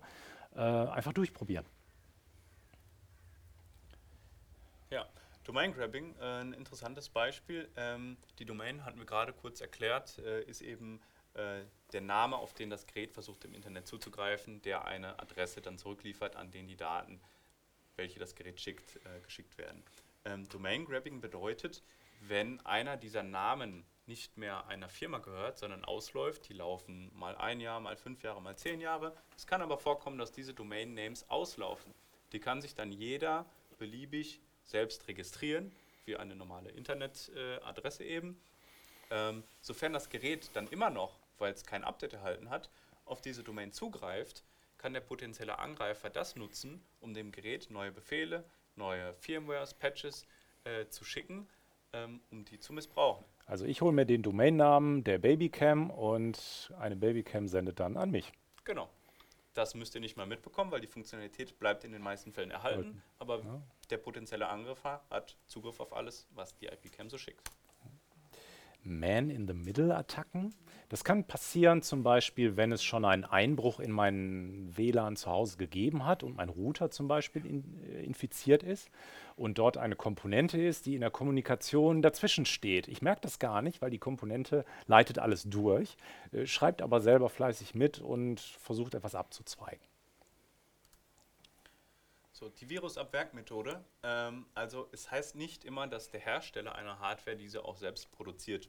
äh, 0.56 0.60
einfach 0.60 1.14
durchprobieren. 1.14 1.66
Ja, 4.90 5.06
Domain 5.44 5.74
Grabbing, 5.74 6.16
äh, 6.20 6.42
ein 6.42 6.54
interessantes 6.54 7.10
Beispiel. 7.10 7.70
Ähm, 7.76 8.18
die 8.40 8.46
Domain 8.46 8.86
hatten 8.86 8.98
wir 8.98 9.06
gerade 9.06 9.34
kurz 9.34 9.60
erklärt, 9.62 10.18
äh, 10.20 10.44
ist 10.44 10.62
eben 10.62 11.02
äh, 11.34 11.64
der 11.92 12.02
Name, 12.02 12.38
auf 12.38 12.54
den 12.54 12.70
das 12.70 12.88
Gerät 12.88 13.12
versucht 13.12 13.44
im 13.46 13.54
Internet 13.54 13.88
zuzugreifen, 13.88 14.62
der 14.62 14.86
eine 14.86 15.20
Adresse 15.20 15.62
dann 15.62 15.78
zurückliefert, 15.78 16.36
an 16.36 16.52
den 16.52 16.68
die 16.68 16.78
Daten, 16.78 17.20
welche 17.98 18.20
das 18.20 18.36
Gerät 18.36 18.60
schickt, 18.62 18.98
äh, 18.98 19.20
geschickt 19.22 19.58
werden. 19.58 19.84
Ähm, 20.26 20.48
Domain 20.48 20.86
Grabbing 20.86 21.20
bedeutet, 21.20 21.84
wenn 22.22 22.66
einer 22.66 22.96
dieser 22.96 23.24
Namen 23.24 23.86
nicht 24.06 24.38
mehr 24.38 24.68
einer 24.68 24.90
Firma 24.90 25.20
gehört, 25.20 25.58
sondern 25.58 25.84
ausläuft, 25.86 26.50
die 26.50 26.54
laufen 26.54 27.12
mal 27.18 27.36
ein 27.36 27.60
Jahr, 27.60 27.80
mal 27.80 27.96
fünf 27.96 28.24
Jahre, 28.24 28.42
mal 28.42 28.58
zehn 28.58 28.82
Jahre. 28.82 29.16
Es 29.36 29.48
kann 29.48 29.62
aber 29.62 29.78
vorkommen, 29.78 30.18
dass 30.18 30.32
diese 30.32 30.54
Domain 30.54 30.94
Names 30.94 31.30
auslaufen. 31.30 31.94
Die 32.32 32.40
kann 32.40 32.62
sich 32.62 32.76
dann 32.76 32.92
jeder 32.92 33.46
beliebig 33.78 34.42
selbst 34.66 35.08
registrieren, 35.08 35.72
wie 36.06 36.18
eine 36.18 36.36
normale 36.36 36.70
Internetadresse 36.72 38.04
eben. 38.04 38.40
Ähm, 39.12 39.44
sofern 39.62 39.94
das 39.94 40.10
Gerät 40.10 40.50
dann 40.54 40.68
immer 40.68 40.90
noch, 40.90 41.18
weil 41.38 41.54
es 41.54 41.66
kein 41.66 41.84
Update 41.84 42.14
erhalten 42.14 42.50
hat, 42.50 42.70
auf 43.06 43.22
diese 43.22 43.44
Domain 43.44 43.72
zugreift, 43.72 44.44
kann 44.78 44.94
der 44.94 45.02
potenzielle 45.02 45.60
Angreifer 45.60 46.10
das 46.10 46.36
nutzen, 46.36 46.84
um 47.00 47.14
dem 47.14 47.32
Gerät 47.32 47.70
neue 47.70 47.92
Befehle, 47.92 48.44
neue 48.76 49.14
Firmwares, 49.14 49.74
Patches 49.74 50.26
äh, 50.64 50.88
zu 50.88 51.06
schicken, 51.06 51.48
ähm, 51.94 52.22
um 52.32 52.44
die 52.46 52.60
zu 52.60 52.74
missbrauchen. 52.74 53.24
Also 53.46 53.66
ich 53.66 53.82
hole 53.82 53.94
mir 53.94 54.06
den 54.06 54.24
Domainnamen 54.24 55.04
der 55.04 55.20
Babycam 55.20 55.90
und 55.90 56.74
eine 56.80 56.96
Babycam 56.96 57.48
sendet 57.48 57.80
dann 57.80 57.98
an 57.98 58.12
mich. 58.12 58.32
Genau. 58.64 58.90
Das 59.54 59.76
müsst 59.76 59.94
ihr 59.94 60.02
nicht 60.02 60.18
mal 60.18 60.26
mitbekommen, 60.26 60.72
weil 60.72 60.82
die 60.82 60.88
Funktionalität 60.88 61.60
bleibt 61.60 61.84
in 61.84 61.92
den 61.92 62.02
meisten 62.02 62.34
Fällen 62.34 62.50
erhalten. 62.50 63.04
Aber 63.20 63.40
Ja. 63.40 63.62
Der 63.94 64.00
potenzielle 64.00 64.50
Angreifer 64.50 65.02
hat 65.12 65.38
Zugriff 65.46 65.80
auf 65.80 65.94
alles, 65.94 66.28
was 66.32 66.56
die 66.56 66.66
IP-Cam 66.66 67.10
so 67.12 67.20
schickt. 67.20 67.52
Man-in-the-Middle-Attacken. 68.82 70.54
Das 70.90 71.04
kann 71.04 71.26
passieren 71.26 71.84
zum 71.84 72.02
Beispiel, 72.02 72.58
wenn 72.58 72.72
es 72.72 72.84
schon 72.84 73.06
einen 73.06 73.24
Einbruch 73.24 73.80
in 73.80 73.92
meinen 73.92 74.76
WLAN 74.76 75.16
zu 75.16 75.30
Hause 75.30 75.58
gegeben 75.58 76.06
hat 76.06 76.24
und 76.24 76.36
mein 76.36 76.50
Router 76.50 76.90
zum 76.90 77.08
Beispiel 77.08 77.46
in, 77.46 77.82
äh, 77.84 78.04
infiziert 78.04 78.64
ist 78.64 78.90
und 79.36 79.60
dort 79.60 79.78
eine 79.78 79.96
Komponente 79.96 80.60
ist, 80.60 80.88
die 80.88 80.96
in 80.96 81.02
der 81.02 81.12
Kommunikation 81.12 82.02
dazwischen 82.02 82.46
steht. 82.46 82.88
Ich 82.88 83.02
merke 83.02 83.22
das 83.22 83.38
gar 83.38 83.62
nicht, 83.62 83.82
weil 83.82 83.92
die 83.92 84.00
Komponente 84.00 84.66
leitet 84.88 85.20
alles 85.20 85.44
durch, 85.44 85.96
äh, 86.32 86.48
schreibt 86.48 86.82
aber 86.82 87.00
selber 87.00 87.30
fleißig 87.30 87.76
mit 87.76 88.00
und 88.00 88.40
versucht 88.40 88.96
etwas 88.96 89.16
abzuzweigen. 89.16 89.93
So, 92.44 92.50
die 92.50 92.70
Virusabwerkmethode. 92.70 93.82
Ähm, 94.04 94.46
also 94.54 94.90
es 94.92 95.10
heißt 95.10 95.36
nicht 95.36 95.64
immer, 95.64 95.88
dass 95.88 96.10
der 96.10 96.20
Hersteller 96.20 96.76
einer 96.76 97.00
Hardware 97.00 97.38
diese 97.38 97.64
auch 97.64 97.78
selbst 97.78 98.12
produziert. 98.12 98.68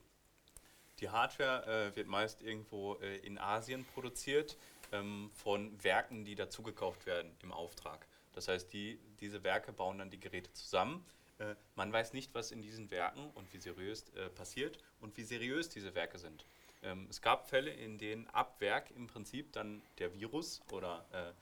Die 1.01 1.09
Hardware 1.09 1.89
äh, 1.89 1.97
wird 1.97 2.07
meist 2.07 2.41
irgendwo 2.41 2.95
äh, 3.01 3.17
in 3.27 3.37
Asien 3.37 3.85
produziert 3.85 4.57
ähm, 4.93 5.29
von 5.35 5.83
Werken, 5.83 6.25
die 6.25 6.37
dazugekauft 6.37 7.05
werden 7.05 7.35
im 7.43 7.51
Auftrag. 7.51 8.07
Das 8.33 8.47
heißt, 8.47 8.73
die, 8.73 9.01
diese 9.19 9.43
Werke 9.43 9.73
bauen 9.73 9.99
dann 9.99 10.11
die 10.11 10.21
Geräte 10.21 10.53
zusammen. 10.53 11.05
Äh, 11.39 11.57
man 11.75 11.93
weiß 11.93 12.13
nicht, 12.13 12.33
was 12.33 12.53
in 12.53 12.63
diesen 12.63 12.93
Werken 12.93 13.29
und 13.35 13.53
wie 13.53 13.59
seriös 13.59 14.09
äh, 14.11 14.29
passiert 14.29 14.79
und 15.01 15.17
wie 15.17 15.25
seriös 15.25 15.69
diese 15.69 15.97
Werke 15.97 16.19
sind. 16.21 16.47
Ähm, 16.85 17.09
es 17.11 17.21
gab 17.21 17.49
Fälle, 17.49 17.73
in 17.73 17.99
denen 17.99 18.29
ab 18.29 18.61
Werk 18.61 18.93
im 18.93 19.09
Prinzip 19.09 19.53
dann 19.53 19.83
der 19.99 20.15
Virus 20.15 20.61
oder 20.71 21.05
äh, 21.11 21.33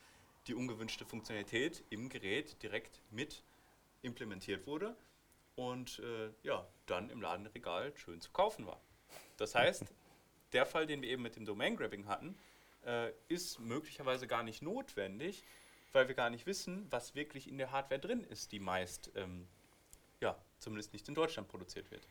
die 0.46 0.54
ungewünschte 0.54 1.04
Funktionalität 1.04 1.84
im 1.90 2.08
Gerät 2.08 2.62
direkt 2.62 3.00
mit 3.10 3.42
implementiert 4.02 4.66
wurde 4.66 4.96
und 5.54 6.00
äh, 6.00 6.30
ja, 6.42 6.66
dann 6.86 7.10
im 7.10 7.20
Ladenregal 7.20 7.96
schön 7.96 8.20
zu 8.20 8.30
kaufen 8.30 8.66
war. 8.66 8.80
Das 9.36 9.54
heißt, 9.54 9.84
der 10.52 10.66
Fall, 10.66 10.86
den 10.86 11.02
wir 11.02 11.08
eben 11.08 11.22
mit 11.22 11.36
dem 11.36 11.44
Domain 11.44 11.76
Grabbing 11.76 12.06
hatten, 12.06 12.36
äh, 12.84 13.12
ist 13.28 13.60
möglicherweise 13.60 14.26
gar 14.26 14.42
nicht 14.42 14.62
notwendig, 14.62 15.44
weil 15.92 16.08
wir 16.08 16.14
gar 16.14 16.30
nicht 16.30 16.46
wissen, 16.46 16.86
was 16.90 17.14
wirklich 17.14 17.48
in 17.48 17.58
der 17.58 17.70
Hardware 17.70 18.00
drin 18.00 18.24
ist, 18.24 18.52
die 18.52 18.60
meist, 18.60 19.12
ähm, 19.14 19.46
ja, 20.20 20.36
zumindest 20.58 20.92
nicht 20.92 21.06
in 21.08 21.14
Deutschland 21.14 21.48
produziert 21.48 21.90
wird. 21.90 22.08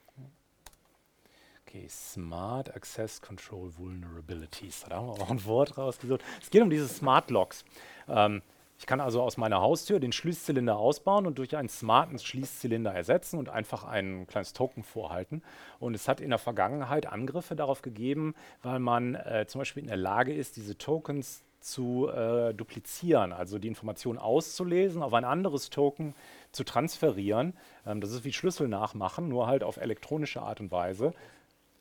Okay, 1.72 1.88
Smart 1.88 2.76
Access 2.76 3.22
Control 3.22 3.72
Vulnerabilities. 3.78 4.84
Da 4.90 4.98
haben 4.98 5.08
wir 5.08 5.14
auch 5.14 5.32
ein 5.32 5.46
Wort 5.46 5.78
rausgesucht. 5.78 6.22
Es 6.42 6.50
geht 6.50 6.62
um 6.62 6.70
diese 6.70 6.90
Smart 6.90 7.32
Locks. 7.32 7.64
Ähm, 8.10 8.42
ich 8.78 8.86
kann 8.86 9.00
also 9.00 9.22
aus 9.22 9.38
meiner 9.38 9.62
Haustür 9.62 10.02
den 10.02 10.12
Schließzylinder 10.12 10.76
ausbauen 10.76 11.26
und 11.26 11.38
durch 11.38 11.56
einen 11.56 11.70
smarten 11.70 12.20
Schließzylinder 12.20 12.94
ersetzen 12.94 13.40
und 13.40 13.48
einfach 13.48 13.86
ein 13.86 14.28
kleines 14.28 14.52
Token 14.52 14.84
vorhalten. 14.84 15.44
Und 15.80 15.94
es 15.94 16.10
hat 16.10 16.20
in 16.20 16.32
der 16.32 16.40
Vergangenheit 16.40 17.06
Angriffe 17.06 17.56
darauf 17.56 17.82
gegeben, 17.82 18.36
weil 18.64 18.80
man 18.80 19.16
äh, 19.16 19.46
zum 19.48 19.60
Beispiel 19.60 19.84
in 19.84 19.88
der 19.88 19.96
Lage 19.96 20.34
ist, 20.34 20.58
diese 20.58 20.78
Tokens 20.78 21.42
zu 21.62 22.10
äh, 22.10 22.54
duplizieren, 22.54 23.32
also 23.32 23.60
die 23.60 23.70
Information 23.70 24.18
auszulesen, 24.18 25.02
auf 25.02 25.14
ein 25.14 25.24
anderes 25.24 25.70
Token 25.70 26.16
zu 26.52 26.66
transferieren. 26.66 27.54
Ähm, 27.86 28.02
das 28.02 28.12
ist 28.12 28.26
wie 28.26 28.34
Schlüssel 28.34 28.68
nachmachen, 28.68 29.30
nur 29.30 29.48
halt 29.48 29.64
auf 29.64 29.78
elektronische 29.78 30.42
Art 30.42 30.60
und 30.60 30.70
Weise. 30.70 31.14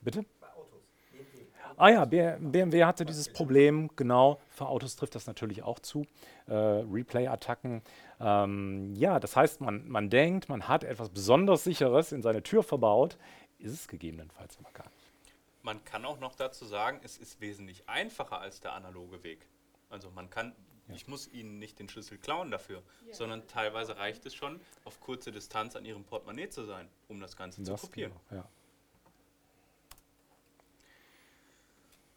Bitte? 0.01 0.24
Bei 0.40 0.48
Autos. 0.55 0.82
BMW. 1.12 1.46
Ah 1.76 1.88
ja, 1.90 2.05
BMW 2.05 2.84
hatte 2.84 3.05
dieses 3.05 3.32
Problem, 3.32 3.90
genau. 3.96 4.40
Für 4.51 4.66
Autos 4.66 4.96
trifft 4.96 5.14
das 5.14 5.26
natürlich 5.26 5.62
auch 5.62 5.78
zu. 5.78 6.07
Äh, 6.46 6.55
Replay-Attacken. 6.55 7.82
Ähm, 8.20 8.94
ja, 8.96 9.18
das 9.20 9.36
heißt, 9.36 9.61
man, 9.61 9.88
man 9.88 10.11
denkt, 10.11 10.48
man 10.48 10.68
hat 10.68 10.84
etwas 10.84 11.09
besonders 11.11 11.64
Sicheres 11.64 12.12
in 12.12 12.22
seine 12.22 12.42
Tür 12.42 12.62
verbaut, 12.62 13.16
ist 13.59 13.72
es 13.72 13.88
gegebenenfalls 13.88 14.59
aber 14.59 14.70
gar 14.72 14.84
nicht. 14.84 14.96
Man 15.62 15.84
kann 15.84 16.05
auch 16.07 16.18
noch 16.20 16.34
dazu 16.34 16.64
sagen, 16.64 17.01
es 17.03 17.18
ist 17.18 17.40
wesentlich 17.40 17.88
einfacher 17.88 18.40
als 18.40 18.61
der 18.61 18.72
analoge 18.72 19.22
Weg. 19.22 19.46
Also 19.90 20.11
man 20.11 20.30
kann, 20.30 20.55
ich 20.88 21.07
muss 21.07 21.28
Ihnen 21.28 21.59
nicht 21.59 21.78
den 21.78 21.88
Schlüssel 21.88 22.16
klauen 22.16 22.51
dafür, 22.51 22.82
Ja. 23.07 23.14
sondern 23.14 23.46
teilweise 23.46 23.96
reicht 23.98 24.24
es 24.24 24.34
schon, 24.34 24.61
auf 24.84 25.01
kurze 25.01 25.30
Distanz 25.32 25.76
an 25.76 25.84
Ihrem 25.84 26.05
Portemonnaie 26.05 26.48
zu 26.48 26.64
sein, 26.64 26.88
um 27.09 27.20
das 27.20 27.36
Ganze 27.36 27.62
zu 27.62 27.70
Das 27.72 27.82
kopieren. 27.82 28.12
genau, 28.30 28.42
ja. 28.42 28.48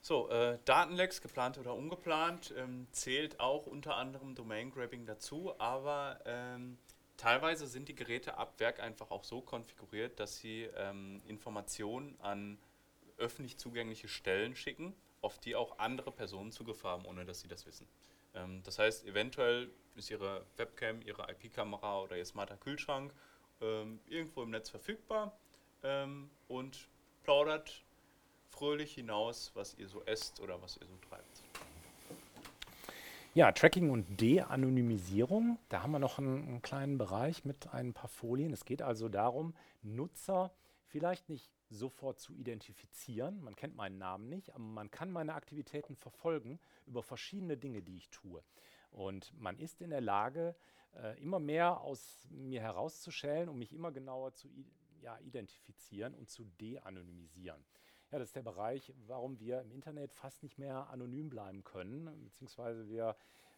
So, 0.06 0.30
äh, 0.30 0.60
Datenlecks, 0.66 1.22
geplant 1.22 1.58
oder 1.58 1.74
ungeplant, 1.74 2.54
ähm, 2.58 2.88
zählt 2.92 3.40
auch 3.40 3.68
unter 3.68 3.96
anderem 3.96 4.36
Domain 4.36 4.70
Grabbing 4.70 5.06
dazu, 5.06 5.58
aber 5.60 6.20
ähm, 6.26 6.78
teilweise 7.16 7.68
sind 7.68 7.88
die 7.88 7.96
Geräte 7.96 8.38
ab 8.38 8.56
Werk 8.58 8.82
einfach 8.82 9.12
auch 9.12 9.24
so 9.24 9.40
konfiguriert, 9.40 10.20
dass 10.20 10.40
sie 10.40 10.68
ähm, 10.76 11.22
Informationen 11.26 12.20
an 12.20 12.60
öffentlich 13.18 13.58
zugängliche 13.58 14.10
Stellen 14.10 14.58
schicken, 14.58 14.94
auf 15.22 15.40
die 15.40 15.56
auch 15.56 15.80
andere 15.80 16.12
Personen 16.12 16.52
Zugriff 16.52 16.84
haben, 16.84 17.06
ohne 17.06 17.24
dass 17.24 17.40
sie 17.40 17.48
das 17.48 17.66
wissen. 17.66 17.88
Ähm, 18.36 18.62
das 18.66 18.80
heißt, 18.80 19.06
eventuell 19.06 19.72
ist 19.96 20.12
Ihre 20.12 20.46
Webcam, 20.58 21.02
Ihre 21.02 21.32
IP-Kamera 21.32 22.02
oder 22.02 22.18
Ihr 22.18 22.26
smarter 22.26 22.58
Kühlschrank 22.58 23.14
ähm, 23.62 24.02
irgendwo 24.08 24.44
im 24.44 24.50
Netz 24.50 24.70
verfügbar 24.70 25.40
ähm, 25.82 26.30
und 26.50 26.90
plaudert 27.24 27.86
fröhlich 28.54 28.94
hinaus, 28.94 29.52
was 29.56 29.74
ihr 29.74 29.88
so 29.88 30.04
esst 30.04 30.40
oder 30.40 30.62
was 30.62 30.78
ihr 30.78 30.86
so 30.86 30.96
treibt. 31.10 31.44
Ja, 33.34 33.52
Tracking 33.52 33.90
und 33.90 34.22
De-Anonymisierung. 34.22 35.58
Da 35.70 35.82
haben 35.82 35.92
wir 35.92 35.98
noch 36.00 36.20
einen, 36.20 36.48
einen, 36.48 36.62
kleinen 36.62 37.00
Bereich 37.00 37.46
mit 37.46 37.74
ein 37.74 37.94
paar 37.94 38.08
Folien. 38.08 38.54
Es 38.54 38.64
geht 38.64 38.84
also 38.84 39.10
darum, 39.10 39.56
Nutzer 39.82 40.54
vielleicht 40.86 41.30
nicht 41.30 41.52
sofort 41.72 42.20
zu 42.20 42.32
identifizieren. 42.34 43.42
Man 43.42 43.56
kennt 43.56 43.76
meinen 43.76 43.98
Namen 43.98 44.30
nicht, 44.30 44.54
aber 44.54 44.64
man 44.64 44.92
kann 44.92 45.12
meine 45.12 45.34
Aktivitäten 45.34 45.96
verfolgen 45.96 46.60
über 46.86 47.02
verschiedene 47.02 47.58
Dinge, 47.58 47.82
die 47.82 47.98
ich 47.98 48.12
tue. 48.12 48.44
Und 48.92 49.34
man 49.40 49.58
ist 49.58 49.82
in 49.82 49.90
der 49.90 50.02
Lage, 50.02 50.56
äh, 50.96 51.20
immer 51.20 51.40
mehr 51.40 51.82
aus 51.82 52.28
mir 52.30 52.62
herauszuschälen, 52.62 53.50
um 53.50 53.58
mich 53.58 53.74
immer 53.74 53.92
genauer 53.92 54.36
zu 54.36 54.48
ja, 55.02 55.18
identifizieren 55.22 56.14
und 56.14 56.30
zu 56.30 56.46
de-anonymisieren. 56.62 57.66
Ja, 58.14 58.20
das 58.20 58.28
ist 58.28 58.36
der 58.36 58.44
Bereich, 58.44 58.94
warum 59.08 59.40
wir 59.40 59.62
im 59.62 59.72
Internet 59.72 60.14
fast 60.14 60.44
nicht 60.44 60.60
mehr 60.60 60.88
anonym 60.92 61.32
bleiben 61.32 61.64
können, 61.64 62.06
beziehungsweise 62.24 62.88
wir 62.88 63.16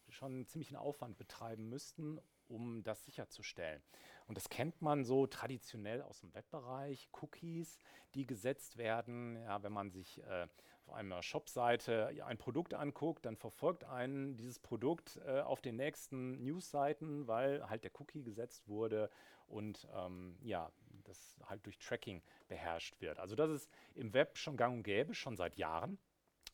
schon 0.08 0.46
einen 0.46 0.76
Aufwand 0.76 1.18
betreiben 1.18 1.68
müssten, 1.68 2.18
um 2.48 2.82
das 2.82 3.04
sicherzustellen. 3.04 3.82
Und 4.26 4.38
das 4.38 4.48
kennt 4.48 4.80
man 4.80 5.04
so 5.04 5.26
traditionell 5.26 6.00
aus 6.00 6.20
dem 6.20 6.32
Webbereich, 6.32 7.10
Cookies, 7.20 7.78
die 8.14 8.26
gesetzt 8.26 8.78
werden. 8.78 9.36
Ja, 9.42 9.62
wenn 9.62 9.72
man 9.72 9.90
sich 9.90 10.22
äh, 10.22 10.46
auf 10.86 10.94
einer 10.94 11.22
Shopseite 11.22 12.24
ein 12.24 12.38
Produkt 12.38 12.72
anguckt, 12.72 13.26
dann 13.26 13.36
verfolgt 13.36 13.84
einen 13.84 14.38
dieses 14.38 14.58
Produkt 14.58 15.20
äh, 15.26 15.40
auf 15.40 15.60
den 15.60 15.76
nächsten 15.76 16.42
Newsseiten, 16.42 17.26
weil 17.26 17.68
halt 17.68 17.84
der 17.84 17.90
Cookie 18.00 18.22
gesetzt 18.22 18.68
wurde 18.68 19.10
und 19.48 19.86
ähm, 19.94 20.38
ja, 20.40 20.72
das 21.06 21.36
halt 21.46 21.64
durch 21.64 21.78
Tracking 21.78 22.22
beherrscht 22.48 23.00
wird. 23.00 23.18
Also 23.18 23.34
das 23.34 23.50
ist 23.50 23.70
im 23.94 24.12
Web 24.14 24.36
schon 24.36 24.56
gang 24.56 24.76
und 24.76 24.82
gäbe, 24.82 25.14
schon 25.14 25.36
seit 25.36 25.56
Jahren. 25.56 25.98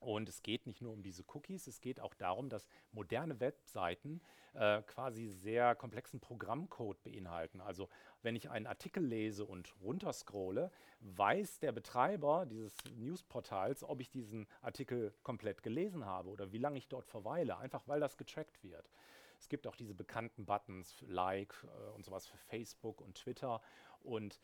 Und 0.00 0.28
es 0.28 0.42
geht 0.42 0.66
nicht 0.66 0.82
nur 0.82 0.92
um 0.92 1.02
diese 1.02 1.22
Cookies, 1.32 1.68
es 1.68 1.80
geht 1.80 2.00
auch 2.00 2.14
darum, 2.14 2.48
dass 2.48 2.66
moderne 2.90 3.38
Webseiten 3.38 4.20
äh, 4.54 4.82
quasi 4.82 5.28
sehr 5.28 5.76
komplexen 5.76 6.18
Programmcode 6.18 7.00
beinhalten. 7.04 7.60
Also 7.60 7.88
wenn 8.20 8.34
ich 8.34 8.50
einen 8.50 8.66
Artikel 8.66 9.04
lese 9.04 9.44
und 9.44 9.72
runterscrolle, 9.80 10.72
weiß 11.00 11.60
der 11.60 11.70
Betreiber 11.70 12.46
dieses 12.46 12.74
Newsportals, 12.96 13.84
ob 13.84 14.00
ich 14.00 14.10
diesen 14.10 14.48
Artikel 14.60 15.14
komplett 15.22 15.62
gelesen 15.62 16.04
habe 16.04 16.30
oder 16.30 16.50
wie 16.50 16.58
lange 16.58 16.78
ich 16.78 16.88
dort 16.88 17.06
verweile, 17.06 17.58
einfach 17.58 17.86
weil 17.86 18.00
das 18.00 18.16
getrackt 18.16 18.62
wird. 18.64 18.90
Es 19.38 19.48
gibt 19.48 19.66
auch 19.66 19.74
diese 19.74 19.94
bekannten 19.94 20.44
Buttons, 20.46 21.02
Like 21.06 21.54
äh, 21.64 21.90
und 21.90 22.04
sowas 22.04 22.26
für 22.26 22.36
Facebook 22.36 23.00
und 23.00 23.16
Twitter. 23.16 23.60
Und 24.04 24.40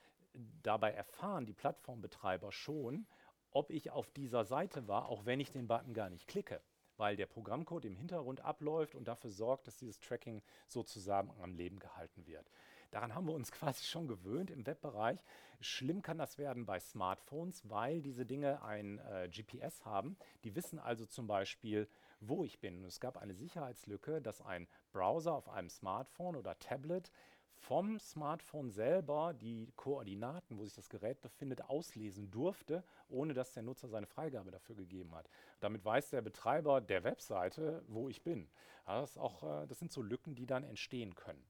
dabei 0.62 0.92
erfahren 0.92 1.46
die 1.46 1.52
Plattformbetreiber 1.52 2.52
schon, 2.52 3.06
ob 3.50 3.70
ich 3.70 3.90
auf 3.90 4.10
dieser 4.10 4.44
Seite 4.44 4.88
war, 4.88 5.08
auch 5.08 5.24
wenn 5.24 5.40
ich 5.40 5.50
den 5.50 5.68
Button 5.68 5.94
gar 5.94 6.10
nicht 6.10 6.28
klicke, 6.28 6.60
weil 6.96 7.16
der 7.16 7.26
Programmcode 7.26 7.86
im 7.86 7.96
Hintergrund 7.96 8.40
abläuft 8.42 8.94
und 8.94 9.08
dafür 9.08 9.30
sorgt, 9.30 9.66
dass 9.66 9.78
dieses 9.78 9.98
Tracking 10.00 10.42
sozusagen 10.66 11.30
am 11.40 11.54
Leben 11.54 11.78
gehalten 11.78 12.26
wird. 12.26 12.50
Daran 12.90 13.14
haben 13.14 13.26
wir 13.26 13.34
uns 13.34 13.52
quasi 13.52 13.84
schon 13.84 14.08
gewöhnt 14.08 14.50
im 14.50 14.66
Webbereich. 14.66 15.18
Schlimm 15.60 16.02
kann 16.02 16.18
das 16.18 16.38
werden 16.38 16.66
bei 16.66 16.80
Smartphones, 16.80 17.68
weil 17.68 18.00
diese 18.02 18.24
Dinge 18.24 18.62
ein 18.62 18.98
äh, 18.98 19.28
GPS 19.28 19.84
haben. 19.84 20.16
Die 20.44 20.54
wissen 20.54 20.78
also 20.78 21.04
zum 21.06 21.26
Beispiel, 21.26 21.88
wo 22.20 22.44
ich 22.44 22.60
bin. 22.60 22.78
Und 22.78 22.84
es 22.84 23.00
gab 23.00 23.16
eine 23.16 23.34
Sicherheitslücke, 23.34 24.20
dass 24.20 24.40
ein 24.40 24.68
Browser 24.92 25.34
auf 25.34 25.48
einem 25.48 25.70
Smartphone 25.70 26.36
oder 26.36 26.58
Tablet 26.58 27.10
vom 27.58 27.98
Smartphone 27.98 28.70
selber 28.70 29.34
die 29.34 29.72
Koordinaten, 29.76 30.58
wo 30.58 30.64
sich 30.64 30.74
das 30.74 30.88
Gerät 30.88 31.20
befindet, 31.20 31.62
auslesen 31.62 32.30
durfte, 32.30 32.84
ohne 33.08 33.34
dass 33.34 33.52
der 33.52 33.62
Nutzer 33.62 33.88
seine 33.88 34.06
Freigabe 34.06 34.50
dafür 34.50 34.76
gegeben 34.76 35.14
hat. 35.14 35.28
Damit 35.60 35.84
weiß 35.84 36.10
der 36.10 36.22
Betreiber 36.22 36.80
der 36.80 37.04
Webseite, 37.04 37.82
wo 37.88 38.08
ich 38.08 38.22
bin. 38.22 38.48
Das, 38.86 39.18
auch, 39.18 39.42
äh, 39.42 39.66
das 39.66 39.78
sind 39.78 39.92
so 39.92 40.02
Lücken, 40.02 40.34
die 40.34 40.46
dann 40.46 40.64
entstehen 40.64 41.14
können. 41.14 41.44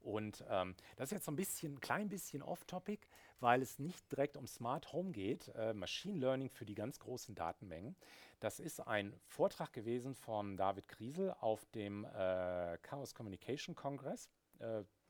Und 0.00 0.44
ähm, 0.50 0.74
das 0.96 1.08
ist 1.08 1.12
jetzt 1.12 1.24
so 1.24 1.32
ein 1.32 1.36
bisschen, 1.36 1.80
klein 1.80 2.08
bisschen 2.08 2.42
off-topic, 2.42 3.08
weil 3.40 3.62
es 3.62 3.78
nicht 3.78 4.10
direkt 4.12 4.36
um 4.36 4.46
Smart 4.46 4.92
Home 4.92 5.12
geht. 5.12 5.48
Äh, 5.54 5.72
Machine 5.72 6.18
Learning 6.18 6.50
für 6.50 6.66
die 6.66 6.74
ganz 6.74 6.98
großen 6.98 7.34
Datenmengen. 7.34 7.96
Das 8.40 8.60
ist 8.60 8.80
ein 8.80 9.14
Vortrag 9.26 9.72
gewesen 9.72 10.14
von 10.14 10.58
David 10.58 10.88
Kriesel 10.88 11.34
auf 11.40 11.64
dem 11.74 12.04
äh, 12.04 12.76
Chaos 12.82 13.14
Communication 13.14 13.74
Congress. 13.74 14.28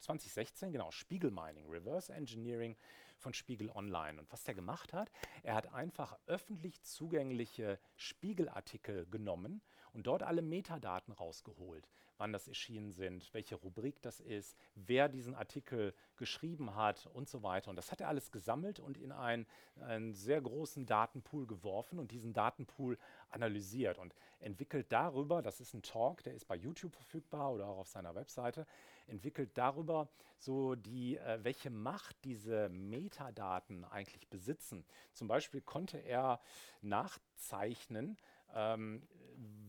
2016, 0.01 0.69
äh, 0.69 0.73
genau, 0.73 0.91
Spiegel 0.91 1.31
Mining, 1.31 1.69
Reverse 1.69 2.13
Engineering 2.13 2.77
von 3.19 3.35
Spiegel 3.35 3.71
Online. 3.71 4.21
Und 4.21 4.31
was 4.31 4.45
der 4.45 4.55
gemacht 4.55 4.93
hat, 4.93 5.11
er 5.43 5.55
hat 5.55 5.73
einfach 5.73 6.17
öffentlich 6.27 6.83
zugängliche 6.83 7.79
Spiegelartikel 7.97 9.07
genommen 9.07 9.63
und 9.93 10.07
dort 10.07 10.23
alle 10.23 10.43
Metadaten 10.43 11.13
rausgeholt. 11.13 11.89
Wann 12.19 12.33
das 12.33 12.49
erschienen 12.49 12.93
sind, 12.93 13.33
welche 13.35 13.57
Rubrik 13.57 14.01
das 14.03 14.21
ist, 14.21 14.57
wer 14.75 15.09
diesen 15.09 15.35
Artikel 15.35 15.95
geschrieben 16.17 16.75
hat 16.75 17.07
und 17.13 17.29
so 17.29 17.43
weiter. 17.43 17.71
Und 17.71 17.77
das 17.77 17.91
hat 17.91 18.01
er 18.01 18.09
alles 18.09 18.31
gesammelt 18.31 18.81
und 18.81 18.97
in 18.97 19.13
einen, 19.13 19.47
einen 19.81 20.15
sehr 20.15 20.41
großen 20.41 20.87
Datenpool 20.87 21.47
geworfen 21.47 21.99
und 21.99 22.13
diesen 22.13 22.33
Datenpool 22.33 22.99
analysiert 23.31 23.99
und 23.99 24.15
entwickelt 24.41 24.87
darüber, 24.91 25.43
das 25.43 25.61
ist 25.61 25.75
ein 25.75 25.83
Talk, 25.83 26.23
der 26.23 26.35
ist 26.35 26.47
bei 26.47 26.57
YouTube 26.57 26.95
verfügbar 26.95 27.53
oder 27.53 27.67
auch 27.67 27.79
auf 27.79 27.89
seiner 27.89 28.15
Webseite, 28.15 28.67
entwickelt 29.07 29.51
darüber 29.55 30.09
so 30.39 30.75
die, 30.75 31.17
äh, 31.17 31.43
welche 31.43 31.71
Macht 31.71 32.17
diese 32.25 32.69
Metadaten 32.69 33.85
eigentlich 33.85 34.29
besitzen. 34.29 34.85
Zum 35.13 35.29
Beispiel 35.29 35.61
konnte 35.61 35.99
er 35.99 36.41
nachzeichnen, 36.83 38.17
ähm, 38.55 39.03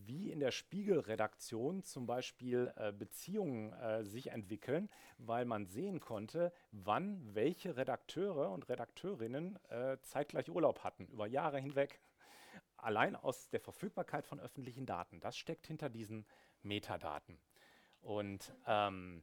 wie 0.06 0.30
in 0.30 0.40
der 0.40 0.50
Spiegelredaktion 0.50 1.82
zum 1.82 2.06
Beispiel 2.06 2.72
äh, 2.76 2.92
Beziehungen 2.92 3.72
äh, 3.72 4.04
sich 4.04 4.30
entwickeln, 4.30 4.88
weil 5.18 5.44
man 5.44 5.66
sehen 5.66 6.00
konnte, 6.00 6.52
wann 6.70 7.34
welche 7.34 7.76
Redakteure 7.76 8.50
und 8.50 8.68
Redakteurinnen 8.68 9.58
äh, 9.68 9.98
zeitgleich 10.02 10.50
Urlaub 10.50 10.84
hatten, 10.84 11.06
über 11.06 11.26
Jahre 11.26 11.58
hinweg. 11.58 12.00
Allein 12.76 13.16
aus 13.16 13.48
der 13.48 13.60
Verfügbarkeit 13.60 14.26
von 14.26 14.38
öffentlichen 14.38 14.86
Daten. 14.86 15.20
Das 15.20 15.36
steckt 15.36 15.66
hinter 15.66 15.88
diesen 15.88 16.26
Metadaten. 16.62 17.38
Und 18.02 18.54
ähm, 18.66 19.22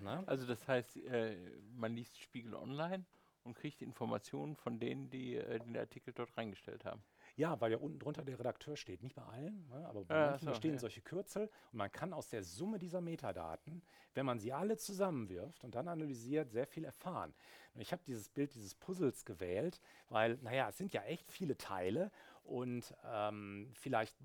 na? 0.00 0.22
Also 0.26 0.46
das 0.46 0.66
heißt, 0.68 0.96
äh, 0.96 1.36
man 1.74 1.94
liest 1.94 2.18
Spiegel 2.18 2.54
online 2.54 3.04
und 3.44 3.54
kriegt 3.54 3.82
Informationen 3.82 4.56
von 4.56 4.78
denen, 4.78 5.10
die 5.10 5.36
äh, 5.36 5.58
den 5.58 5.76
Artikel 5.76 6.12
dort 6.12 6.36
reingestellt 6.36 6.84
haben. 6.84 7.02
Ja, 7.38 7.60
weil 7.60 7.70
ja 7.70 7.78
unten 7.78 8.00
drunter 8.00 8.24
der 8.24 8.36
Redakteur 8.36 8.76
steht. 8.76 9.00
Nicht 9.00 9.14
bei 9.14 9.22
allen, 9.22 9.64
ne, 9.68 9.86
aber 9.86 10.04
bei 10.04 10.14
ja, 10.16 10.30
manchen 10.30 10.48
so, 10.48 10.54
stehen 10.54 10.72
ja. 10.74 10.80
solche 10.80 11.00
Kürzel. 11.00 11.48
Und 11.72 11.78
man 11.78 11.92
kann 11.92 12.12
aus 12.12 12.28
der 12.28 12.42
Summe 12.42 12.80
dieser 12.80 13.00
Metadaten, 13.00 13.80
wenn 14.14 14.26
man 14.26 14.40
sie 14.40 14.52
alle 14.52 14.76
zusammenwirft 14.76 15.62
und 15.62 15.76
dann 15.76 15.86
analysiert, 15.86 16.50
sehr 16.50 16.66
viel 16.66 16.84
erfahren. 16.84 17.32
Und 17.74 17.80
ich 17.80 17.92
habe 17.92 18.02
dieses 18.04 18.28
Bild 18.28 18.54
dieses 18.56 18.74
Puzzles 18.74 19.24
gewählt, 19.24 19.80
weil, 20.08 20.36
naja, 20.42 20.68
es 20.68 20.78
sind 20.78 20.92
ja 20.92 21.02
echt 21.04 21.30
viele 21.30 21.56
Teile 21.56 22.10
und 22.42 22.92
ähm, 23.04 23.70
vielleicht 23.74 24.16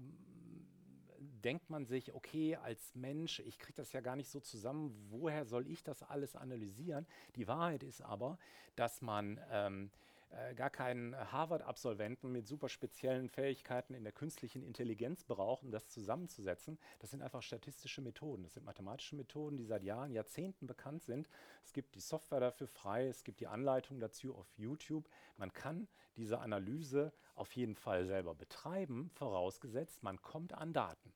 denkt 1.44 1.70
man 1.70 1.86
sich, 1.86 2.16
okay, 2.16 2.56
als 2.56 2.96
Mensch, 2.96 3.42
ich 3.42 3.60
kriege 3.60 3.76
das 3.76 3.94
ja 3.94 4.02
gar 4.02 4.16
nicht 4.16 4.30
so 4.30 4.40
zusammen, 4.40 4.92
woher 5.12 5.46
soll 5.46 5.68
ich 5.68 5.84
das 5.84 6.02
alles 6.02 6.36
analysieren? 6.36 7.06
Die 7.36 7.48
Wahrheit 7.48 7.84
ist 7.84 8.02
aber, 8.02 8.40
dass 8.76 9.04
man 9.04 9.40
ähm, 9.52 9.92
äh, 10.36 10.56
gar 10.56 10.70
keinen 10.70 11.16
Harvard-Absolventen 11.32 12.32
mit 12.32 12.48
super 12.48 12.68
speziellen 12.68 13.30
Fähigkeiten 13.30 13.94
in 13.94 14.04
der 14.04 14.14
künstlichen 14.14 14.64
Intelligenz 14.64 15.24
braucht, 15.24 15.64
um 15.64 15.72
das 15.72 15.90
zusammenzusetzen. 15.90 16.80
Das 17.00 17.12
sind 17.12 17.22
einfach 17.22 17.44
statistische 17.44 18.02
Methoden. 18.02 18.44
Das 18.44 18.56
sind 18.56 18.66
mathematische 18.66 19.16
Methoden, 19.16 19.58
die 19.58 19.66
seit 19.66 19.84
Jahren, 19.84 20.12
Jahrzehnten 20.12 20.66
bekannt 20.66 21.04
sind. 21.04 21.30
Es 21.64 21.72
gibt 21.72 21.94
die 21.96 22.00
Software 22.00 22.40
dafür 22.40 22.68
frei, 22.68 23.08
es 23.08 23.24
gibt 23.24 23.42
die 23.42 23.48
Anleitung 23.48 24.00
dazu 24.00 24.36
auf 24.36 24.48
YouTube. 24.58 25.08
Man 25.38 25.54
kann 25.54 25.88
diese 26.16 26.40
Analyse 26.40 27.14
auf 27.36 27.52
jeden 27.56 27.76
Fall 27.76 28.06
selber 28.06 28.34
betreiben, 28.34 29.12
vorausgesetzt, 29.14 30.04
man 30.04 30.22
kommt 30.22 30.54
an 30.54 30.74
Daten. 30.74 31.14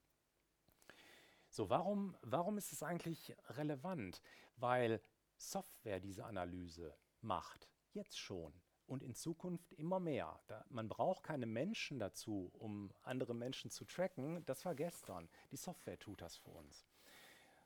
So, 1.49 1.69
warum, 1.69 2.15
warum 2.21 2.57
ist 2.57 2.71
es 2.71 2.83
eigentlich 2.83 3.35
relevant? 3.49 4.21
Weil 4.57 5.01
Software 5.37 5.99
diese 5.99 6.25
Analyse 6.25 6.95
macht, 7.21 7.67
jetzt 7.93 8.19
schon 8.19 8.53
und 8.87 9.03
in 9.03 9.13
Zukunft 9.13 9.73
immer 9.73 9.99
mehr. 9.99 10.39
Da, 10.47 10.65
man 10.69 10.87
braucht 10.87 11.23
keine 11.23 11.45
Menschen 11.45 11.99
dazu, 11.99 12.51
um 12.53 12.91
andere 13.03 13.35
Menschen 13.35 13.69
zu 13.69 13.85
tracken. 13.85 14.45
Das 14.45 14.65
war 14.65 14.75
gestern. 14.75 15.29
Die 15.51 15.57
Software 15.57 15.99
tut 15.99 16.21
das 16.21 16.37
für 16.37 16.51
uns. 16.51 16.85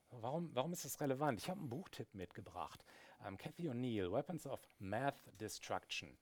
Warum, 0.09 0.53
warum 0.53 0.73
ist 0.73 0.83
das 0.83 0.99
relevant? 0.99 1.39
Ich 1.39 1.49
habe 1.49 1.59
einen 1.59 1.69
Buchtipp 1.69 2.13
mitgebracht. 2.13 2.83
Ähm, 3.25 3.37
Cathy 3.37 3.69
O'Neill, 3.69 4.11
Weapons 4.11 4.45
of 4.45 4.59
Math 4.79 5.21
Destruction. 5.39 6.17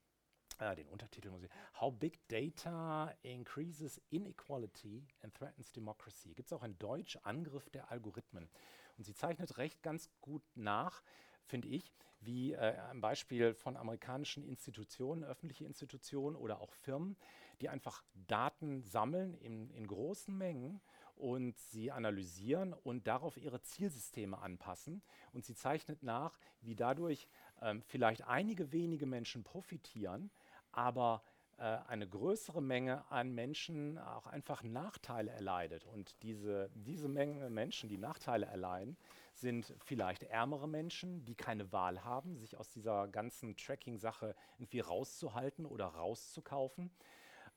Äh, 0.60 0.76
den 0.76 0.88
Untertitel 0.88 1.30
muss 1.30 1.42
ich. 1.42 1.50
How 1.80 1.92
Big 1.92 2.20
Data 2.28 3.12
Increases 3.22 4.00
Inequality 4.10 5.06
and 5.22 5.34
Threatens 5.34 5.72
Democracy. 5.72 6.34
Gibt 6.34 6.52
es 6.52 6.52
auch 6.52 6.62
in 6.62 6.78
Deutsch 6.78 7.18
Angriff 7.22 7.68
der 7.70 7.90
Algorithmen. 7.90 8.48
Und 8.96 9.04
sie 9.04 9.14
zeichnet 9.14 9.56
recht 9.56 9.82
ganz 9.82 10.10
gut 10.20 10.42
nach, 10.54 11.02
finde 11.50 11.68
ich, 11.68 11.92
wie 12.20 12.52
äh, 12.52 12.76
ein 12.90 13.00
Beispiel 13.00 13.54
von 13.54 13.76
amerikanischen 13.76 14.44
Institutionen, 14.44 15.24
öffentliche 15.24 15.64
Institutionen 15.64 16.36
oder 16.36 16.60
auch 16.60 16.72
Firmen, 16.72 17.16
die 17.60 17.68
einfach 17.68 18.02
Daten 18.26 18.82
sammeln 18.82 19.34
in, 19.34 19.70
in 19.70 19.86
großen 19.86 20.36
Mengen 20.36 20.80
und 21.16 21.58
sie 21.58 21.90
analysieren 21.90 22.72
und 22.72 23.06
darauf 23.06 23.36
ihre 23.36 23.60
Zielsysteme 23.60 24.38
anpassen. 24.38 25.02
Und 25.32 25.44
sie 25.44 25.54
zeichnet 25.54 26.02
nach, 26.02 26.38
wie 26.62 26.74
dadurch 26.74 27.28
ähm, 27.60 27.82
vielleicht 27.82 28.26
einige 28.26 28.72
wenige 28.72 29.06
Menschen 29.06 29.44
profitieren, 29.44 30.30
aber 30.72 31.22
eine 31.64 32.08
größere 32.08 32.62
Menge 32.62 33.10
an 33.10 33.34
Menschen 33.34 33.98
auch 33.98 34.26
einfach 34.26 34.62
Nachteile 34.62 35.30
erleidet. 35.30 35.84
Und 35.84 36.14
diese, 36.22 36.70
diese 36.74 37.08
Menge 37.08 37.50
Menschen, 37.50 37.88
die 37.88 37.98
Nachteile 37.98 38.46
erleiden, 38.46 38.96
sind 39.34 39.74
vielleicht 39.84 40.22
ärmere 40.22 40.68
Menschen, 40.68 41.24
die 41.24 41.34
keine 41.34 41.70
Wahl 41.72 42.04
haben, 42.04 42.36
sich 42.36 42.56
aus 42.56 42.70
dieser 42.70 43.08
ganzen 43.08 43.56
Tracking-Sache 43.56 44.34
irgendwie 44.58 44.80
rauszuhalten 44.80 45.66
oder 45.66 45.86
rauszukaufen. 45.86 46.90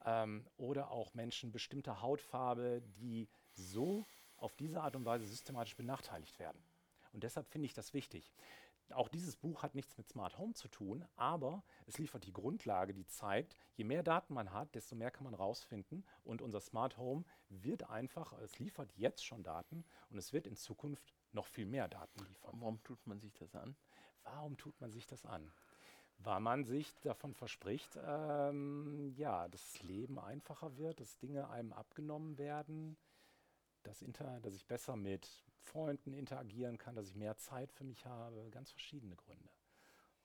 Ähm, 0.06 0.46
oder 0.58 0.92
auch 0.92 1.14
Menschen 1.14 1.52
bestimmter 1.52 2.02
Hautfarbe, 2.02 2.82
die 2.98 3.30
so 3.54 4.06
auf 4.36 4.56
diese 4.56 4.82
Art 4.82 4.98
und 4.98 5.06
Weise 5.06 5.26
systematisch 5.26 5.78
benachteiligt 5.78 6.40
werden. 6.40 6.62
Und 7.14 7.24
deshalb 7.24 7.48
finde 7.48 7.68
ich 7.68 7.74
das 7.74 7.94
wichtig. 7.94 8.34
Auch 8.92 9.08
dieses 9.08 9.36
Buch 9.38 9.64
hat 9.64 9.76
nichts 9.76 9.98
mit 9.98 10.08
Smart 10.08 10.38
Home 10.38 10.54
zu 10.54 10.68
tun, 10.68 11.06
aber 11.16 11.64
es 11.88 11.98
liefert 11.98 12.26
die 12.26 12.34
Grundlage, 12.34 12.94
die 12.94 13.08
zeigt, 13.08 13.56
je 13.76 13.84
mehr 13.86 14.04
Daten 14.04 14.34
man 14.34 14.52
hat, 14.52 14.76
desto 14.76 14.96
mehr 14.96 15.10
kann 15.10 15.24
man 15.24 15.34
rausfinden. 15.34 16.06
Und 16.24 16.42
unser 16.42 16.60
Smart 16.60 16.98
Home 16.98 17.24
wird 17.50 17.90
einfach, 17.90 18.34
es 18.40 18.60
liefert 18.60 18.92
jetzt 18.96 19.26
schon 19.26 19.44
Daten 19.44 19.86
und 20.10 20.18
es 20.18 20.34
wird 20.34 20.48
in 20.48 20.56
Zukunft 20.56 21.14
noch 21.32 21.48
viel 21.48 21.66
mehr 21.66 21.88
Daten 21.88 22.24
liefern. 22.26 22.60
Warum 22.60 22.84
tut 22.84 23.06
man 23.08 23.20
sich 23.20 23.34
das 23.34 23.56
an? 23.56 23.76
Warum 24.24 24.58
tut 24.58 24.80
man 24.80 24.92
sich 24.92 25.08
das 25.08 25.26
an? 25.26 25.52
Weil 26.20 26.40
man 26.40 26.64
sich 26.64 26.94
davon 27.02 27.34
verspricht, 27.34 27.98
ähm, 28.06 29.14
ja, 29.16 29.48
dass 29.48 29.72
das 29.72 29.84
Leben 29.84 30.20
einfacher 30.20 30.78
wird, 30.78 31.00
dass 31.00 31.18
Dinge 31.18 31.50
einem 31.50 31.74
abgenommen 31.74 32.38
werden, 32.38 32.98
dass, 33.84 34.02
inter, 34.02 34.40
dass 34.42 34.54
ich 34.54 34.66
besser 34.66 34.96
mit 34.96 35.44
Freunden 35.64 36.14
interagieren 36.14 36.78
kann, 36.78 36.96
dass 36.96 37.08
ich 37.08 37.16
mehr 37.16 37.38
Zeit 37.38 37.72
für 37.72 37.84
mich 37.84 38.06
habe, 38.06 38.50
ganz 38.52 38.72
verschiedene 38.72 39.16
Gründe. 39.16 39.50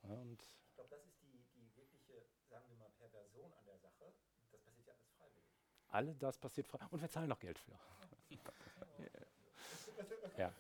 Ja, 0.03 0.15
und 0.15 0.43
ich 0.43 0.75
glaube, 0.75 0.91
das 0.91 1.05
ist 1.05 1.21
die, 1.23 1.45
die 1.55 1.77
wirkliche, 1.77 2.25
sagen 2.49 2.67
wir 2.69 2.77
mal, 2.77 2.91
Perversion 2.91 3.53
an 3.53 3.65
der 3.65 3.79
Sache. 3.79 4.13
Das 4.51 4.61
passiert 4.61 4.87
ja 4.87 4.95
alles 4.95 5.11
freiwillig. 5.17 5.49
Alle 5.89 6.15
das 6.15 6.39
passiert 6.39 6.69
freiwillig. 6.69 6.93
Und 6.93 7.01
wir 7.01 7.09
zahlen 7.09 7.29
noch 7.29 7.39
Geld 7.39 7.59
für. 7.59 7.79
ja. 10.39 10.53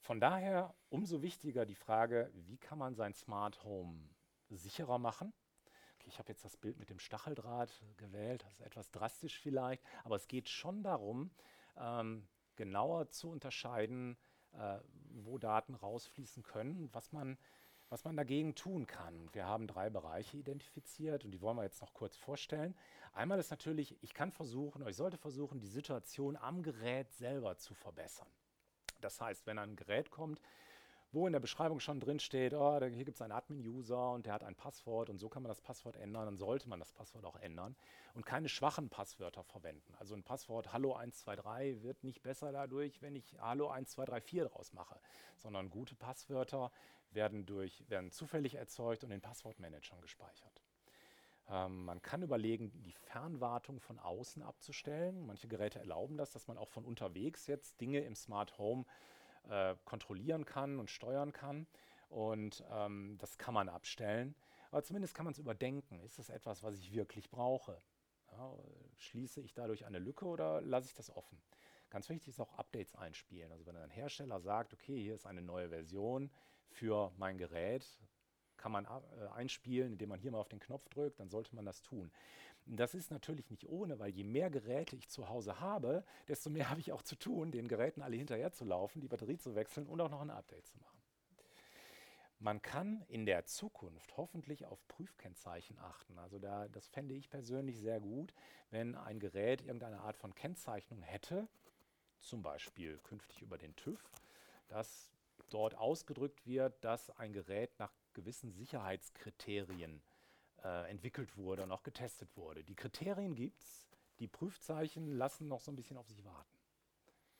Von 0.00 0.20
daher 0.20 0.74
umso 0.90 1.22
wichtiger 1.22 1.64
die 1.64 1.76
Frage, 1.76 2.30
wie 2.34 2.58
kann 2.58 2.78
man 2.78 2.94
sein 2.94 3.14
Smart 3.14 3.62
Home 3.62 4.08
sicherer 4.50 4.98
machen? 4.98 5.32
Okay, 5.94 6.08
ich 6.08 6.18
habe 6.18 6.30
jetzt 6.30 6.44
das 6.44 6.56
Bild 6.56 6.78
mit 6.78 6.90
dem 6.90 6.98
Stacheldraht 6.98 7.70
gewählt, 7.96 8.42
das 8.42 8.54
ist 8.54 8.62
etwas 8.62 8.90
drastisch 8.90 9.38
vielleicht, 9.38 9.84
aber 10.02 10.16
es 10.16 10.26
geht 10.26 10.48
schon 10.48 10.82
darum, 10.82 11.30
ähm, 11.76 12.26
genauer 12.62 13.08
zu 13.08 13.28
unterscheiden, 13.28 14.16
äh, 14.52 14.78
wo 15.14 15.36
Daten 15.36 15.74
rausfließen 15.74 16.44
können, 16.44 16.88
was 16.92 17.10
man, 17.10 17.36
was 17.88 18.04
man 18.04 18.16
dagegen 18.16 18.54
tun 18.54 18.86
kann. 18.86 19.28
Wir 19.32 19.46
haben 19.46 19.66
drei 19.66 19.90
Bereiche 19.90 20.36
identifiziert 20.36 21.24
und 21.24 21.32
die 21.32 21.40
wollen 21.40 21.56
wir 21.56 21.64
jetzt 21.64 21.82
noch 21.82 21.92
kurz 21.92 22.16
vorstellen. 22.16 22.76
Einmal 23.14 23.40
ist 23.40 23.50
natürlich, 23.50 24.00
ich 24.00 24.14
kann 24.14 24.30
versuchen, 24.30 24.80
oder 24.80 24.90
ich 24.90 24.96
sollte 24.96 25.18
versuchen, 25.18 25.58
die 25.58 25.66
Situation 25.66 26.36
am 26.36 26.62
Gerät 26.62 27.12
selber 27.12 27.56
zu 27.56 27.74
verbessern. 27.74 28.28
Das 29.00 29.20
heißt, 29.20 29.44
wenn 29.48 29.58
ein 29.58 29.74
Gerät 29.74 30.12
kommt, 30.12 30.40
wo 31.12 31.26
in 31.26 31.32
der 31.32 31.40
Beschreibung 31.40 31.78
schon 31.78 32.00
drin 32.00 32.18
steht, 32.18 32.54
oh, 32.54 32.78
hier 32.78 33.04
gibt 33.04 33.16
es 33.16 33.22
einen 33.22 33.32
Admin-User 33.32 34.12
und 34.12 34.24
der 34.24 34.32
hat 34.32 34.44
ein 34.44 34.54
Passwort 34.54 35.10
und 35.10 35.18
so 35.18 35.28
kann 35.28 35.42
man 35.42 35.50
das 35.50 35.60
Passwort 35.60 35.96
ändern, 35.96 36.24
dann 36.24 36.38
sollte 36.38 36.68
man 36.68 36.78
das 36.78 36.90
Passwort 36.92 37.26
auch 37.26 37.36
ändern 37.36 37.76
und 38.14 38.24
keine 38.24 38.48
schwachen 38.48 38.88
Passwörter 38.88 39.44
verwenden. 39.44 39.94
Also 39.98 40.14
ein 40.14 40.22
Passwort 40.22 40.72
Hallo 40.72 40.94
123 40.94 41.82
wird 41.82 42.02
nicht 42.02 42.22
besser 42.22 42.50
dadurch, 42.50 43.02
wenn 43.02 43.14
ich 43.14 43.36
Hallo 43.40 43.68
1234 43.68 44.50
draus 44.50 44.72
mache, 44.72 44.98
sondern 45.36 45.68
gute 45.68 45.94
Passwörter 45.94 46.72
werden, 47.10 47.44
durch, 47.44 47.88
werden 47.90 48.10
zufällig 48.10 48.54
erzeugt 48.54 49.04
und 49.04 49.10
in 49.10 49.20
Passwortmanagern 49.20 50.00
gespeichert. 50.00 50.62
Ähm, 51.50 51.84
man 51.84 52.00
kann 52.00 52.22
überlegen, 52.22 52.72
die 52.82 52.92
Fernwartung 52.92 53.80
von 53.80 53.98
außen 53.98 54.42
abzustellen. 54.42 55.26
Manche 55.26 55.48
Geräte 55.48 55.78
erlauben 55.78 56.16
das, 56.16 56.32
dass 56.32 56.48
man 56.48 56.56
auch 56.56 56.68
von 56.68 56.84
unterwegs 56.84 57.46
jetzt 57.46 57.80
Dinge 57.80 58.00
im 58.00 58.14
Smart 58.14 58.56
Home 58.58 58.84
äh, 59.48 59.74
kontrollieren 59.84 60.44
kann 60.44 60.78
und 60.78 60.90
steuern 60.90 61.32
kann. 61.32 61.66
Und 62.08 62.62
ähm, 62.70 63.16
das 63.18 63.38
kann 63.38 63.54
man 63.54 63.68
abstellen. 63.68 64.34
Aber 64.70 64.82
zumindest 64.82 65.14
kann 65.14 65.24
man 65.24 65.32
es 65.32 65.38
überdenken. 65.38 66.00
Ist 66.00 66.18
das 66.18 66.28
etwas, 66.28 66.62
was 66.62 66.78
ich 66.78 66.92
wirklich 66.92 67.30
brauche? 67.30 67.80
Ja, 68.32 68.52
schließe 68.96 69.40
ich 69.40 69.52
dadurch 69.52 69.84
eine 69.84 69.98
Lücke 69.98 70.26
oder 70.26 70.60
lasse 70.62 70.86
ich 70.86 70.94
das 70.94 71.10
offen? 71.14 71.42
Ganz 71.90 72.08
wichtig 72.08 72.28
ist 72.28 72.40
auch 72.40 72.54
Updates 72.54 72.94
einspielen. 72.94 73.52
Also 73.52 73.66
wenn 73.66 73.76
ein 73.76 73.90
Hersteller 73.90 74.40
sagt, 74.40 74.72
okay, 74.72 75.00
hier 75.02 75.14
ist 75.14 75.26
eine 75.26 75.42
neue 75.42 75.68
Version 75.68 76.30
für 76.70 77.12
mein 77.18 77.36
Gerät, 77.36 77.86
kann 78.62 78.70
man 78.70 78.84
äh, 78.84 79.26
einspielen, 79.34 79.92
indem 79.92 80.10
man 80.10 80.20
hier 80.20 80.30
mal 80.30 80.38
auf 80.38 80.48
den 80.48 80.60
Knopf 80.60 80.88
drückt, 80.88 81.18
dann 81.18 81.28
sollte 81.28 81.54
man 81.56 81.64
das 81.64 81.82
tun. 81.82 82.12
Das 82.64 82.94
ist 82.94 83.10
natürlich 83.10 83.50
nicht 83.50 83.68
ohne, 83.68 83.98
weil 83.98 84.10
je 84.10 84.22
mehr 84.22 84.50
Geräte 84.50 84.94
ich 84.94 85.08
zu 85.08 85.28
Hause 85.28 85.58
habe, 85.58 86.04
desto 86.28 86.48
mehr 86.48 86.70
habe 86.70 86.78
ich 86.78 86.92
auch 86.92 87.02
zu 87.02 87.16
tun, 87.16 87.50
den 87.50 87.66
Geräten 87.66 88.02
alle 88.02 88.14
hinterher 88.14 88.52
zu 88.52 88.64
laufen, 88.64 89.00
die 89.00 89.08
Batterie 89.08 89.36
zu 89.36 89.56
wechseln 89.56 89.88
und 89.88 90.00
auch 90.00 90.10
noch 90.10 90.20
ein 90.20 90.30
Update 90.30 90.66
zu 90.66 90.78
machen. 90.78 91.02
Man 92.38 92.62
kann 92.62 93.04
in 93.08 93.26
der 93.26 93.46
Zukunft 93.46 94.16
hoffentlich 94.16 94.64
auf 94.66 94.86
Prüfkennzeichen 94.86 95.78
achten. 95.80 96.18
Also 96.18 96.38
da, 96.38 96.68
das 96.68 96.86
fände 96.88 97.14
ich 97.14 97.30
persönlich 97.30 97.78
sehr 97.78 98.00
gut, 98.00 98.32
wenn 98.70 98.94
ein 98.94 99.18
Gerät 99.18 99.60
irgendeine 99.62 100.00
Art 100.00 100.16
von 100.16 100.34
Kennzeichnung 100.34 101.02
hätte, 101.02 101.48
zum 102.20 102.42
Beispiel 102.42 102.98
künftig 102.98 103.42
über 103.42 103.58
den 103.58 103.74
TÜV, 103.74 104.00
dass 104.68 105.12
dort 105.50 105.76
ausgedrückt 105.76 106.46
wird, 106.46 106.82
dass 106.84 107.10
ein 107.10 107.32
Gerät 107.32 107.78
nach 107.78 107.92
gewissen 108.14 108.52
Sicherheitskriterien 108.52 110.02
äh, 110.62 110.90
entwickelt 110.90 111.36
wurde 111.36 111.62
und 111.62 111.72
auch 111.72 111.82
getestet 111.82 112.36
wurde. 112.36 112.64
Die 112.64 112.76
Kriterien 112.76 113.34
gibt 113.34 113.62
es, 113.62 113.88
die 114.18 114.28
Prüfzeichen 114.28 115.16
lassen 115.16 115.48
noch 115.48 115.60
so 115.60 115.72
ein 115.72 115.76
bisschen 115.76 115.96
auf 115.96 116.08
sich 116.08 116.24
warten. 116.24 116.58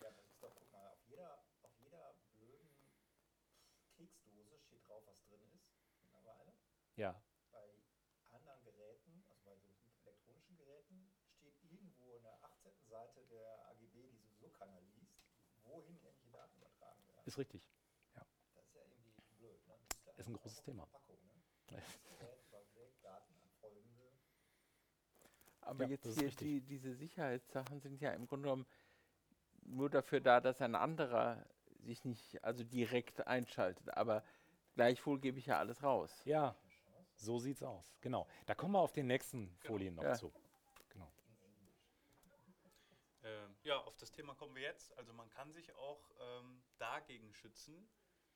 Ja, 0.01 0.11
das 0.11 0.29
ist 0.29 0.43
doch, 0.43 0.55
guck 0.55 0.71
mal, 0.73 0.89
auf 0.89 0.99
jeder, 1.09 1.39
auf 1.63 1.71
jeder 1.79 2.15
blöden 2.35 2.69
Keksdose 3.97 4.59
steht 4.59 4.89
drauf, 4.89 5.03
was 5.07 5.23
drin 5.29 5.41
ist, 5.55 5.71
mittlerweile. 6.01 6.53
Ja. 6.97 7.23
Bei 7.51 7.69
anderen 8.33 8.63
Geräten, 8.65 9.25
also 9.29 9.43
bei 9.45 9.57
so 9.57 9.69
elektronischen 10.05 10.57
Geräten, 10.57 11.13
steht 11.39 11.55
irgendwo 11.71 12.17
in 12.17 12.23
der 12.23 12.43
18. 12.43 12.73
Seite 12.89 13.25
der 13.31 13.69
AGB, 13.69 14.11
die 14.11 14.19
sowieso 14.19 14.49
keiner 14.51 14.81
liest, 14.81 15.23
wohin 15.65 15.95
irgendwelche 15.95 16.29
Daten 16.31 16.57
übertragen 16.57 17.07
werden. 17.07 17.23
Ist 17.27 17.39
richtig 17.39 17.72
Thema. 20.63 20.87
Ne? 21.71 21.83
Aber 25.63 25.85
ja, 25.85 25.91
jetzt 25.91 26.19
hier 26.19 26.31
die, 26.31 26.61
diese 26.61 26.95
Sicherheitssachen 26.95 27.81
sind 27.81 28.01
ja 28.01 28.13
im 28.13 28.27
Grunde 28.27 28.49
genommen 28.49 28.67
nur 29.65 29.89
dafür 29.89 30.21
da, 30.21 30.41
dass 30.41 30.61
ein 30.61 30.75
anderer 30.75 31.47
sich 31.85 32.05
nicht 32.05 32.43
also 32.45 32.65
direkt 32.65 33.27
einschaltet. 33.27 33.97
Aber 33.97 34.25
gleichwohl 34.75 35.21
gebe 35.21 35.39
ich 35.39 35.47
ja 35.47 35.59
alles 35.59 35.83
raus. 35.83 36.23
Ja, 36.25 36.57
so 37.17 37.39
sieht's 37.39 37.63
aus. 37.63 37.97
Genau. 38.01 38.27
Da 38.47 38.55
kommen 38.55 38.75
wir 38.75 38.81
auf 38.81 38.93
den 38.93 39.07
nächsten 39.07 39.57
Folien 39.61 39.95
noch 39.95 40.03
ja. 40.03 40.15
zu. 40.15 40.33
Genau. 40.89 41.13
Ähm, 43.23 43.57
ja, 43.63 43.79
auf 43.79 43.97
das 43.97 44.11
Thema 44.11 44.35
kommen 44.35 44.55
wir 44.55 44.63
jetzt. 44.63 44.97
Also 44.99 45.13
man 45.13 45.29
kann 45.31 45.53
sich 45.53 45.73
auch 45.75 46.11
ähm, 46.21 46.63
dagegen 46.79 47.33
schützen, 47.33 47.89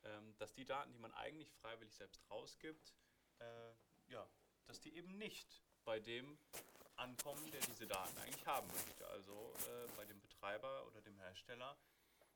ähm, 0.07 0.37
dass 0.39 0.53
die 0.53 0.65
Daten, 0.65 0.93
die 0.93 0.99
man 0.99 1.13
eigentlich 1.15 1.53
freiwillig 1.55 1.95
selbst 1.95 2.29
rausgibt, 2.31 2.95
äh, 3.39 3.73
ja, 4.09 4.29
dass 4.67 4.81
die 4.81 4.95
eben 4.97 5.19
nicht 5.19 5.63
bei 5.85 6.01
dem 6.01 6.39
ankommen, 6.97 7.51
der 7.51 7.61
diese 7.61 7.87
Daten 7.87 8.17
eigentlich 8.19 8.47
haben 8.47 8.67
möchte. 8.69 9.07
Also 9.09 9.55
äh, 9.69 9.87
bei 9.97 10.05
dem 10.05 10.21
Betreiber 10.21 10.87
oder 10.87 11.01
dem 11.03 11.19
Hersteller 11.19 11.79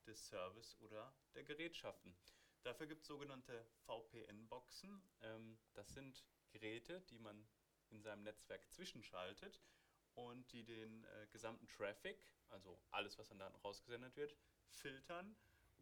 des 0.05 0.27
Service 0.27 0.77
oder 0.79 1.13
der 1.35 1.43
Gerätschaften. 1.43 2.15
Dafür 2.63 2.87
gibt 2.87 3.01
es 3.01 3.07
sogenannte 3.07 3.65
VPN-Boxen. 3.85 4.47
Boxen. 4.47 5.03
Ähm, 5.21 5.57
das 5.73 5.89
sind 5.93 6.23
Geräte, 6.51 7.01
die 7.09 7.17
man 7.17 7.47
in 7.89 8.01
seinem 8.01 8.23
Netzwerk 8.23 8.69
zwischenschaltet 8.69 9.61
und 10.13 10.51
die 10.51 10.63
den 10.63 11.03
äh, 11.03 11.27
gesamten 11.31 11.67
Traffic, 11.67 12.17
also 12.49 12.79
alles, 12.91 13.17
was 13.17 13.31
an 13.31 13.39
Daten 13.39 13.55
rausgesendet 13.57 14.15
wird, 14.15 14.35
filtern 14.69 15.35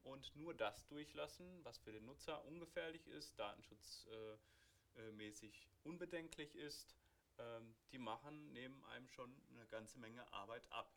und 0.04 0.36
nur 0.36 0.54
das 0.54 0.86
durchlassen, 0.88 1.64
was 1.64 1.80
für 1.80 1.92
den 1.92 2.06
Nutzer 2.06 2.46
ungefährlich 2.46 3.08
ist, 3.08 3.40
datenschutzmäßig 3.40 5.70
unbedenklich 5.84 6.54
ist. 6.56 6.96
Ähm, 7.38 7.76
die 7.92 7.98
machen 7.98 8.54
neben 8.54 8.86
einem 8.86 9.08
schon 9.08 9.36
eine 9.52 9.66
ganze 9.68 10.00
Menge 10.00 10.32
Arbeit 10.34 10.72
ab. 10.72 10.96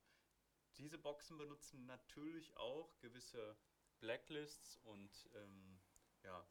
Diese 0.78 0.98
Boxen 0.98 1.38
benutzen 1.38 1.86
natürlich 1.86 2.56
auch 2.56 2.98
gewisse 3.00 3.56
Blacklists 4.00 4.76
und 4.78 5.28
ähm, 5.34 5.80
ja, 6.22 6.46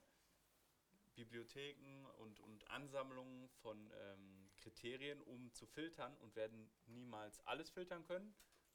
Bibliotheken 1.16 2.06
und, 2.20 2.40
und 2.40 2.70
Ansammlungen 2.70 3.50
von 3.62 3.92
ähm, 3.94 4.50
Kriterien, 4.58 5.22
um 5.22 5.52
zu 5.54 5.66
filtern 5.66 6.16
und 6.18 6.36
werden 6.36 6.72
niemals 6.86 7.40
alles 7.46 7.70
filtern 7.70 8.06
können, 8.06 8.34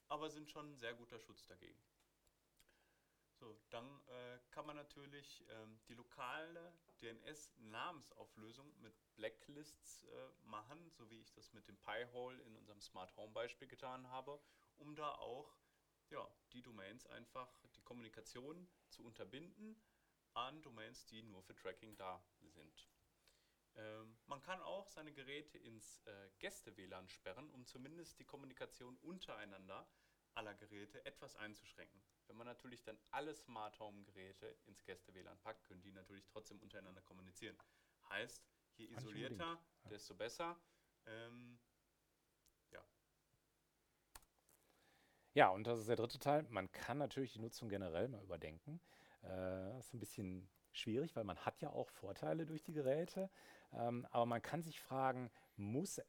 aber 0.09 0.31
sind 0.31 0.51
schon 0.51 0.72
ein 0.72 0.77
sehr 0.77 0.95
guter 0.95 1.18
Schutz 1.18 1.47
dagegen. 1.47 1.81
So, 3.39 3.55
dann 3.68 4.01
äh, 4.09 4.39
kann 4.51 4.66
man 4.66 4.76
natürlich 4.76 5.45
ähm, 5.51 5.78
die 5.89 5.95
lokale 5.95 6.72
DNS-Namensauflösung 7.03 8.72
mit 8.80 8.95
Blacklists 9.14 10.05
äh, 10.05 10.28
machen, 10.45 10.91
so 10.91 11.11
wie 11.11 11.20
ich 11.20 11.32
das 11.34 11.53
mit 11.53 11.68
dem 11.68 11.76
Pi-Hole 11.76 12.41
in 12.43 12.57
unserem 12.57 12.80
Smart 12.80 13.14
Home 13.16 13.32
Beispiel 13.32 13.68
getan 13.68 14.09
habe, 14.09 14.41
um 14.76 14.95
da 14.97 15.14
auch 15.16 15.55
ja, 16.09 16.26
die 16.53 16.62
Domains 16.62 17.07
einfach, 17.07 17.49
die 17.74 17.82
Kommunikation 17.82 18.68
zu 18.89 19.05
unterbinden 19.05 19.76
an 20.32 20.62
Domains, 20.62 21.05
die 21.05 21.22
nur 21.22 21.43
für 21.43 21.55
Tracking 21.55 21.95
da 21.97 22.24
sind. 22.41 22.89
Ähm, 23.74 24.16
man 24.26 24.41
kann 24.41 24.62
auch 24.62 24.87
seine 24.89 25.12
Geräte 25.12 25.59
ins 25.59 25.99
äh, 26.07 26.30
Gäste-WLAN 26.39 27.09
sperren, 27.09 27.51
um 27.51 27.66
zumindest 27.66 28.18
die 28.18 28.24
Kommunikation 28.24 28.97
untereinander 28.99 29.87
aller 30.37 30.55
Geräte 30.55 31.05
etwas 31.05 31.37
einzuschränken. 31.37 32.03
Wenn 32.26 32.37
man 32.37 32.47
natürlich 32.47 32.82
dann 32.82 32.99
alle 33.11 33.34
Smart 33.34 33.78
Home 33.78 34.03
Geräte 34.05 34.57
ins 34.66 34.84
Gäste-WLAN 34.84 35.39
packt, 35.39 35.64
können 35.64 35.82
die 35.82 35.93
natürlich 35.93 36.26
trotzdem 36.26 36.61
untereinander 36.61 37.03
kommunizieren. 37.03 37.57
Heißt, 38.09 38.47
je 38.76 38.87
isolierter, 38.87 39.59
desto 39.91 40.14
besser. 40.14 40.61
Ähm, 41.07 41.59
ja, 42.70 42.84
Ja, 45.34 45.51
und 45.51 45.66
das 45.66 45.78
ist 45.78 45.89
der 45.89 45.97
dritte 45.97 46.18
Teil. 46.18 46.45
Man 46.49 46.70
kann 46.72 46.99
natürlich 46.99 47.34
die 47.34 47.41
Nutzung 47.41 47.68
generell 47.68 48.09
mal 48.09 48.22
überdenken. 48.22 48.80
Äh, 49.22 49.28
das 49.28 49.89
ist 49.89 49.95
ein 49.95 50.01
bisschen 50.01 50.49
schwierig, 50.72 51.14
weil 51.16 51.24
man 51.24 51.39
hat 51.45 51.61
ja 51.61 51.70
auch 51.70 51.91
Vorteile 51.91 52.47
durch 52.47 52.62
die 52.62 52.72
Geräte. 52.72 53.30
Ähm, 53.72 54.07
aber 54.11 54.26
man 54.26 54.41
kann 54.41 54.62
sich 54.62 54.80
fragen, 54.80 55.30
muss 55.57 56.01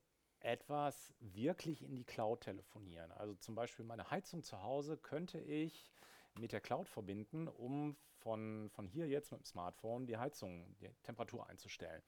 etwas 0.47 1.13
wirklich 1.19 1.83
in 1.83 1.93
die 1.93 2.05
Cloud 2.05 2.41
telefonieren? 2.41 3.11
Also 3.11 3.35
zum 3.35 3.53
Beispiel 3.53 3.83
meine 3.83 4.09
Heizung 4.09 4.43
zu 4.43 4.63
Hause 4.63 4.97
könnte 4.97 5.39
ich 5.39 5.91
mit 6.39 6.53
der 6.53 6.61
Cloud 6.61 6.87
verbinden, 6.87 7.49
um 7.49 7.97
von, 8.19 8.69
von 8.69 8.87
hier 8.87 9.07
jetzt 9.07 9.31
mit 9.31 9.41
dem 9.41 9.45
Smartphone 9.45 10.07
die 10.07 10.17
Heizung, 10.17 10.73
die 10.79 10.89
Temperatur 11.03 11.49
einzustellen. 11.49 12.01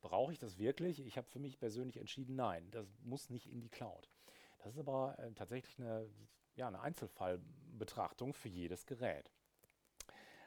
Brauche 0.00 0.32
ich 0.32 0.38
das 0.38 0.58
wirklich? 0.58 1.04
Ich 1.04 1.18
habe 1.18 1.28
für 1.28 1.38
mich 1.38 1.58
persönlich 1.58 1.98
entschieden, 1.98 2.36
nein, 2.36 2.70
das 2.70 2.86
muss 3.02 3.28
nicht 3.28 3.50
in 3.50 3.60
die 3.60 3.68
Cloud. 3.68 4.10
Das 4.58 4.72
ist 4.72 4.78
aber 4.78 5.18
äh, 5.18 5.30
tatsächlich 5.32 5.78
eine, 5.78 6.08
ja, 6.56 6.68
eine 6.68 6.80
Einzelfallbetrachtung 6.80 8.32
für 8.32 8.48
jedes 8.48 8.86
Gerät. 8.86 9.30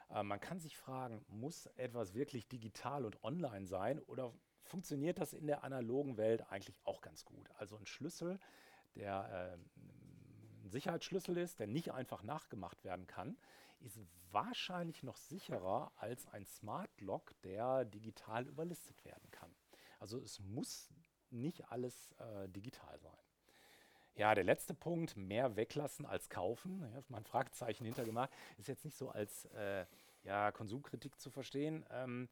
Äh, 0.09 0.23
man 0.23 0.39
kann 0.39 0.59
sich 0.59 0.75
fragen, 0.75 1.23
muss 1.27 1.67
etwas 1.75 2.15
wirklich 2.15 2.47
digital 2.47 3.05
und 3.05 3.23
online 3.23 3.67
sein 3.67 3.99
oder 3.99 4.33
funktioniert 4.67 5.19
das 5.19 5.33
in 5.33 5.47
der 5.47 5.63
analogen 5.63 6.17
Welt 6.17 6.49
eigentlich 6.51 6.75
auch 6.83 7.01
ganz 7.01 7.25
gut? 7.25 7.49
Also 7.57 7.77
ein 7.77 7.85
Schlüssel, 7.85 8.39
der 8.95 9.57
äh, 9.57 10.63
ein 10.63 10.69
Sicherheitsschlüssel 10.69 11.37
ist, 11.37 11.59
der 11.59 11.67
nicht 11.67 11.91
einfach 11.91 12.23
nachgemacht 12.23 12.83
werden 12.83 13.07
kann, 13.07 13.37
ist 13.79 13.99
wahrscheinlich 14.31 15.03
noch 15.03 15.17
sicherer 15.17 15.91
als 15.95 16.27
ein 16.27 16.45
Smart 16.45 16.89
Lock, 16.99 17.33
der 17.43 17.85
digital 17.85 18.45
überlistet 18.47 19.03
werden 19.05 19.29
kann. 19.31 19.53
Also 19.99 20.19
es 20.19 20.39
muss 20.39 20.89
nicht 21.29 21.71
alles 21.71 22.11
äh, 22.13 22.47
digital 22.49 22.99
sein. 22.99 23.17
Ja, 24.15 24.33
der 24.33 24.43
letzte 24.43 24.73
Punkt, 24.73 25.15
mehr 25.15 25.55
weglassen 25.55 26.05
als 26.05 26.29
kaufen. 26.29 26.81
Ja, 26.81 27.03
mal 27.07 27.19
ein 27.19 27.25
Fragezeichen 27.25 27.85
hintergemacht. 27.85 28.31
Ist 28.57 28.67
jetzt 28.67 28.83
nicht 28.83 28.97
so 28.97 29.09
als 29.09 29.45
äh, 29.53 29.85
ja, 30.23 30.51
Konsumkritik 30.51 31.19
zu 31.19 31.29
verstehen. 31.29 31.85
Ähm, 31.91 32.27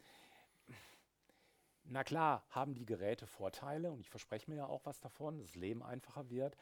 na 1.86 2.04
klar, 2.04 2.46
haben 2.50 2.74
die 2.74 2.86
Geräte 2.86 3.28
Vorteile 3.28 3.92
und 3.92 4.00
ich 4.00 4.10
verspreche 4.10 4.50
mir 4.50 4.58
ja 4.58 4.66
auch 4.68 4.86
was 4.86 5.00
davon, 5.00 5.38
dass 5.38 5.48
das 5.48 5.56
Leben 5.56 5.84
einfacher 5.84 6.30
wird. 6.30 6.58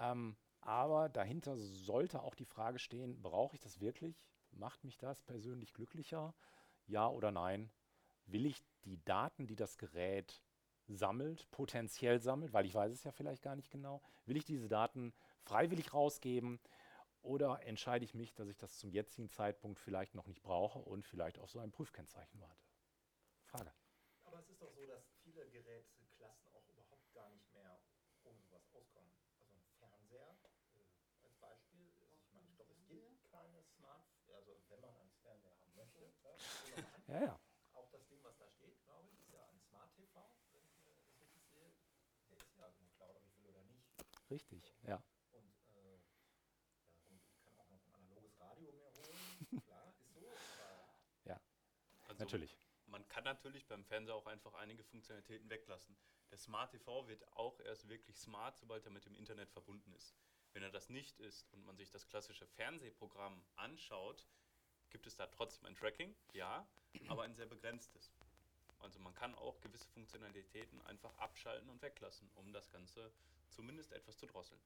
Ähm, 0.00 0.36
aber 0.60 1.08
dahinter 1.08 1.56
sollte 1.56 2.22
auch 2.22 2.34
die 2.34 2.44
Frage 2.44 2.78
stehen, 2.78 3.20
brauche 3.22 3.54
ich 3.54 3.60
das 3.60 3.80
wirklich? 3.80 4.22
Macht 4.50 4.84
mich 4.84 4.98
das 4.98 5.22
persönlich 5.22 5.74
glücklicher? 5.74 6.34
Ja 6.86 7.08
oder 7.08 7.30
nein? 7.30 7.70
Will 8.26 8.46
ich 8.46 8.62
die 8.84 9.02
Daten, 9.04 9.46
die 9.46 9.56
das 9.56 9.78
Gerät 9.78 10.42
sammelt, 10.86 11.50
potenziell 11.50 12.20
sammelt, 12.20 12.52
weil 12.52 12.66
ich 12.66 12.74
weiß 12.74 12.92
es 12.92 13.04
ja 13.04 13.12
vielleicht 13.12 13.42
gar 13.42 13.56
nicht 13.56 13.70
genau, 13.70 14.02
will 14.24 14.36
ich 14.36 14.44
diese 14.44 14.68
Daten 14.68 15.12
freiwillig 15.42 15.92
rausgeben 15.92 16.60
oder 17.22 17.62
entscheide 17.66 18.04
ich 18.04 18.14
mich, 18.14 18.34
dass 18.34 18.48
ich 18.48 18.56
das 18.56 18.78
zum 18.78 18.90
jetzigen 18.90 19.28
Zeitpunkt 19.28 19.80
vielleicht 19.80 20.14
noch 20.14 20.26
nicht 20.26 20.42
brauche 20.42 20.78
und 20.78 21.04
vielleicht 21.04 21.38
auf 21.38 21.50
so 21.50 21.58
ein 21.58 21.70
Prüfkennzeichen 21.70 22.40
warte? 22.40 22.62
Frage. 23.44 23.72
Aber 24.24 24.38
es 24.40 24.48
ist 24.48 24.60
doch 24.60 24.70
so, 24.72 24.86
dass 24.86 25.02
viele 25.22 25.48
Geräteklassen 25.48 26.48
auch 26.52 26.68
überhaupt 26.68 27.12
gar 27.14 27.30
nicht 27.30 27.50
mehr 27.52 27.80
ohne 28.24 28.40
sowas 28.42 28.62
auskommen. 28.74 29.10
Also 29.38 29.52
ein 29.52 29.64
Fernseher 29.78 30.36
äh, 30.76 31.24
als 31.24 31.34
Beispiel. 31.36 31.90
Also 32.00 32.16
ich 32.16 32.32
meine, 32.32 32.48
ich 32.48 32.54
glaube, 32.56 32.72
es 32.72 32.86
gibt 32.86 33.30
keine 33.30 33.62
Smart, 33.62 34.04
also 34.34 34.60
wenn 34.68 34.80
man 34.80 34.94
einen 34.96 35.10
Fernseher 35.22 35.52
haben 35.58 35.72
möchte, 35.74 36.00
ja, 36.22 36.36
nehmen 36.62 36.76
wir 36.76 36.82
mal 36.82 36.94
an. 36.94 36.97
Ja, 37.08 37.20
ja. 37.24 37.40
auch 37.72 37.88
das 37.88 38.06
Ding, 38.08 38.22
was 38.22 38.36
da 38.36 38.46
steht, 38.50 38.84
glaube 38.84 39.08
ich, 39.08 39.18
ist 39.18 39.32
ja 39.32 39.42
ein 39.48 39.58
Smart 39.60 39.90
TV, 39.94 40.30
wenn 40.52 40.62
ich 40.62 40.76
äh, 40.76 40.92
das 40.94 41.18
richtig 41.18 41.42
sehe. 41.46 41.72
Der 42.30 42.36
ist 42.36 42.54
ja 42.58 42.68
in 42.68 42.78
der 42.80 42.90
Cloud, 42.90 43.16
ob 43.16 43.24
ich 43.26 43.42
will 43.42 43.48
oder 43.48 43.64
nicht. 43.64 43.88
Richtig, 44.30 44.74
ja. 44.82 45.02
Und 45.32 45.56
äh, 45.70 45.96
ja, 47.08 47.16
ich 47.24 47.40
kann 47.40 47.56
auch 47.56 47.70
noch 47.70 47.82
ein 47.82 47.94
analoges 47.94 48.38
Radio 48.38 48.70
mir 48.72 48.92
holen. 48.92 49.48
Klar, 49.64 49.88
ist 49.88 49.98
so. 50.00 50.20
Aber 50.20 50.84
Ja, 51.24 51.40
also 52.08 52.22
natürlich. 52.22 52.58
Man 52.84 53.08
kann 53.08 53.24
natürlich 53.24 53.66
beim 53.66 53.84
Fernseher 53.86 54.14
auch 54.14 54.26
einfach 54.26 54.52
einige 54.54 54.84
Funktionalitäten 54.84 55.48
weglassen. 55.48 55.96
Der 56.30 56.36
Smart 56.36 56.72
TV 56.72 57.08
wird 57.08 57.26
auch 57.32 57.58
erst 57.60 57.88
wirklich 57.88 58.18
smart, 58.18 58.58
sobald 58.58 58.84
er 58.84 58.90
mit 58.90 59.06
dem 59.06 59.14
Internet 59.14 59.50
verbunden 59.50 59.94
ist. 59.94 60.14
Wenn 60.52 60.62
er 60.62 60.70
das 60.70 60.90
nicht 60.90 61.20
ist 61.20 61.48
und 61.52 61.64
man 61.64 61.76
sich 61.76 61.90
das 61.90 62.06
klassische 62.06 62.46
Fernsehprogramm 62.46 63.42
anschaut, 63.56 64.26
gibt 64.90 65.06
es 65.06 65.16
da 65.16 65.26
trotzdem 65.26 65.66
ein 65.66 65.74
Tracking, 65.74 66.14
ja, 66.32 66.66
aber 67.08 67.22
ein 67.22 67.34
sehr 67.34 67.46
begrenztes. 67.46 68.12
Also 68.80 69.00
man 69.00 69.14
kann 69.14 69.34
auch 69.34 69.60
gewisse 69.60 69.88
Funktionalitäten 69.88 70.80
einfach 70.82 71.16
abschalten 71.18 71.68
und 71.68 71.82
weglassen, 71.82 72.30
um 72.34 72.52
das 72.52 72.70
Ganze 72.70 73.10
zumindest 73.50 73.92
etwas 73.92 74.16
zu 74.18 74.26
drosseln. 74.26 74.60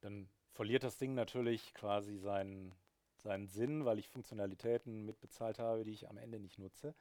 Dann 0.00 0.28
verliert 0.52 0.84
das 0.84 0.98
Ding 0.98 1.14
natürlich 1.14 1.74
quasi 1.74 2.16
seinen, 2.16 2.74
seinen 3.16 3.46
Sinn, 3.46 3.84
weil 3.84 3.98
ich 3.98 4.08
Funktionalitäten 4.08 5.04
mitbezahlt 5.04 5.58
habe, 5.58 5.84
die 5.84 5.92
ich 5.92 6.08
am 6.08 6.16
Ende 6.16 6.38
nicht 6.38 6.58
nutze. 6.58 6.94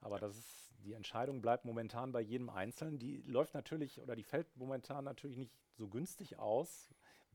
Aber 0.00 0.18
das 0.18 0.36
ist, 0.36 0.72
die 0.84 0.92
Entscheidung 0.92 1.40
bleibt 1.40 1.64
momentan 1.64 2.12
bei 2.12 2.20
jedem 2.20 2.50
Einzelnen. 2.50 2.98
Die 2.98 3.22
läuft 3.22 3.54
natürlich 3.54 4.00
oder 4.00 4.16
die 4.16 4.22
fällt 4.22 4.56
momentan 4.56 5.04
natürlich 5.04 5.36
nicht 5.36 5.54
so 5.72 5.88
günstig 5.88 6.38
aus, 6.38 6.88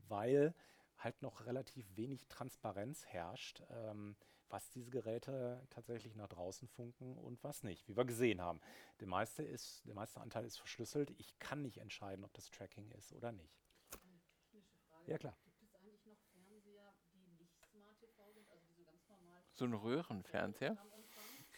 weil 0.08 0.54
halt 1.00 1.20
noch 1.22 1.46
relativ 1.46 1.96
wenig 1.96 2.26
Transparenz 2.28 3.04
herrscht, 3.06 3.62
ähm, 3.70 4.16
was 4.48 4.70
diese 4.70 4.90
Geräte 4.90 5.64
tatsächlich 5.70 6.16
nach 6.16 6.28
draußen 6.28 6.68
funken 6.68 7.16
und 7.18 7.42
was 7.44 7.62
nicht, 7.62 7.86
wie 7.88 7.96
wir 7.96 8.04
gesehen 8.04 8.40
haben. 8.40 8.60
Der 9.00 9.06
meiste, 9.06 9.42
ist, 9.42 9.86
der 9.86 9.94
meiste 9.94 10.20
Anteil 10.20 10.44
ist 10.44 10.58
verschlüsselt. 10.58 11.10
Ich 11.18 11.38
kann 11.38 11.62
nicht 11.62 11.78
entscheiden, 11.78 12.24
ob 12.24 12.32
das 12.34 12.50
Tracking 12.50 12.90
ist 12.92 13.12
oder 13.12 13.30
nicht. 13.32 13.60
Eine 14.02 14.20
technische 14.50 14.76
Frage. 14.88 15.10
Ja, 15.10 15.18
klar. 15.18 15.36
Gibt 15.44 15.62
es 15.62 15.74
eigentlich 15.76 16.04
noch 16.06 16.18
Fernseher, 16.32 16.94
die 17.14 17.26
nicht 17.38 17.54
Smart 17.70 17.98
TV 18.00 18.32
sind, 18.32 18.48
also 18.50 18.66
die 18.66 18.74
so 18.74 18.84
ganz 18.84 19.08
normal 19.08 19.40
So 19.54 19.64
ein 19.66 19.74
Röhrenfernseher? 19.74 20.76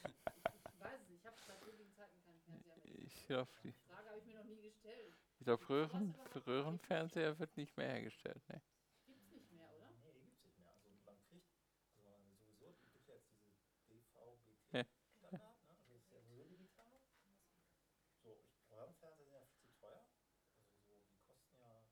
Ich, 0.04 0.80
weiß 0.80 1.00
es 1.00 1.08
nicht, 1.08 1.20
ich 1.20 1.26
habe 1.26 1.36
seit 1.46 1.62
ewigen 1.62 1.92
Zeiten 1.94 2.20
keinen 2.24 2.40
Fernseher. 2.40 2.76
Ich 2.84 3.26
glaube, 3.26 3.50
die, 3.62 3.72
Die 3.72 3.78
Frage 3.88 4.08
habe 4.10 4.18
ich 4.18 4.24
mir 4.26 4.34
noch 4.34 4.44
nie 4.44 4.60
gestellt. 4.60 5.14
ich 5.38 5.44
glaub, 5.46 5.68
Röhren, 5.70 6.14
Röhrenfernseher 6.46 7.38
wird 7.38 7.56
nicht 7.56 7.76
mehr 7.76 7.88
hergestellt. 7.88 8.42
Ne? 8.48 8.60
Gibt 9.06 9.22
es 9.22 9.30
nicht 9.30 9.52
mehr, 9.52 9.70
oder? 9.72 9.88
nee, 10.02 10.12
die 10.12 10.20
gibt 10.20 10.36
es 10.38 10.44
nicht 10.44 10.58
mehr. 10.58 10.70
Also 10.72 10.90
man 10.90 11.16
kriegt, 11.28 11.46
also 12.04 12.18
man 12.18 12.36
sowieso, 12.36 12.66
es 12.68 12.80
gibt 12.92 13.08
ja 13.08 13.14
jetzt 13.14 13.30
diese 13.30 14.02
Ja. 14.72 14.82
DVB-T-Standard, 14.82 15.56
ne? 15.62 15.68
also 15.68 15.82
das 15.88 16.02
ist 16.02 16.10
ja 16.10 16.20
sowieso 16.20 16.44
digital. 16.44 17.00
So, 18.22 18.34
ich, 18.34 18.50
Röhrenfernseher 18.70 19.24
sind 19.26 19.32
ja 19.34 19.44
viel 19.46 19.62
zu 19.62 19.70
teuer. 19.78 20.04
Also 20.66 20.82
so, 20.82 20.98
die 21.06 21.18
kosten 21.26 21.54
ja, 21.58 21.82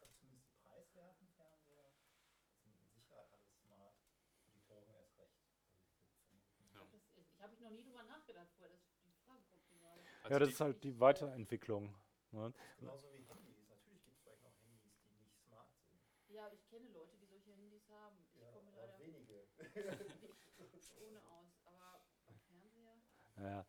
also 0.00 0.12
zumindest 0.18 0.48
die 0.50 0.56
preiswerten 0.66 1.28
Fernseher 1.36 1.92
sind 2.62 2.74
mit 2.78 2.90
Sicherheit 2.92 3.30
alles 3.32 3.54
smart 3.62 3.94
und 4.44 4.54
die 4.54 4.60
teuren 4.66 4.88
erst 4.94 5.16
recht. 5.18 5.38
Also 5.46 5.58
ich 5.58 5.72
würde 5.72 6.10
vermuten, 6.18 6.74
Ja. 6.74 6.80
Das 6.80 6.92
ist, 6.94 7.16
ich 7.16 7.40
habe 7.40 7.54
ich 7.54 7.60
noch 7.60 7.70
nie 7.70 7.82
drüber 7.82 8.02
nachgedacht 8.04 8.48
vorher. 8.56 8.76
Das, 8.76 8.80
die 9.04 10.09
Also 10.22 10.32
ja, 10.34 10.38
das 10.38 10.48
ist 10.50 10.60
halt 10.60 10.82
die 10.84 10.98
Weiterentwicklung. 11.00 11.94
Ne? 12.32 12.52
Genauso 12.78 13.08
wie 13.12 13.18
Handys. 13.24 13.66
Natürlich 13.68 14.04
gibt 14.04 14.16
es 14.16 14.22
vielleicht 14.22 14.42
noch 14.42 14.52
Handys, 14.62 14.94
die 15.04 15.14
nicht 15.24 15.36
smart 15.46 15.68
sind. 15.74 16.00
Ja, 16.28 16.48
ich 16.52 16.64
kenne 16.68 16.88
Leute, 16.90 17.16
die 17.16 17.26
solche 17.26 17.52
Handys 17.54 17.88
haben. 17.88 18.16
Ich 18.22 18.40
Ja, 18.40 18.50
komme 18.52 18.68
aber 18.68 18.86
leider 18.86 18.98
wenige. 18.98 19.46
nicht 20.72 20.92
ohne 21.00 21.20
aus. 21.24 21.46
Aber 21.64 22.00
Fernseher, 22.46 23.50
Ja. 23.50 23.66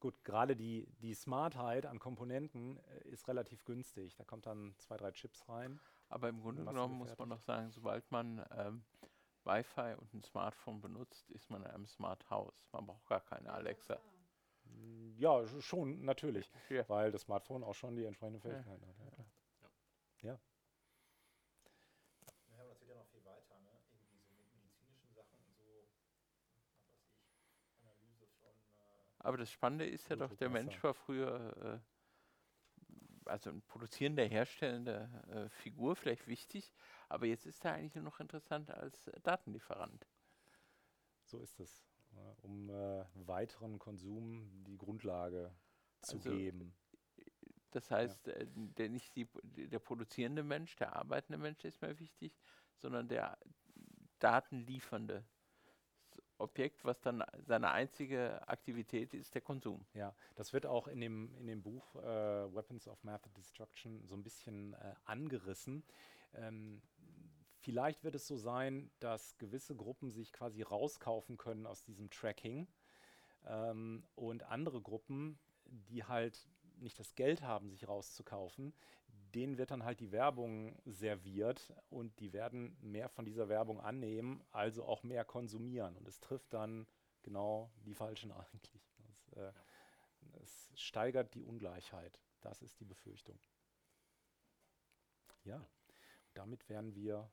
Gut, 0.00 0.24
gerade 0.24 0.56
die, 0.56 0.88
die 0.98 1.14
Smartheit 1.14 1.86
an 1.86 1.98
Komponenten 2.00 2.78
äh, 2.78 3.08
ist 3.08 3.28
relativ 3.28 3.64
günstig. 3.64 4.16
Da 4.16 4.24
kommt 4.24 4.46
dann 4.46 4.74
zwei, 4.78 4.96
drei 4.96 5.12
Chips 5.12 5.48
rein. 5.48 5.80
Aber 6.08 6.28
im 6.28 6.40
Grunde 6.40 6.64
genommen 6.64 6.94
muss 6.98 7.16
man 7.18 7.30
doch 7.30 7.40
sagen, 7.40 7.70
sobald 7.70 8.10
man 8.10 8.44
ähm, 8.50 8.84
Wi-Fi 9.44 9.94
und 9.98 10.12
ein 10.14 10.22
Smartphone 10.24 10.80
benutzt, 10.80 11.30
ist 11.30 11.50
man 11.50 11.62
in 11.62 11.68
einem 11.70 11.86
Smart 11.86 12.28
House. 12.30 12.66
Man 12.72 12.86
braucht 12.86 13.06
gar 13.06 13.20
keine 13.20 13.46
Ja, 13.46 13.54
Alexa. 13.54 14.00
Ja, 15.16 15.38
sch- 15.42 15.60
schon, 15.62 16.04
natürlich. 16.04 16.50
Ja. 16.68 16.88
Weil 16.88 17.12
das 17.12 17.22
Smartphone 17.22 17.62
auch 17.62 17.74
schon 17.74 17.94
die 17.96 18.04
entsprechenden 18.04 18.40
Ja. 18.42 18.62
Fähigkeiten 18.62 18.86
hat. 18.86 18.96
Ja. 20.22 20.38
Naja, 22.48 22.62
und 22.64 22.70
das 22.70 22.80
wird 22.80 22.90
ja 22.90 22.96
noch 22.96 23.06
viel 23.06 23.24
weiter, 23.24 23.58
ne? 23.60 23.70
Irgendwie 23.92 24.18
so 24.18 24.32
mit 24.32 24.52
medizinischen 24.54 25.12
Sachen 25.14 25.38
und 25.44 25.56
so, 25.56 25.88
was 25.88 26.88
weiß 26.88 27.62
ich, 27.62 27.80
Analyse 27.80 28.26
von 28.40 28.50
äh, 28.50 29.18
Aber 29.18 29.36
das 29.36 29.50
Spannende 29.50 29.86
ist 29.86 30.08
ja 30.08 30.16
doch, 30.16 30.34
der 30.34 30.48
Mensch 30.48 30.82
war 30.82 30.94
früher, 30.94 31.82
äh, 33.26 33.28
also 33.28 33.50
ein 33.50 33.62
produzierender, 33.62 34.24
herstellender 34.24 35.24
äh, 35.28 35.48
Figur, 35.50 35.94
vielleicht 35.96 36.26
wichtig, 36.26 36.72
aber 37.08 37.26
jetzt 37.26 37.46
ist 37.46 37.64
er 37.64 37.74
eigentlich 37.74 37.94
nur 37.94 38.04
noch 38.04 38.20
interessant 38.20 38.70
als 38.70 39.06
äh, 39.08 39.20
Datenlieferant. 39.20 40.06
So 41.24 41.38
ist 41.38 41.60
es. 41.60 41.84
Ja, 42.14 42.36
um 42.42 42.70
äh, 42.70 43.04
weiteren 43.14 43.78
Konsum 43.78 44.64
die 44.64 44.76
Grundlage 44.76 45.54
zu 46.02 46.18
Also, 46.18 46.30
geben. 46.30 46.74
Das 47.70 47.90
heißt, 47.90 48.28
äh, 48.28 48.46
der, 48.48 48.88
nicht 48.90 49.16
die, 49.16 49.26
der 49.42 49.78
produzierende 49.78 50.42
Mensch, 50.42 50.76
der 50.76 50.94
arbeitende 50.94 51.38
Mensch 51.38 51.64
ist 51.64 51.80
mehr 51.80 51.98
wichtig, 51.98 52.38
sondern 52.76 53.08
der 53.08 53.38
datenliefernde 54.18 55.24
Objekt, 56.38 56.84
was 56.84 57.00
dann 57.00 57.24
seine 57.46 57.70
einzige 57.70 58.46
Aktivität 58.48 59.14
ist, 59.14 59.34
der 59.34 59.42
Konsum. 59.42 59.86
Ja, 59.94 60.14
das 60.34 60.52
wird 60.52 60.66
auch 60.66 60.88
in 60.88 61.00
dem, 61.00 61.34
in 61.36 61.46
dem 61.46 61.62
Buch 61.62 61.94
äh, 61.96 62.54
Weapons 62.54 62.88
of 62.88 63.02
Math 63.04 63.28
Destruction 63.36 64.04
so 64.06 64.16
ein 64.16 64.22
bisschen 64.22 64.74
äh, 64.74 64.94
angerissen. 65.04 65.84
Ähm, 66.34 66.82
vielleicht 67.62 68.04
wird 68.04 68.14
es 68.14 68.26
so 68.26 68.36
sein, 68.36 68.90
dass 69.00 69.38
gewisse 69.38 69.74
Gruppen 69.74 70.10
sich 70.10 70.32
quasi 70.32 70.62
rauskaufen 70.62 71.36
können 71.36 71.66
aus 71.66 71.82
diesem 71.82 72.10
Tracking 72.10 72.68
ähm, 73.46 74.04
und 74.14 74.42
andere 74.44 74.82
Gruppen, 74.82 75.38
die 75.64 76.04
halt 76.04 76.48
nicht 76.76 76.98
das 76.98 77.14
Geld 77.14 77.42
haben, 77.42 77.70
sich 77.70 77.86
rauszukaufen, 77.86 78.74
denen 79.34 79.56
wird 79.56 79.70
dann 79.70 79.84
halt 79.84 80.00
die 80.00 80.12
Werbung 80.12 80.76
serviert 80.84 81.72
und 81.88 82.18
die 82.20 82.32
werden 82.32 82.76
mehr 82.80 83.08
von 83.08 83.24
dieser 83.24 83.48
Werbung 83.48 83.80
annehmen, 83.80 84.42
also 84.50 84.84
auch 84.84 85.02
mehr 85.02 85.24
konsumieren. 85.24 85.96
Und 85.96 86.06
es 86.06 86.20
trifft 86.20 86.52
dann 86.52 86.86
genau 87.22 87.70
die 87.86 87.94
Falschen 87.94 88.32
eigentlich. 88.32 88.92
Das, 88.98 89.28
äh, 89.36 89.52
es 90.42 90.70
steigert 90.74 91.34
die 91.34 91.44
Ungleichheit. 91.44 92.20
Das 92.40 92.60
ist 92.60 92.80
die 92.80 92.84
Befürchtung. 92.84 93.38
Ja, 95.44 95.64
damit 96.34 96.68
wären 96.68 96.94
wir 96.94 97.30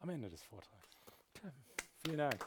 am 0.00 0.08
Ende 0.10 0.30
des 0.30 0.42
Vortrags. 0.42 0.98
Vielen 2.02 2.18
Dank. 2.18 2.44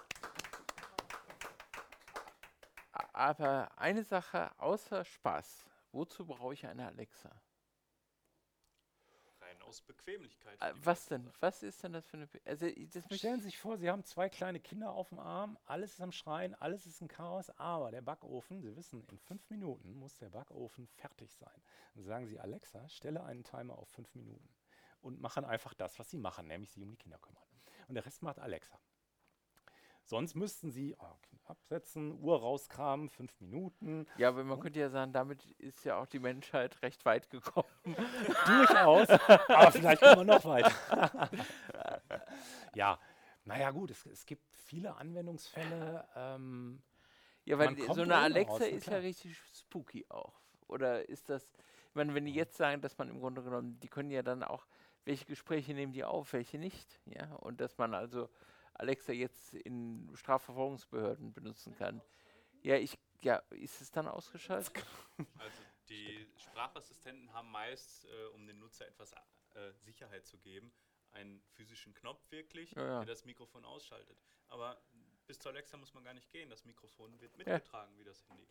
Aber 3.13 3.71
eine 3.79 4.03
Sache 4.03 4.51
außer 4.59 5.03
Spaß, 5.03 5.65
wozu 5.91 6.25
brauche 6.25 6.53
ich 6.53 6.67
eine 6.67 6.85
Alexa? 6.85 7.31
Rein 9.41 9.61
aus 9.63 9.81
Bequemlichkeit. 9.81 10.61
Äh, 10.61 10.73
Was 10.83 11.07
denn? 11.07 11.31
Was 11.39 11.63
ist 11.63 11.83
denn 11.83 11.93
das 11.93 12.07
für 12.07 12.17
eine... 12.17 12.27
Be 12.27 12.39
also 12.45 12.67
Stellen 13.11 13.39
Sie 13.39 13.45
sich 13.45 13.57
vor, 13.57 13.77
Sie 13.77 13.89
haben 13.89 14.03
zwei 14.03 14.29
kleine 14.29 14.59
Kinder 14.59 14.91
auf 14.91 15.09
dem 15.09 15.19
Arm, 15.19 15.57
alles 15.65 15.93
ist 15.93 16.01
am 16.01 16.11
Schreien, 16.11 16.53
alles 16.55 16.85
ist 16.85 17.01
ein 17.01 17.07
Chaos, 17.07 17.49
aber 17.57 17.89
der 17.89 18.01
Backofen, 18.01 18.61
Sie 18.61 18.75
wissen, 18.75 19.03
in 19.09 19.17
fünf 19.17 19.49
Minuten 19.49 19.95
muss 19.95 20.17
der 20.17 20.29
Backofen 20.29 20.87
fertig 20.87 21.33
sein. 21.33 21.61
Dann 21.95 22.03
sagen 22.03 22.27
Sie, 22.27 22.39
Alexa, 22.39 22.87
stelle 22.89 23.23
einen 23.23 23.43
Timer 23.43 23.79
auf 23.79 23.89
fünf 23.89 24.13
Minuten 24.13 24.56
und 25.01 25.21
machen 25.21 25.45
einfach 25.45 25.73
das, 25.73 25.97
was 25.99 26.09
Sie 26.09 26.17
machen, 26.17 26.47
nämlich 26.47 26.71
sich 26.71 26.83
um 26.83 26.91
die 26.91 26.97
Kinder 26.97 27.17
kümmern. 27.17 27.43
Und 27.87 27.95
der 27.95 28.05
Rest 28.05 28.21
macht 28.23 28.39
Alexa. 28.39 28.79
Sonst 30.03 30.35
müssten 30.35 30.71
Sie 30.71 30.95
oh, 30.99 31.15
absetzen, 31.45 32.17
Uhr 32.21 32.39
rauskramen, 32.39 33.09
fünf 33.09 33.39
Minuten. 33.41 34.07
Ja, 34.17 34.29
aber 34.29 34.43
man 34.43 34.59
könnte 34.59 34.79
ja 34.79 34.89
sagen, 34.89 35.11
damit 35.11 35.43
ist 35.59 35.83
ja 35.83 35.97
auch 35.97 36.07
die 36.07 36.19
Menschheit 36.19 36.81
recht 36.81 37.03
weit 37.05 37.29
gekommen. 37.29 37.67
Durchaus, 38.45 39.09
aber 39.09 39.71
vielleicht 39.71 40.01
kommen 40.01 40.27
wir 40.27 40.35
noch 40.35 40.45
weiter. 40.45 41.29
ja, 42.75 42.97
naja 43.43 43.71
gut, 43.71 43.91
es, 43.91 44.05
es 44.05 44.25
gibt 44.25 44.43
viele 44.55 44.95
Anwendungsfälle. 44.95 46.07
Ähm, 46.15 46.81
Ja, 47.45 47.57
weil 47.57 47.77
so 47.93 48.01
eine 48.01 48.15
Alexa 48.15 48.53
raus, 48.53 48.61
ist 48.61 48.85
ja 48.85 48.91
klar. 48.91 49.01
richtig 49.01 49.37
spooky 49.53 50.05
auch. 50.09 50.39
Oder 50.67 51.07
ist 51.07 51.29
das, 51.29 51.43
ich 51.89 51.95
meine, 51.95 52.13
wenn 52.13 52.25
die 52.25 52.33
jetzt 52.33 52.57
sagen, 52.57 52.81
dass 52.81 52.97
man 52.97 53.09
im 53.09 53.19
Grunde 53.19 53.41
genommen, 53.41 53.79
die 53.79 53.87
können 53.87 54.11
ja 54.11 54.21
dann 54.21 54.43
auch, 54.43 54.67
welche 55.07 55.25
Gespräche 55.25 55.73
nehmen 55.73 55.93
die 55.93 56.03
auf, 56.03 56.33
welche 56.33 56.57
nicht, 56.57 56.99
ja, 57.05 57.33
und 57.35 57.61
dass 57.61 57.77
man 57.77 57.93
also 57.93 58.29
Alexa 58.73 59.13
jetzt 59.13 59.53
in 59.53 60.11
Strafverfolgungsbehörden 60.13 61.33
benutzen 61.33 61.73
kann. 61.75 62.01
Ja, 62.61 62.75
ich, 62.75 62.99
ja, 63.21 63.37
ist 63.51 63.81
es 63.81 63.89
dann 63.89 64.07
ausgeschaltet? 64.07 64.85
Also 65.39 65.61
die 65.89 66.27
Sprachassistenten 66.35 67.31
haben 67.31 67.49
meist, 67.49 68.05
äh, 68.05 68.25
um 68.33 68.45
dem 68.45 68.59
Nutzer 68.59 68.85
etwas 68.85 69.13
äh, 69.13 69.71
Sicherheit 69.79 70.25
zu 70.25 70.37
geben, 70.37 70.73
einen 71.13 71.41
physischen 71.53 71.93
Knopf 71.93 72.29
wirklich, 72.29 72.73
Ja, 72.73 72.85
ja. 72.85 72.99
der 72.99 73.07
das 73.07 73.23
Mikrofon 73.23 73.63
ausschaltet. 73.63 74.21
Aber 74.49 74.77
bis 75.25 75.39
zur 75.39 75.51
Alexa 75.51 75.77
muss 75.77 75.93
man 75.93 76.03
gar 76.03 76.13
nicht 76.13 76.29
gehen. 76.29 76.49
Das 76.49 76.65
Mikrofon 76.65 77.19
wird 77.21 77.37
mitgetragen 77.37 77.97
wie 77.97 78.03
das 78.03 78.27
Handy. 78.27 78.45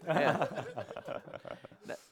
Wie 0.00 0.02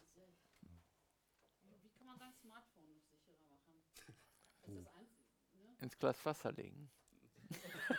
kann 1.96 2.06
man 2.06 2.18
sein 2.18 2.34
Smartphone 2.34 2.92
noch 2.92 3.02
sicherer 3.04 3.42
machen? 3.48 3.80
Das 3.94 4.68
ist 4.68 4.84
das 4.84 4.94
Einzige. 4.94 5.24
Ne? 5.54 5.75
Ins 5.86 5.96
Glas 5.98 6.24
Wasser 6.26 6.50
legen. 6.50 6.90
Ja, 7.50 7.96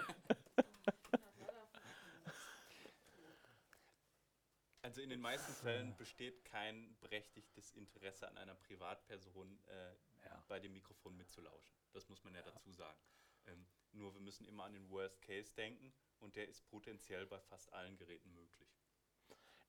Also 4.81 5.01
in 5.01 5.09
den 5.09 5.21
meisten 5.21 5.53
Fällen 5.53 5.95
besteht 5.95 6.43
kein 6.43 6.97
berechtigtes 6.99 7.71
Interesse 7.71 8.27
an 8.27 8.37
einer 8.37 8.55
Privatperson 8.55 9.57
äh, 9.67 9.93
Ja. 10.25 10.43
bei 10.49 10.59
dem 10.59 10.73
Mikrofon 10.73 11.15
mitzulauschen. 11.15 11.77
Das 11.93 12.09
muss 12.09 12.21
man 12.25 12.35
ja 12.35 12.41
dazu 12.41 12.73
sagen. 12.73 12.99
Ähm, 13.45 13.65
nur 13.93 14.13
wir 14.13 14.19
müssen 14.21 14.45
immer 14.45 14.65
an 14.65 14.73
den 14.73 14.89
Worst 14.89 15.21
Case 15.21 15.53
denken 15.55 15.93
und 16.19 16.35
der 16.35 16.49
ist 16.49 16.67
potenziell 16.67 17.25
bei 17.25 17.39
fast 17.39 17.71
allen 17.71 17.95
Geräten 17.95 18.33
möglich. 18.33 18.76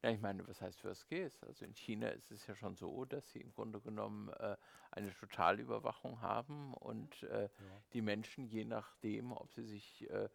Ja, 0.02 0.10
ich 0.10 0.20
meine, 0.20 0.46
was 0.46 0.60
heißt 0.60 0.84
Worst 0.84 1.08
Case? 1.08 1.36
Also 1.46 1.64
in 1.64 1.74
China 1.74 2.08
ist 2.08 2.30
es 2.30 2.46
ja 2.46 2.54
schon 2.54 2.76
so, 2.76 3.04
dass 3.04 3.30
sie 3.30 3.40
im 3.40 3.52
Grunde 3.52 3.80
genommen 3.80 4.28
äh, 4.28 4.56
eine 4.92 5.12
Totalüberwachung 5.12 6.20
haben 6.20 6.72
und 6.74 7.24
äh, 7.24 7.48
die 7.92 8.02
Menschen, 8.02 8.46
je 8.46 8.64
nachdem, 8.64 9.32
ob 9.32 9.52
sie 9.52 9.64
sich 9.64 10.08
äh, 10.10 10.28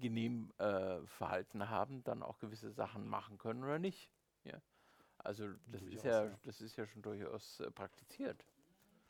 genehm 0.00 0.52
äh, 0.58 1.00
verhalten 1.06 1.68
haben, 1.68 2.02
dann 2.02 2.22
auch 2.22 2.38
gewisse 2.38 2.72
Sachen 2.72 3.06
machen 3.06 3.38
können 3.38 3.62
oder 3.62 3.78
nicht. 3.78 4.10
Ja? 4.44 4.60
Also 5.18 5.48
das 5.48 5.82
ist 5.82 5.92
Durchaus, 5.92 6.04
ja, 6.04 6.24
ja. 6.24 6.38
das 6.42 6.60
ist 6.60 6.76
ja 6.76 6.86
schon 6.86 7.02
durchaus 7.02 7.60
äh, 7.60 7.70
praktiziert. 7.70 8.44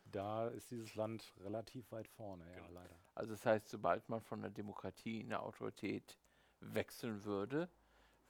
Da 0.05 0.49
ist 0.49 0.71
dieses 0.71 0.95
Land 0.95 1.33
relativ 1.41 1.91
weit 1.93 2.09
vorne, 2.09 2.45
ja, 2.51 2.57
Genau. 2.57 2.81
leider. 2.81 2.97
Also 3.15 3.33
das 3.33 3.47
heißt, 3.47 3.69
sobald 3.69 4.09
man 4.09 4.21
von 4.21 4.43
der 4.43 4.51
Demokratie 4.51 5.21
in 5.21 5.27
eine 5.27 5.41
Autorität 5.41 6.19
wechseln 6.61 7.25
würde, 7.25 7.71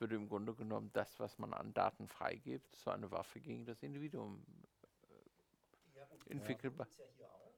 würde 0.02 0.16
im 0.16 0.28
Grunde 0.28 0.52
genommen 0.54 0.90
das, 0.92 1.18
was 1.20 1.38
man 1.38 1.54
an 1.54 1.72
Daten 1.72 2.08
freigibt, 2.08 2.74
so 2.74 2.90
eine 2.90 3.10
Waffe 3.12 3.40
gegen 3.40 3.64
das 3.64 3.82
Individuum 3.84 4.44
Ja, 5.94 6.04
gut, 6.06 6.26
entwickelbar. 6.26 6.88
Ja 6.98 7.06
hier 7.16 7.32
auch. 7.32 7.54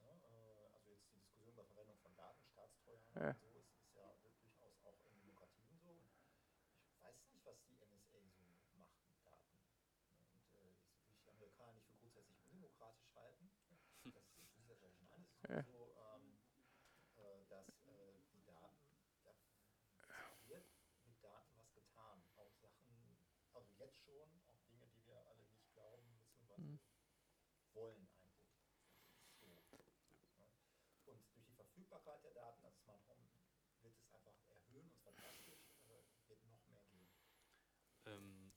Ne? 0.00 0.08
äh, 0.08 0.74
Also 0.74 0.88
jetzt 0.90 1.04
die 1.06 1.12
Diskussion 1.12 1.52
über 1.52 1.64
Verwendung 1.64 1.98
von 2.00 2.14
Daten, 2.16 2.46
Staatstreuhand 2.48 3.14
Ja. 3.16 3.36
ja 3.94 4.14
durchaus 4.22 4.82
auch 4.84 4.98
in 5.04 5.20
Demokratien 5.20 5.78
so. 5.84 5.90
Und 5.90 6.08
ich 6.88 7.02
weiß 7.02 7.16
nicht, 7.28 7.44
was 7.44 7.58
die 7.68 7.76
NSA 7.76 8.18
so 8.40 8.48
macht 8.76 8.96
mit 9.04 9.12
Daten. 9.22 9.52
Ne? 9.60 9.76
Und 10.32 10.48
äh, 10.54 10.64
jetzt 10.64 10.80
will 10.88 11.12
ich 11.12 11.20
die 11.20 11.28
Amerikaner 11.28 11.74
nicht 11.74 11.86
für 11.88 11.96
grundsätzlich 11.96 12.40
undemokratisch 12.46 13.12
halten. 13.14 13.50
Das 14.14 14.24
ist 14.56 14.70
das 14.70 14.80
ja 14.80 14.90
schon 14.90 15.08
an. 15.10 15.26
Es 15.42 15.44
ist 15.44 15.50
Ja. 15.50 15.62
nur 15.62 15.72
so, 15.72 15.92
ähm, 16.16 16.38
äh, 17.16 17.44
dass 17.48 17.68
äh, 17.84 18.24
die 18.32 18.42
Daten, 18.44 18.80
da 19.22 19.34
es 20.32 20.48
wird 20.48 20.66
mit 21.06 21.22
Daten 21.22 21.56
was 21.56 21.72
getan. 21.74 22.22
Auch 22.36 22.52
Sachen, 22.60 23.18
also 23.52 23.65
jetzt 23.78 24.00
schon, 24.04 24.28
auch 24.48 24.60
Dinge, 24.68 24.88
die 24.88 25.06
wir 25.06 25.16
alle 25.26 25.44
nicht 25.44 25.72
glauben, 25.72 26.18
beziehungsweise 26.18 26.78
wollen 27.72 28.08
eigentlich. 28.08 28.50
So. 29.40 29.46
Ne? 29.46 29.60
Und 31.04 31.24
durch 31.34 31.44
die 31.46 31.54
Verfügbarkeit 31.54 32.24
der 32.24 32.32
Daten, 32.32 32.64
also 32.64 32.78
Smart 32.78 33.06
Home, 33.08 33.28
wird 33.82 33.94
es 33.96 34.10
einfach 34.12 34.34
erhöhen, 34.48 34.88
und 34.88 34.98
zwar 34.98 35.12
drastisch, 35.12 35.70
äh, 35.86 36.28
wird 36.28 36.40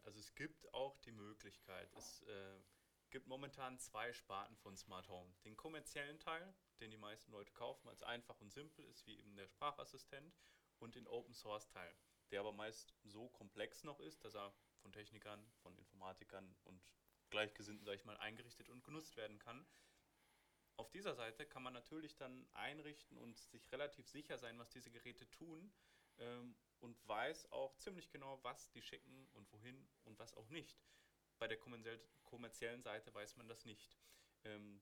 Also 0.10 0.20
es 0.20 0.34
gibt 0.34 0.74
auch 0.74 0.98
die 1.02 1.12
Möglichkeit, 1.12 1.94
es 1.94 2.24
äh, 2.24 2.60
gibt 3.12 3.28
momentan 3.28 3.78
zwei 3.78 4.12
Sparten 4.12 4.56
von 4.58 4.76
Smart 4.76 5.08
Home. 5.08 5.32
Den 5.46 5.56
kommerziellen 5.56 6.20
Teil, 6.20 6.56
den 6.80 6.92
die 6.92 6.98
meisten 6.98 7.32
Leute 7.32 7.54
kaufen, 7.54 7.88
als 7.90 8.02
einfach 8.04 8.40
und 8.42 8.52
simpel 8.52 8.86
ist, 8.86 9.06
wie 9.06 9.20
eben 9.20 9.36
der 9.36 9.48
Sprachassistent, 9.48 10.36
und 10.80 10.96
den 10.96 11.08
Open 11.08 11.34
Source 11.34 11.68
Teil, 11.68 11.94
der 12.32 12.40
aber 12.40 12.54
meist 12.54 12.96
so 13.04 13.30
komplex 13.30 13.84
noch 13.84 14.00
ist, 14.00 14.24
dass 14.24 14.36
er 14.36 14.54
von 14.82 14.92
Technikern, 14.92 15.44
von 15.62 15.78
Informatikern 15.78 16.56
und 16.64 16.82
Gleichgesinnten, 17.30 17.86
sage 17.86 17.98
ich 17.98 18.06
mal, 18.06 18.18
eingerichtet 18.18 18.70
und 18.70 18.84
genutzt 18.84 19.16
werden 19.18 19.40
kann. 19.40 19.66
Auf 20.78 20.90
dieser 20.92 21.14
Seite 21.14 21.46
kann 21.46 21.64
man 21.64 21.74
natürlich 21.74 22.16
dann 22.16 22.48
einrichten 22.54 23.18
und 23.18 23.38
sich 23.38 23.72
relativ 23.72 24.08
sicher 24.08 24.38
sein, 24.38 24.58
was 24.58 24.70
diese 24.70 24.90
Geräte 24.90 25.30
tun 25.32 25.72
ähm, 26.18 26.56
und 26.80 27.08
weiß 27.08 27.52
auch 27.52 27.76
ziemlich 27.78 28.10
genau, 28.10 28.42
was 28.44 28.72
die 28.72 28.82
schicken 28.82 29.28
und 29.34 29.52
wohin 29.52 29.90
und 30.06 30.18
was 30.20 30.34
auch 30.36 30.50
nicht. 30.50 30.82
Bei 31.38 31.48
der 31.48 31.58
kommerziellen 32.24 32.82
Seite 32.82 33.14
weiß 33.14 33.38
man 33.38 33.48
das 33.48 33.66
nicht. 33.66 33.98
Ähm, 34.44 34.82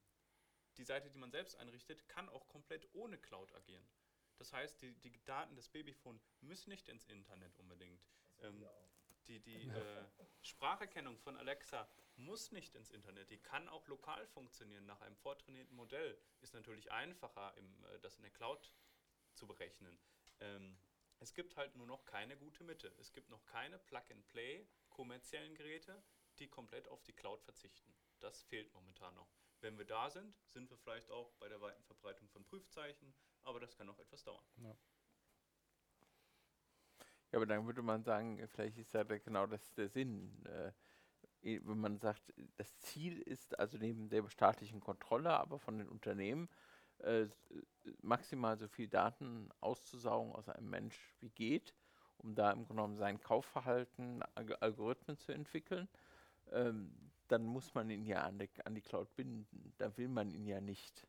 die 0.77 0.83
Seite, 0.83 1.09
die 1.09 1.17
man 1.17 1.31
selbst 1.31 1.55
einrichtet, 1.55 2.07
kann 2.07 2.29
auch 2.29 2.47
komplett 2.47 2.87
ohne 2.93 3.17
Cloud 3.17 3.53
agieren. 3.53 3.87
Das 4.37 4.53
heißt, 4.53 4.81
die, 4.81 4.93
die 4.93 5.23
Daten 5.25 5.55
des 5.55 5.69
Babyphone 5.69 6.21
müssen 6.41 6.69
nicht 6.69 6.87
ins 6.89 7.05
Internet 7.05 7.57
unbedingt. 7.57 8.07
Ähm, 8.39 8.63
die 9.27 9.39
die 9.39 9.67
äh, 9.67 10.05
Spracherkennung 10.41 11.17
von 11.17 11.35
Alexa 11.37 11.87
muss 12.15 12.51
nicht 12.51 12.75
ins 12.75 12.89
Internet. 12.91 13.29
Die 13.29 13.37
kann 13.37 13.67
auch 13.69 13.87
lokal 13.87 14.25
funktionieren 14.27 14.85
nach 14.85 15.01
einem 15.01 15.15
vortrainierten 15.17 15.75
Modell. 15.75 16.19
Ist 16.41 16.53
natürlich 16.53 16.91
einfacher, 16.91 17.55
im, 17.57 17.85
äh, 17.85 17.99
das 17.99 18.15
in 18.17 18.23
der 18.23 18.31
Cloud 18.31 18.73
zu 19.33 19.47
berechnen. 19.47 19.99
Ähm, 20.39 20.77
es 21.19 21.33
gibt 21.33 21.55
halt 21.55 21.75
nur 21.75 21.87
noch 21.87 22.05
keine 22.05 22.37
gute 22.37 22.63
Mitte. 22.63 22.93
Es 22.99 23.11
gibt 23.11 23.29
noch 23.29 23.45
keine 23.45 23.79
Plug-and-Play 23.79 24.67
kommerziellen 24.89 25.55
Geräte, 25.55 26.03
die 26.39 26.47
komplett 26.47 26.87
auf 26.87 27.03
die 27.03 27.13
Cloud 27.13 27.41
verzichten. 27.43 27.93
Das 28.19 28.43
fehlt 28.43 28.73
momentan 28.73 29.13
noch. 29.15 29.31
Wenn 29.59 29.77
wir 29.77 29.85
da 29.85 30.09
sind, 30.09 30.37
sind 30.45 30.69
wir 30.69 30.77
vielleicht 30.77 31.09
auch 31.09 31.33
bei 31.33 31.49
der 31.49 31.61
weiten 31.61 31.83
Verbreitung 31.83 32.29
von 32.29 32.45
Prüfzeichen, 32.45 33.13
aber 33.41 33.59
das 33.59 33.75
kann 33.75 33.87
noch 33.87 33.99
etwas 33.99 34.23
dauern. 34.23 34.45
Ja. 34.57 34.77
Ja, 37.31 37.39
aber 37.39 37.45
dann 37.45 37.65
würde 37.65 37.81
man 37.81 38.03
sagen, 38.03 38.39
vielleicht 38.47 38.77
ist 38.77 38.93
ja 38.93 39.03
da 39.03 39.17
genau 39.17 39.45
das 39.45 39.73
der 39.73 39.89
Sinn. 39.89 40.31
Äh, 40.45 40.71
wenn 41.41 41.79
man 41.79 41.99
sagt, 41.99 42.33
das 42.57 42.77
Ziel 42.79 43.21
ist 43.21 43.57
also 43.59 43.77
neben 43.77 44.09
der 44.09 44.27
staatlichen 44.29 44.79
Kontrolle, 44.79 45.31
aber 45.31 45.59
von 45.59 45.77
den 45.77 45.87
Unternehmen, 45.87 46.49
äh, 46.99 47.27
maximal 48.01 48.57
so 48.57 48.67
viel 48.67 48.87
Daten 48.87 49.49
auszusaugen 49.61 50.33
aus 50.33 50.49
einem 50.49 50.69
Mensch 50.69 51.15
wie 51.19 51.29
geht, 51.29 51.73
um 52.17 52.33
da 52.33 52.51
im 52.51 52.65
Grunde 52.65 52.73
genommen 52.73 52.97
sein 52.97 53.21
Kaufverhalten, 53.21 54.23
Alg 54.35 54.57
Algorithmen 54.61 55.17
zu 55.17 55.31
entwickeln, 55.31 55.87
ähm, 56.51 56.91
dann 57.27 57.43
muss 57.43 57.73
man 57.75 57.89
ihn 57.89 58.05
ja 58.05 58.23
an 58.23 58.39
die, 58.39 58.49
an 58.65 58.73
die 58.73 58.81
Cloud 58.81 59.15
binden. 59.15 59.73
Da 59.77 59.95
will 59.97 60.07
man 60.07 60.31
ihn 60.31 60.45
ja 60.45 60.59
nicht 60.59 61.05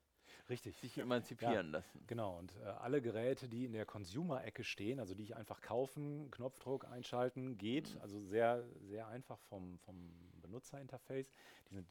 Richtig. 0.49 0.77
sich 0.77 0.99
emanzipieren 0.99 1.55
Ja, 1.55 1.61
lassen. 1.61 2.05
Genau, 2.07 2.39
und 2.39 2.55
äh, 2.57 2.65
alle 2.65 3.03
Geräte, 3.03 3.49
die 3.49 3.65
in 3.65 3.73
der 3.73 3.85
Consumer-Ecke 3.85 4.65
stehen, 4.65 4.99
also 4.99 5.15
die 5.15 5.23
ich 5.23 5.37
einfach 5.37 5.61
kaufen, 5.61 6.31
Knopfdruck 6.31 6.87
einschalten, 6.87 7.59
geht, 7.59 7.99
also 8.01 8.21
sehr, 8.21 8.65
sehr 8.81 9.09
einfach 9.09 9.39
vom, 9.49 9.79
vom 9.81 10.11
Benutzerinterface, 10.41 11.31
die 11.71 11.75
sind 11.75 11.89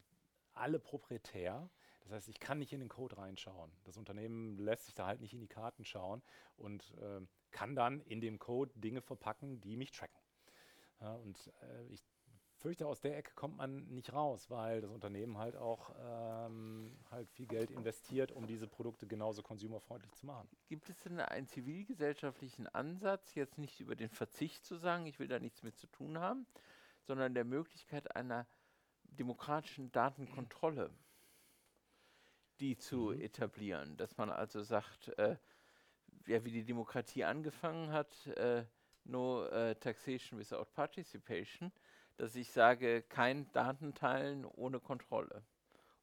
alle 0.54 0.78
proprietär. 0.80 1.70
Das 2.02 2.12
heißt, 2.12 2.28
ich 2.28 2.40
kann 2.40 2.58
nicht 2.58 2.72
in 2.72 2.80
den 2.80 2.88
Code 2.88 3.18
reinschauen. 3.18 3.70
Das 3.84 3.96
Unternehmen 3.96 4.58
lässt 4.58 4.86
sich 4.86 4.94
da 4.94 5.06
halt 5.06 5.20
nicht 5.20 5.34
in 5.34 5.40
die 5.40 5.46
Karten 5.46 5.84
schauen 5.84 6.22
und 6.56 6.94
äh, 7.00 7.20
kann 7.50 7.76
dann 7.76 8.00
in 8.00 8.20
dem 8.20 8.38
Code 8.38 8.72
Dinge 8.76 9.02
verpacken, 9.02 9.60
die 9.60 9.76
mich 9.76 9.92
tracken. 9.92 10.18
Ja, 11.00 11.14
und 11.14 11.52
äh, 11.62 11.86
ich 11.92 12.02
fürchte, 12.58 12.86
aus 12.86 13.00
der 13.00 13.16
Ecke 13.16 13.32
kommt 13.34 13.56
man 13.56 13.86
nicht 13.88 14.12
raus, 14.12 14.50
weil 14.50 14.80
das 14.80 14.90
Unternehmen 14.90 15.38
halt 15.38 15.56
auch 15.56 15.94
ähm, 16.00 16.96
halt 17.10 17.28
viel 17.30 17.46
Geld 17.46 17.70
investiert, 17.70 18.32
um 18.32 18.46
diese 18.46 18.66
Produkte 18.66 19.06
genauso 19.06 19.42
consumerfreundlich 19.42 20.12
zu 20.14 20.26
machen. 20.26 20.48
Gibt 20.68 20.88
es 20.90 20.98
denn 20.98 21.20
einen 21.20 21.46
zivilgesellschaftlichen 21.46 22.66
Ansatz, 22.66 23.34
jetzt 23.34 23.58
nicht 23.58 23.80
über 23.80 23.96
den 23.96 24.10
Verzicht 24.10 24.64
zu 24.64 24.76
sagen, 24.76 25.06
ich 25.06 25.18
will 25.18 25.28
da 25.28 25.38
nichts 25.38 25.62
mit 25.62 25.76
zu 25.76 25.86
tun 25.86 26.18
haben, 26.18 26.46
sondern 27.02 27.34
der 27.34 27.44
Möglichkeit 27.44 28.14
einer 28.14 28.46
demokratischen 29.04 29.90
Datenkontrolle, 29.92 30.90
die 32.60 32.76
zu 32.76 33.12
etablieren, 33.12 33.96
dass 33.96 34.16
man 34.16 34.30
also 34.30 34.62
sagt, 34.62 35.08
äh, 35.18 35.36
ja, 36.26 36.44
wie 36.44 36.50
die 36.50 36.64
Demokratie 36.64 37.24
angefangen 37.24 37.92
hat, 37.92 38.26
äh, 38.26 38.64
no 39.04 39.46
äh, 39.46 39.74
taxation 39.76 40.38
without 40.38 40.66
participation, 40.74 41.72
dass 42.18 42.34
ich 42.34 42.50
sage, 42.50 43.02
kein 43.02 43.50
Datenteilen 43.52 44.44
ohne 44.44 44.80
Kontrolle 44.80 45.42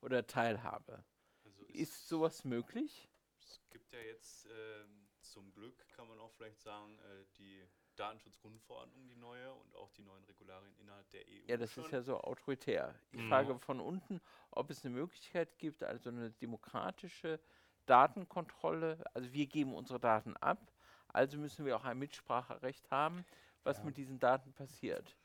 oder 0.02 0.26
Teilhabe. 0.26 1.04
Also 1.44 1.64
es- 1.66 1.76
Ist 1.76 2.08
sowas 2.08 2.44
möglich? 2.44 3.08
Es 3.38 3.62
gibt 3.70 3.92
ja 3.94 4.00
jetzt 4.00 4.48
ähm, 4.50 5.08
zum 5.22 5.52
Glück, 5.54 5.88
kann 5.90 6.08
man 6.08 6.20
auch 6.20 6.32
vielleicht 6.32 6.62
sagen, 6.62 6.98
äh, 7.00 7.26
die 7.38 7.64
Datenschutzgrundverordnung, 7.98 9.08
die 9.08 9.16
neue 9.16 9.54
und 9.54 9.76
auch 9.76 9.92
die 9.92 10.02
neuen 10.04 10.24
Regularien 10.26 10.76
innerhalb 10.78 11.10
der 11.12 11.28
EU. 11.28 11.48
Ja, 11.48 11.58
das 11.58 11.72
schon. 11.72 11.84
ist 11.86 11.92
ja 11.92 12.02
so 12.02 12.20
autoritär. 12.22 12.96
Ich 13.12 13.22
Mhm. 13.22 13.28
frage 13.28 13.60
von 13.60 13.80
unten, 13.80 14.22
ob 14.52 14.70
es 14.70 14.84
eine 14.86 14.94
Möglichkeit 14.96 15.58
gibt, 15.60 15.84
also 15.84 16.10
eine 16.10 16.32
demokratische 16.32 17.40
Datenkontrolle. 17.86 19.04
Also 19.14 19.32
wir 19.32 19.46
geben 19.48 19.74
unsere 19.74 20.00
Daten 20.00 20.36
ab, 20.38 20.72
also 21.08 21.38
müssen 21.38 21.66
wir 21.66 21.76
auch 21.78 21.86
ein 21.86 22.00
Mitspracherecht 22.00 22.90
haben, 22.92 23.26
was 23.64 23.78
Ja. 23.80 23.84
mit 23.86 23.98
diesen 23.98 24.20
Daten 24.20 24.54
passiert. 24.54 25.16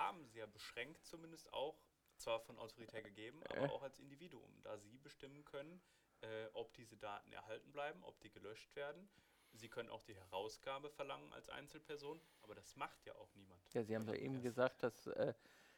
Haben 0.00 0.24
sie 0.26 0.38
ja 0.38 0.46
beschränkt 0.46 1.04
zumindest 1.04 1.52
auch, 1.52 1.80
zwar 2.18 2.40
von 2.40 2.58
Autorität 2.58 3.04
gegeben, 3.04 3.40
Äh. 3.42 3.56
aber 3.58 3.72
auch 3.72 3.82
als 3.82 3.98
Individuum, 3.98 4.62
da 4.62 4.76
sie 4.78 4.98
bestimmen 4.98 5.44
können, 5.44 5.80
äh, 6.20 6.46
ob 6.52 6.74
diese 6.74 6.96
Daten 6.96 7.32
erhalten 7.32 7.72
bleiben, 7.72 8.02
ob 8.04 8.20
die 8.20 8.30
gelöscht 8.30 8.74
werden. 8.76 9.08
Sie 9.52 9.68
können 9.68 9.88
auch 9.88 10.02
die 10.02 10.14
Herausgabe 10.14 10.90
verlangen 10.90 11.32
als 11.32 11.48
Einzelperson, 11.48 12.20
aber 12.42 12.54
das 12.54 12.76
macht 12.76 13.04
ja 13.06 13.14
auch 13.16 13.34
niemand. 13.34 13.60
Ja, 13.74 13.82
Sie 13.82 13.94
haben 13.96 14.06
ja 14.06 14.14
eben 14.14 14.42
gesagt, 14.42 14.82
dass 14.82 15.06
äh, 15.08 15.34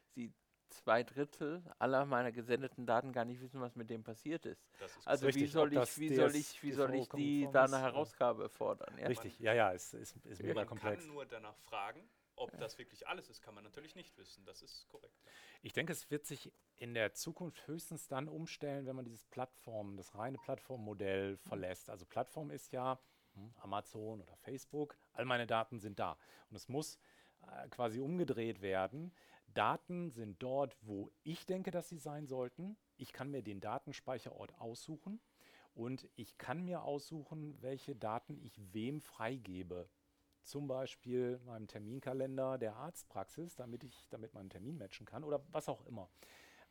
Sie 0.08 0.32
zwei 0.68 1.02
Drittel 1.04 1.62
aller 1.78 2.04
meiner 2.06 2.32
gesendeten 2.32 2.86
Daten 2.86 3.12
gar 3.12 3.24
nicht 3.24 3.40
wissen, 3.40 3.60
was 3.60 3.76
mit 3.76 3.88
dem 3.90 4.02
passiert 4.02 4.46
ist. 4.46 4.66
Das 4.80 4.96
ist 4.96 5.06
Also 5.06 5.22
wie 5.22 5.26
Richtig, 5.28 5.52
soll 5.52 5.76
ob 5.76 5.84
ich, 5.84 5.98
wie 5.98 6.14
soll 6.14 6.34
ich, 6.34 6.62
wie 6.62 6.72
soll 6.72 6.94
ich 6.94 7.08
die 7.10 7.48
da 7.52 7.64
ist, 7.66 7.72
eine 7.72 7.82
äh, 7.82 7.86
Herausgabe 7.86 8.48
fordern? 8.48 8.98
Ja? 8.98 9.06
Richtig, 9.06 9.38
ja, 9.38 9.52
ja, 9.54 9.72
es 9.72 9.94
ist, 9.94 10.16
ist 10.24 10.42
mega 10.42 10.54
man 10.54 10.66
komplex. 10.66 10.98
kann 11.04 11.06
nur 11.14 11.24
danach 11.26 11.56
fragen, 11.58 12.08
ob 12.36 12.56
das 12.58 12.78
wirklich 12.78 13.06
alles 13.06 13.28
ist, 13.28 13.42
kann 13.42 13.54
man 13.54 13.64
natürlich 13.64 13.94
nicht 13.94 14.16
wissen. 14.16 14.44
Das 14.44 14.62
ist 14.62 14.88
korrekt. 14.88 15.22
Ich 15.62 15.72
denke, 15.72 15.92
es 15.92 16.10
wird 16.10 16.26
sich 16.26 16.52
in 16.76 16.94
der 16.94 17.12
Zukunft 17.12 17.66
höchstens 17.66 18.08
dann 18.08 18.28
umstellen, 18.28 18.86
wenn 18.86 18.96
man 18.96 19.04
dieses 19.04 19.24
Plattform, 19.26 19.96
das 19.96 20.14
reine 20.14 20.38
Plattformmodell 20.38 21.36
verlässt. 21.36 21.90
Also 21.90 22.04
Plattform 22.06 22.50
ist 22.50 22.72
ja 22.72 22.98
hm, 23.34 23.54
Amazon 23.58 24.20
oder 24.20 24.36
Facebook, 24.36 24.96
all 25.12 25.24
meine 25.24 25.46
Daten 25.46 25.78
sind 25.78 25.98
da. 25.98 26.18
Und 26.50 26.56
es 26.56 26.68
muss 26.68 26.98
äh, 27.42 27.68
quasi 27.68 28.00
umgedreht 28.00 28.60
werden. 28.60 29.12
Daten 29.48 30.10
sind 30.10 30.42
dort, 30.42 30.76
wo 30.80 31.10
ich 31.22 31.46
denke, 31.46 31.70
dass 31.70 31.88
sie 31.88 31.98
sein 31.98 32.26
sollten. 32.26 32.76
Ich 32.96 33.12
kann 33.12 33.30
mir 33.30 33.42
den 33.42 33.60
Datenspeicherort 33.60 34.54
aussuchen 34.58 35.20
und 35.74 36.08
ich 36.16 36.38
kann 36.38 36.64
mir 36.64 36.82
aussuchen, 36.82 37.60
welche 37.60 37.94
Daten 37.94 38.38
ich 38.38 38.58
wem 38.72 39.00
freigebe 39.00 39.88
zum 40.42 40.66
Beispiel 40.66 41.38
meinem 41.46 41.66
Terminkalender 41.66 42.58
der 42.58 42.76
Arztpraxis, 42.76 43.54
damit 43.56 43.84
ich 43.84 44.08
damit 44.10 44.34
meinen 44.34 44.50
Termin 44.50 44.78
matchen 44.78 45.06
kann 45.06 45.24
oder 45.24 45.42
was 45.50 45.68
auch 45.68 45.84
immer. 45.86 46.08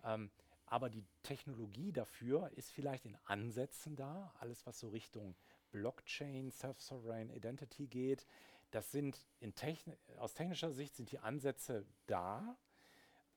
Ähm, 0.04 0.32
aber 0.66 0.90
die 0.90 1.06
Technologie 1.24 1.92
dafür 1.92 2.50
ist 2.56 2.72
vielleicht 2.72 3.06
in 3.06 3.18
Ansätzen 3.26 3.96
da, 3.96 4.34
alles 4.40 4.66
was 4.66 4.80
so 4.80 4.90
Richtung 4.90 5.36
Blockchain, 5.72 6.52
Self-Sovereign 6.52 7.30
Identity 7.30 7.88
geht. 7.88 8.26
Das 8.72 8.92
sind 8.92 9.28
in 9.40 9.54
techni 9.54 9.98
aus 10.18 10.34
technischer 10.34 10.72
Sicht 10.72 10.96
sind 10.96 11.12
die 11.12 11.20
Ansätze 11.20 11.86
da, 12.08 12.58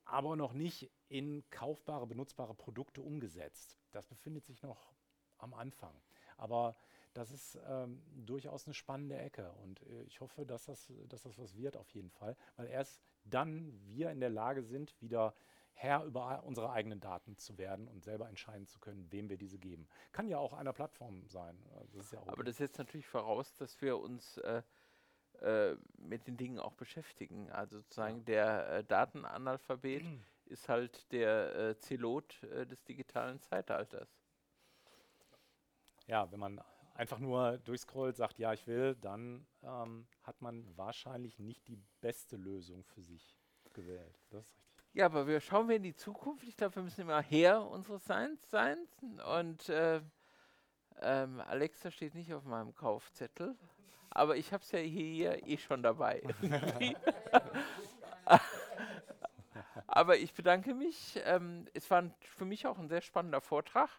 aber 0.04 0.36
noch 0.36 0.52
nicht 0.52 0.92
in 1.08 1.42
kaufbare, 1.50 2.06
benutzbare 2.06 2.54
Produkte 2.54 3.02
umgesetzt. 3.02 3.78
Das 3.90 4.06
befindet 4.06 4.44
sich 4.46 4.62
noch 4.62 4.92
am 5.38 5.54
Anfang. 5.54 5.94
Aber 6.36 6.76
das 7.14 7.30
ist 7.30 7.58
ähm, 7.66 8.02
durchaus 8.14 8.66
eine 8.66 8.74
spannende 8.74 9.16
Ecke 9.16 9.52
und 9.62 9.82
äh, 9.82 10.02
ich 10.02 10.20
hoffe, 10.20 10.44
dass 10.44 10.66
das, 10.66 10.92
dass 11.08 11.22
das 11.22 11.38
was 11.38 11.56
wird 11.56 11.76
auf 11.76 11.90
jeden 11.90 12.10
Fall, 12.10 12.36
weil 12.56 12.66
erst 12.66 13.00
dann 13.24 13.72
wir 13.86 14.10
in 14.10 14.20
der 14.20 14.30
Lage 14.30 14.62
sind, 14.62 15.00
wieder 15.00 15.34
Herr 15.72 16.04
über 16.04 16.44
unsere 16.44 16.70
eigenen 16.70 17.00
Daten 17.00 17.36
zu 17.36 17.58
werden 17.58 17.88
und 17.88 18.04
selber 18.04 18.28
entscheiden 18.28 18.66
zu 18.66 18.78
können, 18.78 19.10
wem 19.10 19.28
wir 19.28 19.36
diese 19.36 19.58
geben. 19.58 19.88
Kann 20.12 20.28
ja 20.28 20.38
auch 20.38 20.52
einer 20.52 20.72
Plattform 20.72 21.26
sein. 21.26 21.58
Also 21.74 21.98
Das 21.98 22.10
ja 22.12 22.22
Aber 22.26 22.44
das 22.44 22.58
setzt 22.58 22.78
natürlich 22.78 23.08
voraus, 23.08 23.54
dass 23.56 23.80
wir 23.82 23.98
uns 23.98 24.38
äh, 24.38 24.62
äh, 25.40 25.76
mit 25.96 26.26
den 26.28 26.36
Dingen 26.36 26.60
auch 26.60 26.74
beschäftigen. 26.74 27.50
Also 27.50 27.78
sozusagen 27.78 28.24
der 28.24 28.68
äh, 28.68 28.84
Datenanalphabet 28.84 30.04
ist 30.46 30.68
halt 30.68 31.10
der 31.10 31.54
äh, 31.56 31.78
Zelot 31.78 32.42
äh, 32.44 32.66
des 32.66 32.84
digitalen 32.84 33.40
Zeitalters. 33.40 34.08
Ja, 36.06 36.30
wenn 36.30 36.38
man 36.38 36.60
einfach 36.94 37.18
nur 37.18 37.58
durchscrollt, 37.58 38.16
sagt, 38.16 38.38
ja, 38.38 38.52
ich 38.52 38.66
will, 38.66 38.94
dann 38.96 39.46
ähm, 39.62 40.06
hat 40.22 40.40
man 40.40 40.64
wahrscheinlich 40.76 41.38
nicht 41.38 41.66
die 41.68 41.78
beste 42.00 42.36
Lösung 42.36 42.84
für 42.84 43.02
sich. 43.02 43.36
gewählt. 43.72 44.16
Das 44.30 44.46
ist 44.46 44.56
richtig. 44.56 44.74
Ja, 44.92 45.06
aber 45.06 45.26
wir 45.26 45.40
schauen 45.40 45.68
wir 45.68 45.76
in 45.76 45.82
die 45.82 45.96
Zukunft. 45.96 46.46
Ich 46.46 46.56
glaube, 46.56 46.76
wir 46.76 46.82
müssen 46.84 47.00
immer 47.00 47.20
Herr 47.20 47.68
unseres 47.68 48.04
Seins 48.04 48.48
sein. 48.48 48.78
Und 49.34 49.68
äh, 49.68 50.00
ähm, 51.02 51.40
Alexa 51.40 51.90
steht 51.90 52.14
nicht 52.14 52.32
auf 52.32 52.44
meinem 52.44 52.72
Kaufzettel. 52.74 53.56
Aber 54.10 54.36
ich 54.36 54.52
habe 54.52 54.62
es 54.62 54.70
ja 54.70 54.78
hier 54.78 55.44
eh 55.44 55.56
schon 55.56 55.82
dabei. 55.82 56.22
aber 59.88 60.16
ich 60.18 60.32
bedanke 60.32 60.72
mich. 60.74 61.20
Ähm, 61.24 61.66
es 61.74 61.90
war 61.90 62.08
für 62.20 62.44
mich 62.44 62.68
auch 62.68 62.78
ein 62.78 62.88
sehr 62.88 63.00
spannender 63.00 63.40
Vortrag. 63.40 63.90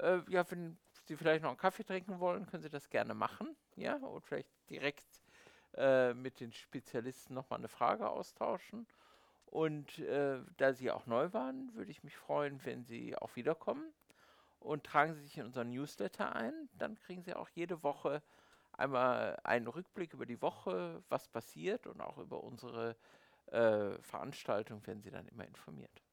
Äh, 0.00 0.18
ja, 0.28 0.50
wenn 0.50 0.76
Sie 1.06 1.16
vielleicht 1.16 1.42
noch 1.42 1.50
einen 1.50 1.58
Kaffee 1.58 1.84
trinken 1.84 2.20
wollen, 2.20 2.46
können 2.46 2.62
Sie 2.62 2.70
das 2.70 2.88
gerne 2.90 3.14
machen. 3.14 3.56
Ja, 3.76 3.96
und 3.96 4.24
vielleicht 4.24 4.48
direkt 4.70 5.06
äh, 5.76 6.14
mit 6.14 6.40
den 6.40 6.52
Spezialisten 6.52 7.34
nochmal 7.34 7.58
eine 7.58 7.68
Frage 7.68 8.08
austauschen. 8.08 8.86
Und 9.46 9.98
äh, 10.00 10.40
da 10.56 10.72
Sie 10.72 10.90
auch 10.90 11.06
neu 11.06 11.32
waren, 11.32 11.74
würde 11.74 11.90
ich 11.90 12.02
mich 12.04 12.16
freuen, 12.16 12.64
wenn 12.64 12.84
Sie 12.84 13.16
auch 13.16 13.36
wiederkommen. 13.36 13.92
Und 14.60 14.84
tragen 14.84 15.14
Sie 15.14 15.22
sich 15.22 15.38
in 15.38 15.46
unseren 15.46 15.70
Newsletter 15.70 16.34
ein. 16.34 16.68
Dann 16.78 16.96
kriegen 16.98 17.22
Sie 17.22 17.34
auch 17.34 17.48
jede 17.50 17.82
Woche 17.82 18.22
einmal 18.72 19.38
einen 19.44 19.68
Rückblick 19.68 20.14
über 20.14 20.26
die 20.26 20.42
Woche, 20.42 21.02
was 21.08 21.28
passiert 21.28 21.86
und 21.86 22.00
auch 22.00 22.18
über 22.18 22.42
unsere 22.42 22.96
äh, 23.46 23.98
Veranstaltung 24.02 24.86
werden 24.86 25.02
Sie 25.02 25.10
dann 25.10 25.28
immer 25.28 25.46
informiert. 25.46 26.03